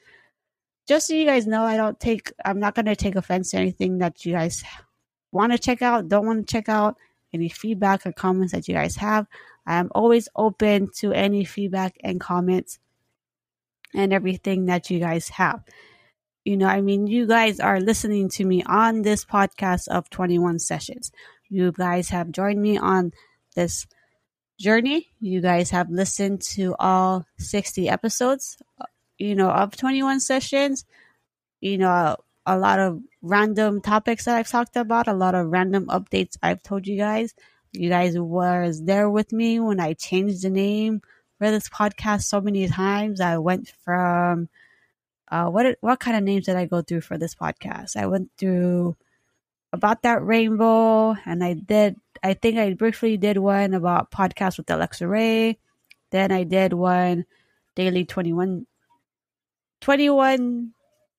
Just 0.86 1.08
so 1.08 1.14
you 1.14 1.26
guys 1.26 1.46
know, 1.46 1.62
I 1.62 1.76
don't 1.76 1.98
take 2.00 2.32
I'm 2.44 2.58
not 2.58 2.74
gonna 2.74 2.96
take 2.96 3.16
offense 3.16 3.50
to 3.50 3.58
anything 3.58 3.98
that 3.98 4.24
you 4.24 4.32
guys 4.32 4.64
want 5.30 5.52
to 5.52 5.58
check 5.58 5.82
out, 5.82 6.08
don't 6.08 6.26
want 6.26 6.46
to 6.46 6.52
check 6.52 6.68
out, 6.68 6.96
any 7.32 7.48
feedback 7.48 8.06
or 8.06 8.12
comments 8.12 8.52
that 8.52 8.68
you 8.68 8.74
guys 8.74 8.96
have. 8.96 9.26
I'm 9.66 9.90
always 9.94 10.28
open 10.34 10.88
to 10.96 11.12
any 11.12 11.44
feedback 11.44 11.96
and 12.02 12.20
comments 12.20 12.78
and 13.94 14.12
everything 14.12 14.66
that 14.66 14.90
you 14.90 14.98
guys 14.98 15.28
have. 15.30 15.62
You 16.44 16.56
know, 16.56 16.66
I 16.66 16.80
mean, 16.80 17.06
you 17.06 17.26
guys 17.26 17.60
are 17.60 17.80
listening 17.80 18.28
to 18.30 18.44
me 18.44 18.64
on 18.64 19.02
this 19.02 19.24
podcast 19.24 19.88
of 19.88 20.10
21 20.10 20.58
sessions. 20.58 21.12
You 21.48 21.70
guys 21.70 22.08
have 22.08 22.32
joined 22.32 22.60
me 22.60 22.78
on 22.78 23.12
this 23.54 23.86
journey. 24.58 25.08
You 25.20 25.40
guys 25.40 25.70
have 25.70 25.90
listened 25.90 26.42
to 26.56 26.74
all 26.78 27.26
60 27.38 27.88
episodes, 27.88 28.58
uh, 28.80 28.86
you 29.18 29.36
know, 29.36 29.50
of 29.50 29.76
21 29.76 30.20
sessions. 30.20 30.84
You 31.60 31.78
know, 31.78 32.16
a 32.44 32.58
lot 32.58 32.80
of 32.80 33.00
random 33.20 33.80
topics 33.80 34.24
that 34.24 34.36
I've 34.36 34.50
talked 34.50 34.76
about, 34.76 35.06
a 35.06 35.14
lot 35.14 35.34
of 35.36 35.48
random 35.48 35.86
updates 35.86 36.36
I've 36.42 36.62
told 36.62 36.86
you 36.86 36.96
guys. 36.96 37.34
You 37.72 37.88
guys 37.88 38.18
was 38.18 38.82
there 38.82 39.08
with 39.08 39.32
me 39.32 39.58
when 39.58 39.80
I 39.80 39.94
changed 39.94 40.42
the 40.42 40.50
name 40.50 41.00
for 41.38 41.50
this 41.50 41.68
podcast 41.70 42.24
so 42.24 42.40
many 42.40 42.68
times. 42.68 43.20
I 43.20 43.38
went 43.38 43.72
from 43.84 44.48
uh, 45.30 45.46
what 45.46 45.78
what 45.80 45.98
kind 45.98 46.16
of 46.16 46.22
names 46.22 46.44
did 46.44 46.56
I 46.56 46.66
go 46.66 46.82
through 46.82 47.00
for 47.00 47.16
this 47.16 47.34
podcast? 47.34 47.96
I 47.96 48.06
went 48.06 48.30
through 48.36 48.96
about 49.72 50.02
that 50.02 50.22
rainbow, 50.22 51.16
and 51.24 51.42
I 51.42 51.54
did. 51.54 51.96
I 52.22 52.34
think 52.34 52.58
I 52.58 52.74
briefly 52.74 53.16
did 53.16 53.38
one 53.38 53.72
about 53.72 54.10
podcast 54.10 54.58
with 54.58 54.70
Alexa 54.70 55.08
Ray. 55.08 55.58
Then 56.10 56.30
I 56.30 56.44
did 56.44 56.74
one 56.74 57.24
daily 57.74 58.04
21, 58.04 58.66
21 59.80 60.72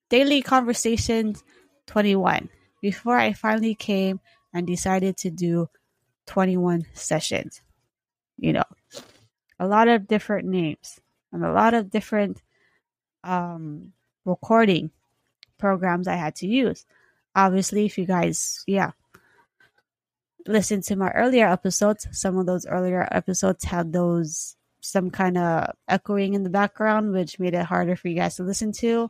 daily 0.09 0.43
conversations 0.43 1.43
21 1.87 2.49
before 2.79 3.17
I 3.17 3.33
finally 3.33 3.73
came 3.73 4.19
and 4.53 4.67
decided 4.67 5.17
to 5.17 5.31
do 5.31 5.67
21 6.25 6.85
sessions. 6.93 7.61
You 8.37 8.53
know, 8.53 8.63
a 9.59 9.67
lot 9.67 9.87
of 9.87 10.07
different 10.07 10.47
names 10.47 10.99
and 11.31 11.43
a 11.43 11.51
lot 11.51 11.73
of 11.73 11.89
different 11.89 12.41
um, 13.23 13.93
recording 14.25 14.91
programs 15.57 16.07
I 16.07 16.15
had 16.15 16.35
to 16.37 16.47
use. 16.47 16.85
Obviously, 17.35 17.85
if 17.85 17.97
you 17.97 18.05
guys, 18.05 18.63
yeah, 18.67 18.91
listen 20.45 20.81
to 20.81 20.95
my 20.95 21.09
earlier 21.11 21.47
episodes, 21.47 22.07
some 22.11 22.37
of 22.37 22.45
those 22.45 22.65
earlier 22.65 23.07
episodes 23.11 23.63
had 23.63 23.93
those 23.93 24.55
some 24.81 25.09
kind 25.09 25.37
of 25.37 25.73
echoing 25.87 26.33
in 26.33 26.43
the 26.43 26.49
background, 26.49 27.13
which 27.13 27.39
made 27.39 27.53
it 27.53 27.65
harder 27.65 27.95
for 27.95 28.09
you 28.09 28.15
guys 28.15 28.35
to 28.35 28.43
listen 28.43 28.71
to. 28.73 29.09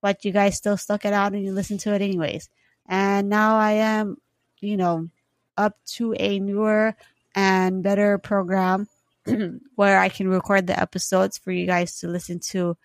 But 0.00 0.24
you 0.24 0.32
guys 0.32 0.56
still 0.56 0.76
stuck 0.76 1.04
it 1.04 1.12
out 1.12 1.32
and 1.32 1.44
you 1.44 1.52
listened 1.52 1.80
to 1.80 1.94
it 1.94 2.02
anyways. 2.02 2.48
And 2.86 3.28
now 3.28 3.56
I 3.56 3.72
am, 3.72 4.16
you 4.60 4.76
know, 4.76 5.08
up 5.56 5.76
to 5.84 6.14
a 6.18 6.38
newer 6.38 6.94
and 7.34 7.82
better 7.82 8.18
program 8.18 8.88
where 9.76 9.98
I 9.98 10.08
can 10.08 10.28
record 10.28 10.66
the 10.66 10.78
episodes 10.80 11.38
for 11.38 11.52
you 11.52 11.66
guys 11.66 12.00
to 12.00 12.08
listen 12.08 12.40
to 12.50 12.76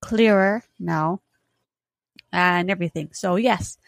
clearer 0.00 0.64
now 0.78 1.20
and 2.32 2.70
everything. 2.70 3.10
So, 3.12 3.36
yes, 3.36 3.78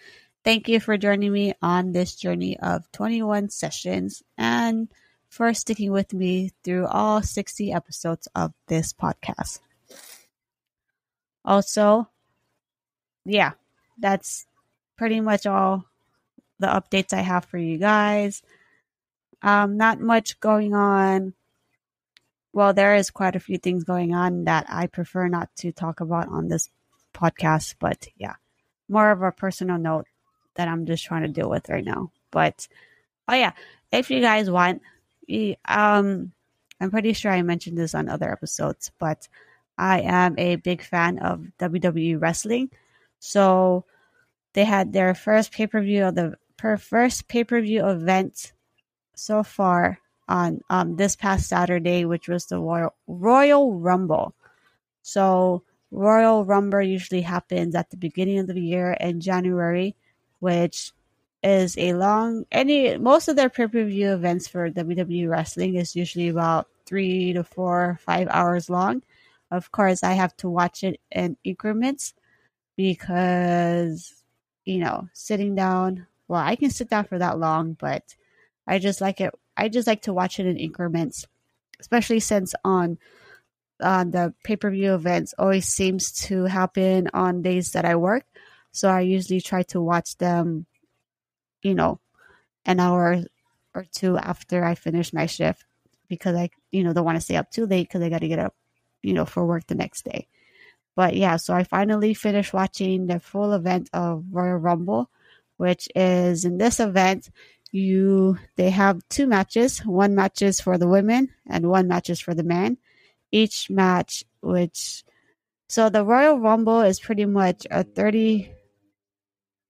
thank 0.45 0.69
you 0.69 0.81
for 0.81 0.97
joining 0.97 1.33
me 1.33 1.55
on 1.63 1.93
this 1.93 2.15
journey 2.15 2.59
of 2.61 2.91
21 2.93 3.51
sessions 3.51 4.23
and 4.37 4.89
for 5.29 5.53
sticking 5.55 5.91
with 5.91 6.13
me 6.15 6.53
through 6.63 6.87
all 6.87 7.23
60 7.23 7.73
episodes 7.73 8.29
of 8.35 8.53
this 8.69 8.93
podcast. 8.93 9.59
Also, 11.45 12.09
yeah, 13.25 13.53
that's 13.99 14.47
pretty 14.97 15.21
much 15.21 15.47
all 15.47 15.85
the 16.59 16.67
updates 16.67 17.13
I 17.13 17.21
have 17.21 17.45
for 17.45 17.59
you 17.59 17.79
guys. 17.79 18.43
Um, 19.43 19.77
not 19.77 20.01
much 20.01 20.41
going 20.41 20.75
on. 20.75 21.35
Well, 22.53 22.73
there 22.73 22.95
is 22.95 23.11
quite 23.11 23.37
a 23.37 23.41
few 23.41 23.59
things 23.59 23.85
going 23.85 24.15
on 24.15 24.45
that 24.45 24.67
I 24.69 24.87
prefer 24.87 25.29
not 25.29 25.55
to 25.57 25.73
talk 25.73 26.01
about 26.01 26.29
on 26.29 26.49
this 26.49 26.71
podcast, 27.13 27.75
but 27.79 28.07
yeah, 28.17 28.35
more 28.89 29.11
of 29.11 29.23
a 29.23 29.33
personal 29.33 29.79
note 29.79 30.07
that 30.55 30.69
I'm 30.69 30.87
just 30.87 31.05
trying 31.05 31.23
to 31.23 31.29
deal 31.29 31.51
with 31.51 31.69
right 31.69 31.85
now. 31.85 32.13
But 32.31 32.69
oh 33.29 33.35
yeah, 33.35 33.53
if 33.91 34.11
you 34.11 34.21
guys 34.21 34.51
want, 34.51 34.83
um, 35.67 36.33
I'm 36.81 36.91
pretty 36.91 37.13
sure 37.13 37.33
I 37.33 37.43
mentioned 37.43 37.79
this 37.79 37.95
on 37.95 38.09
other 38.09 38.31
episodes, 38.31 38.91
but 38.99 39.29
I 39.77 40.01
am 40.03 40.39
a 40.39 40.57
big 40.57 40.83
fan 40.83 41.19
of 41.19 41.47
WWE 41.59 42.21
wrestling. 42.21 42.71
So 43.19 43.85
they 44.53 44.65
had 44.65 44.93
their 44.93 45.15
first 45.15 45.53
pay 45.53 45.67
per 45.67 45.81
view 45.81 46.05
of 46.05 46.15
the 46.15 46.37
first 46.79 47.29
pay 47.29 47.45
per 47.45 47.61
view 47.61 47.87
event 47.87 48.53
so 49.15 49.43
far 49.43 49.99
on 50.29 50.61
um, 50.71 50.97
this 50.97 51.17
past 51.17 51.49
Saturday, 51.49 52.05
which 52.05 52.29
was 52.29 52.47
the 52.47 52.59
Royal, 52.59 52.95
Royal 53.07 53.79
Rumble. 53.79 54.35
So 55.03 55.63
Royal 55.91 56.45
Rumble 56.45 56.83
usually 56.83 57.21
happens 57.21 57.75
at 57.75 57.91
the 57.91 57.97
beginning 57.97 58.39
of 58.39 58.47
the 58.49 58.61
year 58.61 58.97
in 58.99 59.21
January, 59.21 59.95
which 60.41 60.93
is 61.43 61.77
a 61.77 61.93
long 61.93 62.47
any 62.51 62.97
most 62.97 63.29
of 63.29 63.37
their 63.37 63.51
pay 63.51 63.67
per 63.67 63.85
view 63.85 64.13
events 64.13 64.49
for 64.49 64.71
WWE 64.71 65.29
wrestling 65.29 65.75
is 65.75 65.95
usually 65.95 66.29
about 66.29 66.69
three 66.87 67.35
to 67.35 67.45
four, 67.45 68.01
five 68.05 68.29
hours 68.31 68.71
long. 68.71 69.03
Of 69.51 69.71
course, 69.71 70.03
I 70.03 70.15
have 70.15 70.35
to 70.39 70.49
watch 70.49 70.83
it 70.83 71.01
in 71.13 71.37
increments 71.45 72.15
because 72.77 74.23
you 74.65 74.79
know 74.79 75.09
sitting 75.13 75.55
down. 75.55 76.07
Well, 76.29 76.41
I 76.41 76.57
can 76.57 76.71
sit 76.71 76.91
down 76.91 77.05
for 77.05 77.19
that 77.19 77.39
long, 77.39 77.75
but 77.75 78.17
I 78.67 78.79
just 78.79 79.01
like 79.01 79.21
it. 79.21 79.35
I 79.57 79.69
just 79.69 79.87
like 79.87 80.03
to 80.03 80.13
watch 80.15 80.41
it 80.41 80.47
in 80.47 80.57
increments, 80.57 81.27
especially 81.81 82.21
since 82.21 82.55
on 82.65 82.99
on 83.83 84.11
the 84.13 84.35
pay 84.45 84.57
per 84.57 84.71
view 84.71 84.95
events 84.95 85.35
always 85.39 85.67
seems 85.69 86.13
to 86.13 86.45
happen 86.45 87.09
on 87.13 87.43
days 87.43 87.73
that 87.73 87.85
I 87.85 87.97
work. 87.97 88.25
So 88.73 88.89
I 88.89 89.01
usually 89.01 89.41
try 89.41 89.63
to 89.65 89.81
watch 89.81 90.17
them 90.19 90.67
you 91.63 91.75
know, 91.75 92.01
an 92.67 92.81
hour 92.81 93.23
or 93.75 93.85
two 93.93 94.17
after 94.19 94.65
I 94.65 94.75
finish 94.75 95.13
my 95.13 95.27
shift 95.27 95.65
because 96.09 96.37
I, 96.37 96.51
you 96.71 96.85
know, 96.85 96.93
don't 96.93 97.05
want 97.05 97.17
to 97.17 97.23
stay 97.23 97.37
up 97.37 97.51
too 97.51 97.67
late 97.67 97.89
because 97.89 98.03
I 98.03 98.11
got 98.11 98.21
to 98.21 98.29
get 98.29 98.39
up, 98.39 98.55
you 99.03 99.13
know, 99.13 99.25
for 99.25 99.45
work 99.45 99.67
the 99.67 99.75
next 99.75 100.05
day. 100.05 100.29
But 100.95 101.17
yeah, 101.17 101.37
so 101.37 101.55
I 101.55 101.65
finally 101.65 102.15
finished 102.15 102.53
watching 102.53 103.07
the 103.07 103.19
full 103.19 103.53
event 103.53 103.91
of 103.93 104.25
Royal 104.31 104.59
Rumble, 104.59 105.11
which 105.57 105.89
is 105.95 106.45
in 106.45 106.59
this 106.59 106.81
event, 106.81 107.31
you 107.73 108.39
they 108.57 108.71
have 108.71 109.01
two 109.09 109.27
matches. 109.27 109.81
One 109.81 110.15
matches 110.15 110.61
for 110.61 110.79
the 110.79 110.89
women 110.89 111.31
and 111.49 111.69
one 111.69 111.89
matches 111.89 112.21
for 112.21 112.35
the 112.35 112.45
men. 112.45 112.79
Each 113.33 113.69
match, 113.69 114.25
which 114.41 115.05
so 115.69 115.89
the 115.89 116.05
Royal 116.05 116.39
Rumble 116.39 116.83
is 116.83 117.01
pretty 117.01 117.27
much 117.27 117.67
a 117.71 117.83
30 117.83 118.51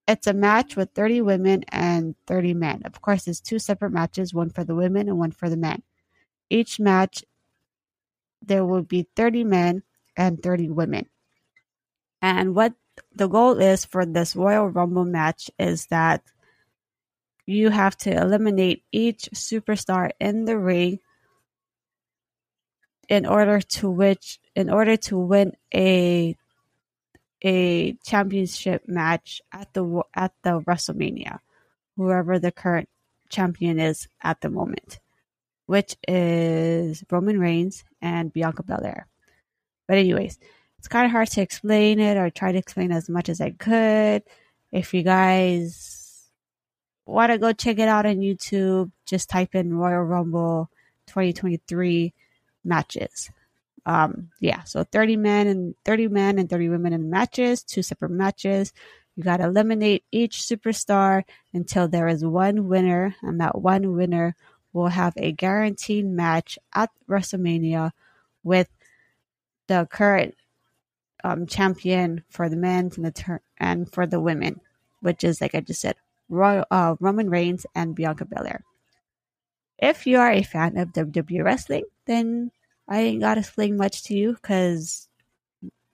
it's 0.07 0.26
a 0.26 0.35
match 0.35 0.76
with 0.76 0.91
30 0.95 1.22
women 1.22 1.64
and 1.70 2.14
30 2.26 2.55
men. 2.55 2.82
Of 2.85 3.01
course, 3.01 3.26
it's 3.26 3.41
two 3.41 3.59
separate 3.59 3.93
matches, 3.93 4.35
one 4.35 4.51
for 4.51 4.64
the 4.64 4.74
women 4.74 5.09
and 5.09 5.18
one 5.18 5.30
for 5.30 5.49
the 5.49 5.57
men. 5.57 5.82
Each 6.51 6.78
match, 6.78 7.24
there 8.43 8.66
will 8.66 8.82
be 8.82 9.09
30 9.16 9.45
men 9.45 9.82
and 10.14 10.43
30 10.43 10.68
women. 10.68 11.09
And 12.20 12.55
what 12.55 12.74
the 13.14 13.28
goal 13.28 13.59
is 13.61 13.84
for 13.84 14.05
this 14.07 14.36
Royal 14.36 14.68
Rumble 14.68 15.05
match 15.05 15.51
is 15.59 15.86
that 15.86 16.22
you 17.47 17.70
have 17.70 17.97
to 17.99 18.11
eliminate 18.11 18.84
each 18.92 19.28
superstar 19.34 20.11
in 20.20 20.45
the 20.45 20.59
ring 20.59 20.99
in 23.09 23.26
order 23.26 23.61
to 23.61 23.90
which 23.90 24.40
in 24.55 24.70
order 24.70 24.97
to 24.97 25.18
win 25.18 25.53
a 25.74 26.36
a 27.42 27.92
championship 28.05 28.88
match 28.88 29.42
at 29.53 29.72
the 29.74 30.03
at 30.14 30.32
the 30.42 30.61
WrestleMania, 30.61 31.40
whoever 31.97 32.38
the 32.38 32.51
current 32.51 32.88
champion 33.28 33.78
is 33.78 34.09
at 34.22 34.40
the 34.40 34.49
moment, 34.49 35.01
which 35.66 35.97
is 36.09 37.05
Roman 37.11 37.38
Reigns 37.38 37.84
and 38.01 38.32
Bianca 38.32 38.62
Belair. 38.62 39.07
But 39.86 39.99
anyways, 39.99 40.38
it's 40.85 40.89
kind 40.91 41.07
of 41.07 41.12
hard 41.12 41.28
to 41.28 41.41
explain 41.41 41.99
it 41.99 42.18
or 42.18 42.28
try 42.28 42.53
to 42.53 42.59
explain 42.59 42.93
as 42.93 43.09
much 43.09 43.30
as 43.30 43.41
I 43.41 43.53
could. 43.53 44.22
If 44.70 44.93
you 44.93 45.03
guys 45.03 46.28
want 47.07 47.32
to 47.32 47.39
go 47.39 47.55
check 47.55 47.78
it 47.78 47.89
out 47.89 48.05
on 48.05 48.16
YouTube, 48.16 48.91
just 49.07 49.30
type 49.30 49.55
in 49.55 49.78
Royal 49.78 50.03
Rumble 50.03 50.68
2023 51.07 52.12
matches. 52.64 53.30
Um, 53.87 54.28
yeah, 54.41 54.64
so 54.64 54.85
30 54.85 55.16
men 55.16 55.47
and 55.47 55.74
30 55.87 56.09
men 56.09 56.39
and 56.39 56.51
30 56.51 56.68
women 56.68 56.93
in 56.93 57.09
matches, 57.09 57.62
two 57.62 57.80
separate 57.82 58.11
matches. 58.11 58.74
You 59.16 59.22
got 59.22 59.39
to 59.39 59.45
eliminate 59.45 60.05
each 60.12 60.37
superstar 60.37 61.22
until 61.55 61.89
there 61.89 62.09
is 62.09 62.22
one 62.22 62.68
winner, 62.68 63.16
and 63.22 63.41
that 63.41 63.59
one 63.59 63.97
winner 63.97 64.37
will 64.74 64.89
have 64.89 65.14
a 65.16 65.32
guaranteed 65.32 66.05
match 66.05 66.59
at 66.74 66.91
WrestleMania 67.09 67.93
with 68.43 68.68
the 69.66 69.89
current 69.91 70.35
um, 71.25 71.47
champion 71.47 72.22
for 72.29 72.49
the 72.49 72.57
men 72.57 72.93
and 72.95 73.05
the 73.05 73.11
ter- 73.11 73.43
and 73.59 73.91
for 73.91 74.07
the 74.07 74.20
women, 74.20 74.61
which 75.01 75.25
is 75.25 75.41
like 75.41 75.55
I 75.55 75.61
just 75.61 75.81
said, 75.81 75.97
Royal, 76.29 76.64
uh, 76.70 76.95
Roman 77.01 77.31
Reigns 77.31 77.66
and 77.75 77.95
Bianca 77.97 78.27
Belair. 78.27 78.62
If 79.79 80.07
you 80.07 80.18
are 80.18 80.31
a 80.31 80.43
fan 80.43 80.77
of 80.79 80.93
WWE 80.93 81.43
wrestling, 81.43 81.85
then 82.07 82.53
I 82.89 83.01
ain't 83.01 83.20
got 83.20 83.35
to 83.35 83.41
explain 83.41 83.77
much 83.77 84.05
to 84.05 84.14
you 84.14 84.35
because, 84.35 85.09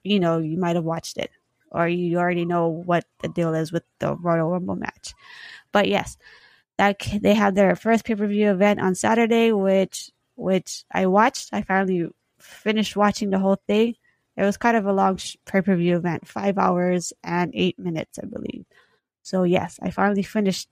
you 0.03 0.21
know, 0.21 0.39
you 0.39 0.59
might 0.59 0.77
have 0.77 0.85
watched 0.85 1.17
it 1.17 1.31
or 1.71 1.89
you 1.89 2.19
already 2.19 2.45
know 2.45 2.69
what 2.69 3.05
the 3.23 3.29
deal 3.29 3.55
is 3.55 3.73
with 3.73 3.85
the 4.01 4.15
Royal 4.17 4.51
Rumble 4.51 4.77
match. 4.77 5.15
But 5.73 5.89
yes, 5.89 6.17
that 6.79 7.01
they 7.23 7.35
had 7.35 7.55
their 7.55 7.77
first 7.77 8.05
pay 8.05 8.15
per 8.15 8.27
view 8.27 8.51
event 8.51 8.81
on 8.81 8.95
Saturday, 8.95 9.53
which 9.53 10.11
which 10.37 10.85
I 10.93 11.07
watched. 11.07 11.51
I 11.53 11.63
finally 11.63 12.09
finished 12.39 12.97
watching 12.97 13.31
the 13.31 13.39
whole 13.39 13.61
thing. 13.67 13.97
It 14.41 14.45
was 14.45 14.57
kind 14.57 14.75
of 14.75 14.87
a 14.87 14.93
long 14.95 15.19
pay 15.45 15.61
per 15.61 15.77
view 15.77 15.99
event, 15.99 16.27
five 16.27 16.57
hours 16.57 17.13
and 17.23 17.53
eight 17.55 17.79
minutes, 17.79 18.19
I 18.19 18.25
believe. 18.25 18.65
So 19.23 19.43
yes, 19.43 19.79
I 19.83 19.91
finally 19.91 20.23
finished 20.23 20.71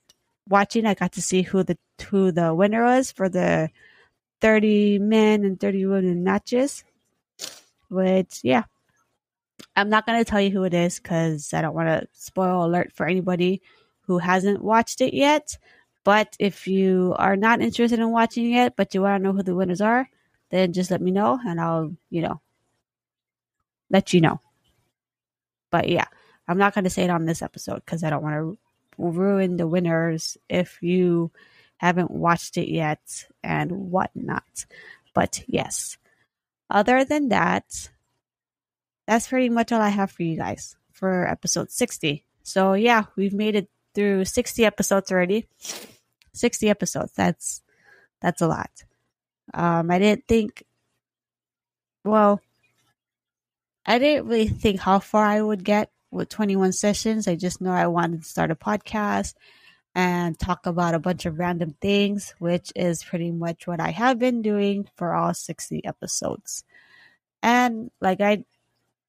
watching. 0.49 0.87
I 0.87 0.95
got 0.95 1.13
to 1.13 1.23
see 1.23 1.43
who 1.43 1.63
the 1.63 1.77
who 2.09 2.33
the 2.33 2.55
winner 2.55 2.83
was 2.83 3.13
for 3.13 3.29
the 3.29 3.69
30 4.41 5.01
men 5.01 5.45
and 5.45 5.61
30 5.61 5.85
women 5.85 6.25
matches. 6.25 6.83
Which, 7.91 8.41
yeah, 8.43 8.63
I'm 9.77 9.91
not 9.91 10.07
to 10.07 10.25
tell 10.25 10.41
you 10.41 10.51
who 10.51 10.65
it 10.65 10.73
is 10.73 10.99
because 10.99 11.53
I 11.53 11.61
don't 11.61 11.75
want 11.75 11.89
to 11.89 12.09
spoil 12.15 12.65
alert 12.65 12.93
for 12.95 13.05
anybody 13.05 13.61
who 14.07 14.17
hasn't 14.17 14.65
watched 14.65 15.03
it 15.03 15.13
yet. 15.13 15.59
But 16.05 16.35
if 16.39 16.67
you 16.67 17.15
are 17.19 17.37
not 17.37 17.61
interested 17.61 17.99
in 17.99 18.13
watching 18.13 18.55
it, 18.55 18.77
but 18.77 18.95
you 18.95 19.03
want 19.03 19.21
to 19.21 19.29
know 19.29 19.35
who 19.35 19.43
the 19.43 19.55
winners 19.55 19.83
are, 19.83 20.09
then 20.49 20.73
just 20.73 20.91
let 20.91 21.03
me 21.03 21.11
know 21.11 21.39
and 21.47 21.61
I'll, 21.61 21.93
you 22.09 22.23
know, 22.23 22.41
let 23.91 24.13
you 24.13 24.21
know. 24.21 24.41
But 25.71 25.89
yeah, 25.89 26.07
I'm 26.47 26.59
not 26.59 26.75
going 26.75 26.85
to 26.85 26.91
say 26.91 27.05
it 27.05 27.11
on 27.11 27.27
this 27.27 27.43
episode 27.43 27.83
because 27.85 28.03
I 28.03 28.11
don't 28.11 28.23
want 28.23 28.37
to 28.37 28.59
ruin 28.97 29.57
the 29.57 29.67
winners 29.67 30.37
if 30.49 30.83
you 30.83 31.31
haven't 31.77 32.11
watched 32.11 32.57
it 32.57 32.71
yet 32.71 33.27
and 33.43 33.71
whatnot. 33.71 34.67
But 35.15 35.43
yes, 35.47 35.97
other 36.71 37.05
than 37.05 37.29
that, 37.29 37.91
that's 39.07 39.29
pretty 39.29 39.49
much 39.49 39.73
all 39.73 39.81
I 39.81 39.89
have 39.89 40.11
for 40.11 40.23
you 40.23 40.37
guys 40.37 40.77
for 40.93 41.27
episode 41.27 41.71
60. 41.71 42.25
So 42.43 42.75
yeah, 42.75 43.05
we've 43.17 43.33
made 43.33 43.55
it 43.55 43.69
through 43.95 44.25
60 44.25 44.65
episodes 44.65 45.11
already. 45.11 45.47
60 46.35 46.69
episodes. 46.69 47.13
That's 47.17 47.63
that's 48.21 48.43
a 48.43 48.49
lot. 48.49 48.71
Um 49.55 49.91
I 49.91 49.99
didn't 49.99 50.27
think 50.27 50.65
well 52.05 52.41
I 53.87 53.99
didn't 53.99 54.27
really 54.27 54.49
think 54.49 54.81
how 54.81 54.99
far 54.99 55.25
I 55.25 55.41
would 55.41 55.65
get 55.65 55.91
with 56.11 56.29
21 56.29 56.73
sessions. 56.73 57.29
I 57.29 57.37
just 57.37 57.61
know 57.61 57.71
I 57.71 57.87
wanted 57.87 58.23
to 58.23 58.29
start 58.29 58.51
a 58.51 58.55
podcast 58.55 59.35
and 59.95 60.39
talk 60.39 60.67
about 60.67 60.95
a 60.95 60.99
bunch 60.99 61.27
of 61.27 61.39
random 61.39 61.75
things, 61.81 62.35
which 62.39 62.73
is 62.77 63.03
pretty 63.03 63.31
much 63.31 63.67
what 63.67 63.81
I 63.81 63.91
have 63.91 64.19
been 64.19 64.43
doing 64.43 64.89
for 64.97 65.15
all 65.15 65.35
60 65.35 65.85
episodes. 65.85 66.65
And 67.43 67.91
like 68.01 68.21
I 68.21 68.45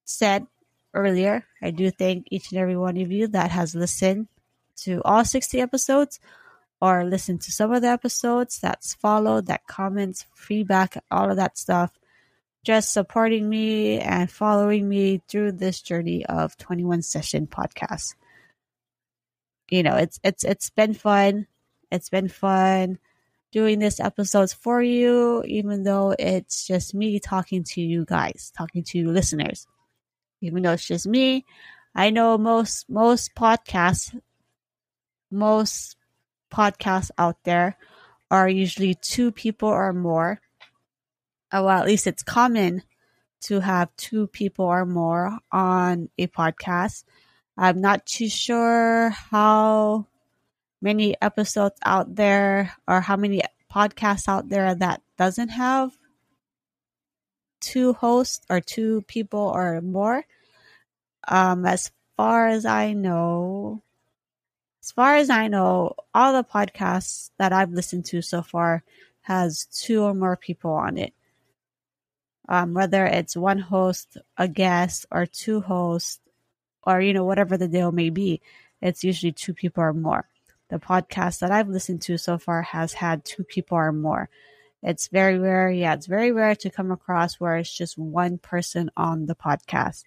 said 0.05 0.47
earlier, 0.93 1.45
I 1.61 1.71
do 1.71 1.91
thank 1.91 2.27
each 2.31 2.51
and 2.51 2.59
every 2.59 2.77
one 2.77 2.97
of 2.97 3.11
you 3.11 3.27
that 3.27 3.51
has 3.51 3.75
listened 3.75 4.27
to 4.77 5.01
all 5.03 5.25
60 5.25 5.59
episodes 5.59 6.19
or 6.81 7.03
listened 7.03 7.41
to 7.41 7.51
some 7.51 7.73
of 7.73 7.81
the 7.81 7.89
episodes, 7.89 8.59
that's 8.59 8.93
followed, 8.93 9.47
that 9.47 9.67
comments, 9.67 10.25
feedback, 10.33 11.03
all 11.11 11.29
of 11.29 11.35
that 11.35 11.57
stuff. 11.57 11.98
Just 12.69 12.93
supporting 12.93 13.49
me 13.49 13.97
and 13.97 14.29
following 14.29 14.87
me 14.87 15.23
through 15.27 15.53
this 15.53 15.81
journey 15.81 16.23
of 16.27 16.55
21 16.57 17.01
session 17.01 17.47
podcast. 17.47 18.13
You 19.71 19.81
know, 19.81 19.95
it's 19.95 20.19
it's 20.23 20.43
it's 20.43 20.69
been 20.69 20.93
fun. 20.93 21.47
It's 21.91 22.09
been 22.09 22.27
fun 22.27 22.99
doing 23.51 23.79
this 23.79 23.99
episodes 23.99 24.53
for 24.53 24.83
you, 24.83 25.41
even 25.47 25.81
though 25.81 26.13
it's 26.19 26.67
just 26.67 26.93
me 26.93 27.19
talking 27.19 27.63
to 27.73 27.81
you 27.81 28.05
guys, 28.05 28.51
talking 28.55 28.83
to 28.83 28.99
you 28.99 29.09
listeners. 29.09 29.65
Even 30.39 30.61
though 30.61 30.73
it's 30.73 30.85
just 30.85 31.07
me, 31.07 31.47
I 31.95 32.11
know 32.11 32.37
most 32.37 32.87
most 32.87 33.33
podcasts, 33.33 34.15
most 35.31 35.97
podcasts 36.53 37.09
out 37.17 37.43
there 37.45 37.77
are 38.29 38.47
usually 38.47 38.93
two 38.93 39.31
people 39.31 39.69
or 39.69 39.91
more. 39.91 40.39
Uh, 41.51 41.61
well, 41.65 41.79
at 41.79 41.85
least 41.87 42.07
it's 42.07 42.23
common 42.23 42.83
to 43.41 43.59
have 43.59 43.95
two 43.95 44.27
people 44.27 44.65
or 44.65 44.85
more 44.85 45.37
on 45.51 46.09
a 46.17 46.27
podcast. 46.27 47.03
I'm 47.57 47.81
not 47.81 48.05
too 48.05 48.29
sure 48.29 49.09
how 49.09 50.07
many 50.81 51.15
episodes 51.21 51.75
out 51.83 52.15
there 52.15 52.73
or 52.87 53.01
how 53.01 53.17
many 53.17 53.41
podcasts 53.73 54.27
out 54.27 54.49
there 54.49 54.73
that 54.75 55.01
doesn't 55.17 55.49
have 55.49 55.91
two 57.59 57.93
hosts 57.93 58.45
or 58.49 58.61
two 58.61 59.01
people 59.07 59.39
or 59.39 59.81
more. 59.81 60.23
Um, 61.27 61.65
as 61.65 61.91
far 62.15 62.47
as 62.47 62.65
I 62.65 62.93
know, 62.93 63.83
as 64.83 64.91
far 64.91 65.15
as 65.15 65.29
I 65.29 65.47
know, 65.47 65.95
all 66.13 66.33
the 66.33 66.43
podcasts 66.43 67.31
that 67.37 67.53
I've 67.53 67.71
listened 67.71 68.05
to 68.05 68.21
so 68.21 68.41
far 68.41 68.83
has 69.21 69.65
two 69.65 70.03
or 70.03 70.13
more 70.13 70.37
people 70.37 70.71
on 70.71 70.97
it. 70.97 71.13
Um, 72.49 72.73
whether 72.73 73.05
it's 73.05 73.37
one 73.37 73.59
host, 73.59 74.17
a 74.35 74.47
guest, 74.47 75.05
or 75.11 75.25
two 75.25 75.61
hosts, 75.61 76.19
or 76.83 76.99
you 76.99 77.13
know 77.13 77.23
whatever 77.23 77.55
the 77.55 77.67
deal 77.67 77.91
may 77.91 78.09
be, 78.09 78.41
it's 78.81 79.03
usually 79.03 79.31
two 79.31 79.53
people 79.53 79.83
or 79.83 79.93
more 79.93 80.27
the 80.69 80.79
podcast 80.79 81.39
that 81.39 81.51
I've 81.51 81.67
listened 81.67 82.01
to 82.03 82.17
so 82.17 82.37
far 82.37 82.61
has 82.61 82.93
had 82.93 83.25
two 83.25 83.43
people 83.43 83.77
or 83.77 83.91
more. 83.91 84.29
It's 84.81 85.07
very 85.07 85.37
rare. 85.37 85.69
Yeah, 85.69 85.95
it's 85.95 86.05
very 86.05 86.31
rare 86.31 86.55
to 86.55 86.69
come 86.69 86.91
across 86.91 87.39
where 87.39 87.57
it's 87.57 87.75
just 87.75 87.97
one 87.97 88.37
person 88.37 88.89
on 88.95 89.25
the 89.25 89.35
podcast. 89.35 90.03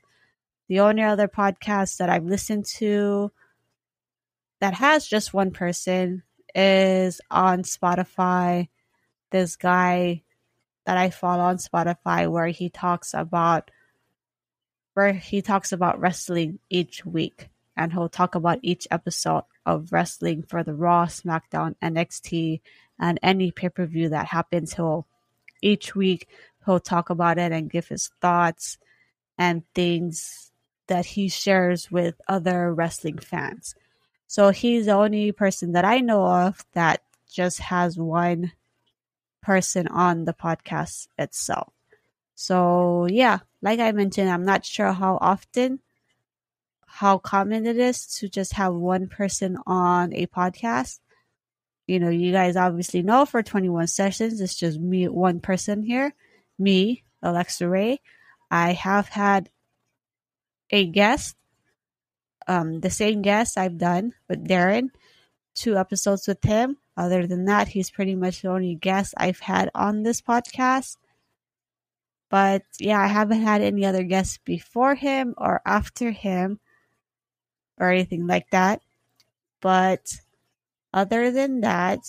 The 0.69 0.81
only 0.81 1.03
other 1.03 1.29
podcast 1.29 1.99
that 1.99 2.09
I've 2.09 2.25
listened 2.25 2.65
to 2.77 3.31
that 4.61 4.75
has 4.75 5.07
just 5.07 5.35
one 5.35 5.51
person 5.51 6.23
is 6.55 7.21
on 7.31 7.65
Spotify. 7.65 8.69
This 9.31 9.57
guy 9.57 10.23
that 10.85 10.97
I 10.97 11.11
follow 11.11 11.45
on 11.45 11.59
Spotify 11.59 12.31
where 12.31 12.49
he 12.49 12.69
talks 12.69 13.15
about 13.15 13.71
where 14.95 15.13
he 15.13 15.41
talks 15.41 15.73
about 15.73 16.01
wrestling 16.01 16.59
each 16.69 17.05
week 17.07 17.49
and 17.77 17.93
he'll 17.93 18.09
talk 18.09 18.35
about 18.35 18.59
each 18.63 18.87
episode 18.91 19.45
of 19.65 19.93
wrestling 19.93 20.43
for 20.43 20.63
the 20.63 20.75
Raw, 20.75 21.07
SmackDown, 21.07 21.75
NXT, 21.83 22.61
and 22.99 23.19
any 23.23 23.51
pay 23.51 23.71
per 23.71 23.87
view 23.87 24.11
that 24.11 24.27
happens. 24.27 24.75
He'll 24.75 25.07
each 25.63 25.95
week 25.95 26.29
he'll 26.65 26.81
talk 26.81 27.11
about 27.11 27.39
it 27.39 27.53
and 27.53 27.71
give 27.71 27.89
his 27.89 28.11
thoughts 28.21 28.79
and 29.39 29.63
things 29.75 30.53
that 30.89 31.07
he 31.07 31.29
shares 31.29 31.91
with 31.91 32.21
other 32.29 32.73
wrestling 32.73 33.19
fans. 33.19 33.75
So 34.27 34.51
he's 34.51 34.87
the 34.87 34.93
only 34.93 35.33
person 35.33 35.73
that 35.73 35.85
I 35.85 35.99
know 35.99 36.27
of 36.27 36.65
that 36.73 37.03
just 37.31 37.61
has 37.61 37.97
one 37.97 38.53
person 39.43 39.89
on 39.89 40.25
the 40.25 40.33
podcast 40.33 41.09
itself. 41.19 41.73
So 42.35 43.07
yeah, 43.11 43.41
like 43.61 43.81
I 43.81 43.93
mentioned, 43.93 44.31
I'm 44.31 44.45
not 44.45 44.65
sure 44.65 44.93
how 44.93 45.19
often 45.21 45.81
how 46.87 47.17
common 47.19 47.67
it 47.67 47.79
is 47.79 48.07
to 48.07 48.29
just 48.29 48.53
have 48.53 48.75
one 48.75 49.09
person 49.09 49.57
on 49.67 50.13
a 50.13 50.27
podcast. 50.27 51.01
You 51.87 51.99
know, 51.99 52.11
you 52.11 52.33
guys 52.33 52.55
obviously 52.55 53.03
know 53.03 53.25
for 53.25 53.43
21 53.43 53.87
sessions, 53.87 54.41
it's 54.41 54.55
just 54.55 54.79
me, 54.79 55.09
one 55.09 55.41
person 55.41 55.83
here, 55.83 56.15
me, 56.59 57.03
Alexa 57.23 57.67
Ray. 57.69 58.01
I 58.51 58.73
have 58.73 59.09
had 59.09 59.49
a 60.71 60.87
guest, 60.87 61.35
um, 62.47 62.81
the 62.81 62.91
same 62.91 63.23
guest 63.23 63.57
I've 63.57 63.79
done 63.79 64.13
with 64.29 64.47
Darren, 64.47 64.91
two 65.55 65.77
episodes 65.77 66.29
with 66.29 66.45
him. 66.45 66.77
Other 66.97 67.27
than 67.27 67.47
that, 67.47 67.69
he's 67.69 67.91
pretty 67.91 68.15
much 68.15 68.43
the 68.43 68.49
only 68.49 68.75
guest 68.75 69.15
I've 69.17 69.41
had 69.41 69.71
on 69.75 70.03
this 70.03 70.21
podcast. 70.21 70.97
But 72.29 72.63
yeah, 72.79 73.01
I 73.01 73.07
haven't 73.07 73.43
had 73.43 73.63
any 73.63 73.85
other 73.85 74.05
guests 74.05 74.39
before 74.45 74.95
him 74.95 75.35
or 75.39 75.61
after 75.67 76.11
him 76.11 76.61
or 77.79 77.91
anything 77.91 78.27
like 78.27 78.51
that. 78.51 78.83
But 79.61 80.21
other 80.93 81.31
than 81.31 81.61
that, 81.61 82.01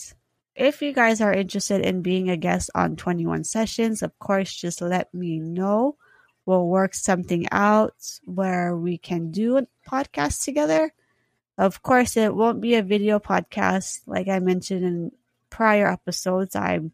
if 0.54 0.82
you 0.82 0.92
guys 0.92 1.20
are 1.20 1.32
interested 1.32 1.80
in 1.80 2.02
being 2.02 2.30
a 2.30 2.36
guest 2.36 2.70
on 2.74 2.96
21 2.96 3.44
sessions, 3.44 4.02
of 4.02 4.18
course, 4.18 4.54
just 4.54 4.80
let 4.80 5.12
me 5.12 5.40
know. 5.40 5.96
We'll 6.46 6.68
work 6.68 6.94
something 6.94 7.46
out 7.50 7.94
where 8.24 8.76
we 8.76 8.98
can 8.98 9.30
do 9.30 9.56
a 9.56 9.66
podcast 9.88 10.44
together. 10.44 10.92
Of 11.56 11.82
course, 11.82 12.16
it 12.16 12.34
won't 12.34 12.60
be 12.60 12.74
a 12.74 12.82
video 12.82 13.18
podcast 13.20 14.00
like 14.06 14.28
I 14.28 14.40
mentioned 14.40 14.84
in 14.84 15.12
prior 15.50 15.86
episodes. 15.86 16.56
I'm 16.56 16.92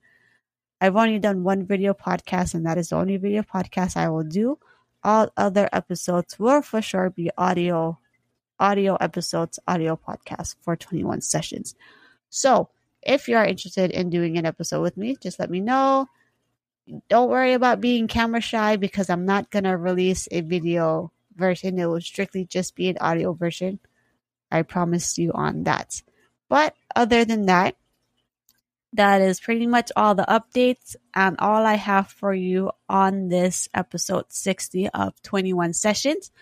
I've 0.81 0.97
only 0.97 1.19
done 1.19 1.45
one 1.45 1.67
video 1.67 1.95
podcast, 1.95 2.55
and 2.55 2.67
that 2.67 2.79
is 2.79 2.91
the 2.91 2.97
only 2.97 3.17
video 3.17 3.43
podcast 3.43 3.97
I 3.97 4.09
will 4.09 4.25
do. 4.25 4.59
All 5.03 5.31
other 5.37 5.69
episodes 5.73 6.39
will 6.39 6.63
for 6.63 6.83
sure 6.83 7.11
be 7.11 7.31
audio 7.37 7.99
audio 8.59 8.97
episodes, 8.97 9.59
audio 9.67 9.97
podcasts 9.97 10.55
for 10.61 10.77
21 10.77 11.23
sessions. 11.23 11.75
So, 12.29 12.69
if 13.03 13.29
you 13.29 13.37
are 13.37 13.47
interested 13.47 13.91
in 13.91 14.11
doing 14.11 14.37
an 14.37 14.45
episode 14.45 14.83
with 14.83 14.97
me, 14.97 15.17
just 15.17 15.39
let 15.39 15.51
me 15.51 15.61
know. 15.61 16.07
Don't 17.09 17.31
worry 17.31 17.55
about 17.55 17.81
being 17.81 18.09
camera 18.09 18.43
shy 18.43 18.77
because 18.77 19.09
I'm 19.09 19.25
not 19.25 19.51
going 19.51 19.65
to 19.65 19.77
release 19.77 20.29
a 20.31 20.43
video 20.43 21.13
version. 21.35 21.79
It 21.79 21.87
will 21.87 22.01
strictly 22.01 22.45
just 22.45 22.77
be 22.77 22.91
an 22.91 22.99
audio 23.01 23.33
version. 23.33 23.81
I 24.51 24.63
promise 24.63 25.19
you 25.19 25.33
on 25.33 25.65
that. 25.65 26.03
But 26.49 26.75
other 26.95 27.25
than 27.25 27.47
that, 27.47 27.77
that 28.93 29.21
is 29.21 29.39
pretty 29.39 29.67
much 29.67 29.93
all 29.95 30.15
the 30.15 30.25
updates 30.25 30.97
and 31.15 31.37
all 31.39 31.65
I 31.65 31.75
have 31.75 32.09
for 32.09 32.35
you 32.35 32.73
on 32.89 33.29
this 33.29 33.69
episode 33.73 34.27
60 34.29 34.89
of 34.89 35.21
21 35.23 35.75
sessions. 35.75 36.33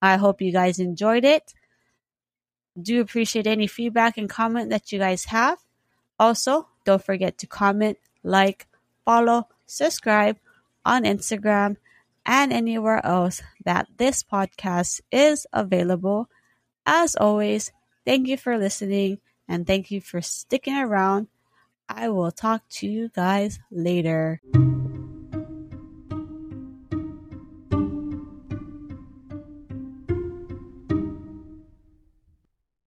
I 0.00 0.16
hope 0.16 0.42
you 0.42 0.50
guys 0.50 0.80
enjoyed 0.80 1.24
it 1.24 1.54
do 2.80 3.00
appreciate 3.00 3.46
any 3.46 3.66
feedback 3.66 4.16
and 4.16 4.28
comment 4.28 4.70
that 4.70 4.92
you 4.92 4.98
guys 4.98 5.26
have. 5.26 5.58
Also, 6.18 6.68
don't 6.84 7.04
forget 7.04 7.38
to 7.38 7.46
comment, 7.46 7.98
like, 8.22 8.66
follow, 9.04 9.48
subscribe 9.66 10.38
on 10.84 11.04
Instagram 11.04 11.76
and 12.24 12.52
anywhere 12.52 13.04
else 13.04 13.42
that 13.64 13.88
this 13.96 14.22
podcast 14.22 15.00
is 15.10 15.46
available. 15.52 16.28
As 16.86 17.16
always, 17.16 17.72
thank 18.04 18.26
you 18.28 18.36
for 18.36 18.58
listening 18.58 19.18
and 19.48 19.66
thank 19.66 19.90
you 19.90 20.00
for 20.00 20.20
sticking 20.20 20.76
around. 20.76 21.28
I 21.88 22.08
will 22.08 22.32
talk 22.32 22.62
to 22.80 22.86
you 22.86 23.10
guys 23.14 23.58
later. 23.70 24.40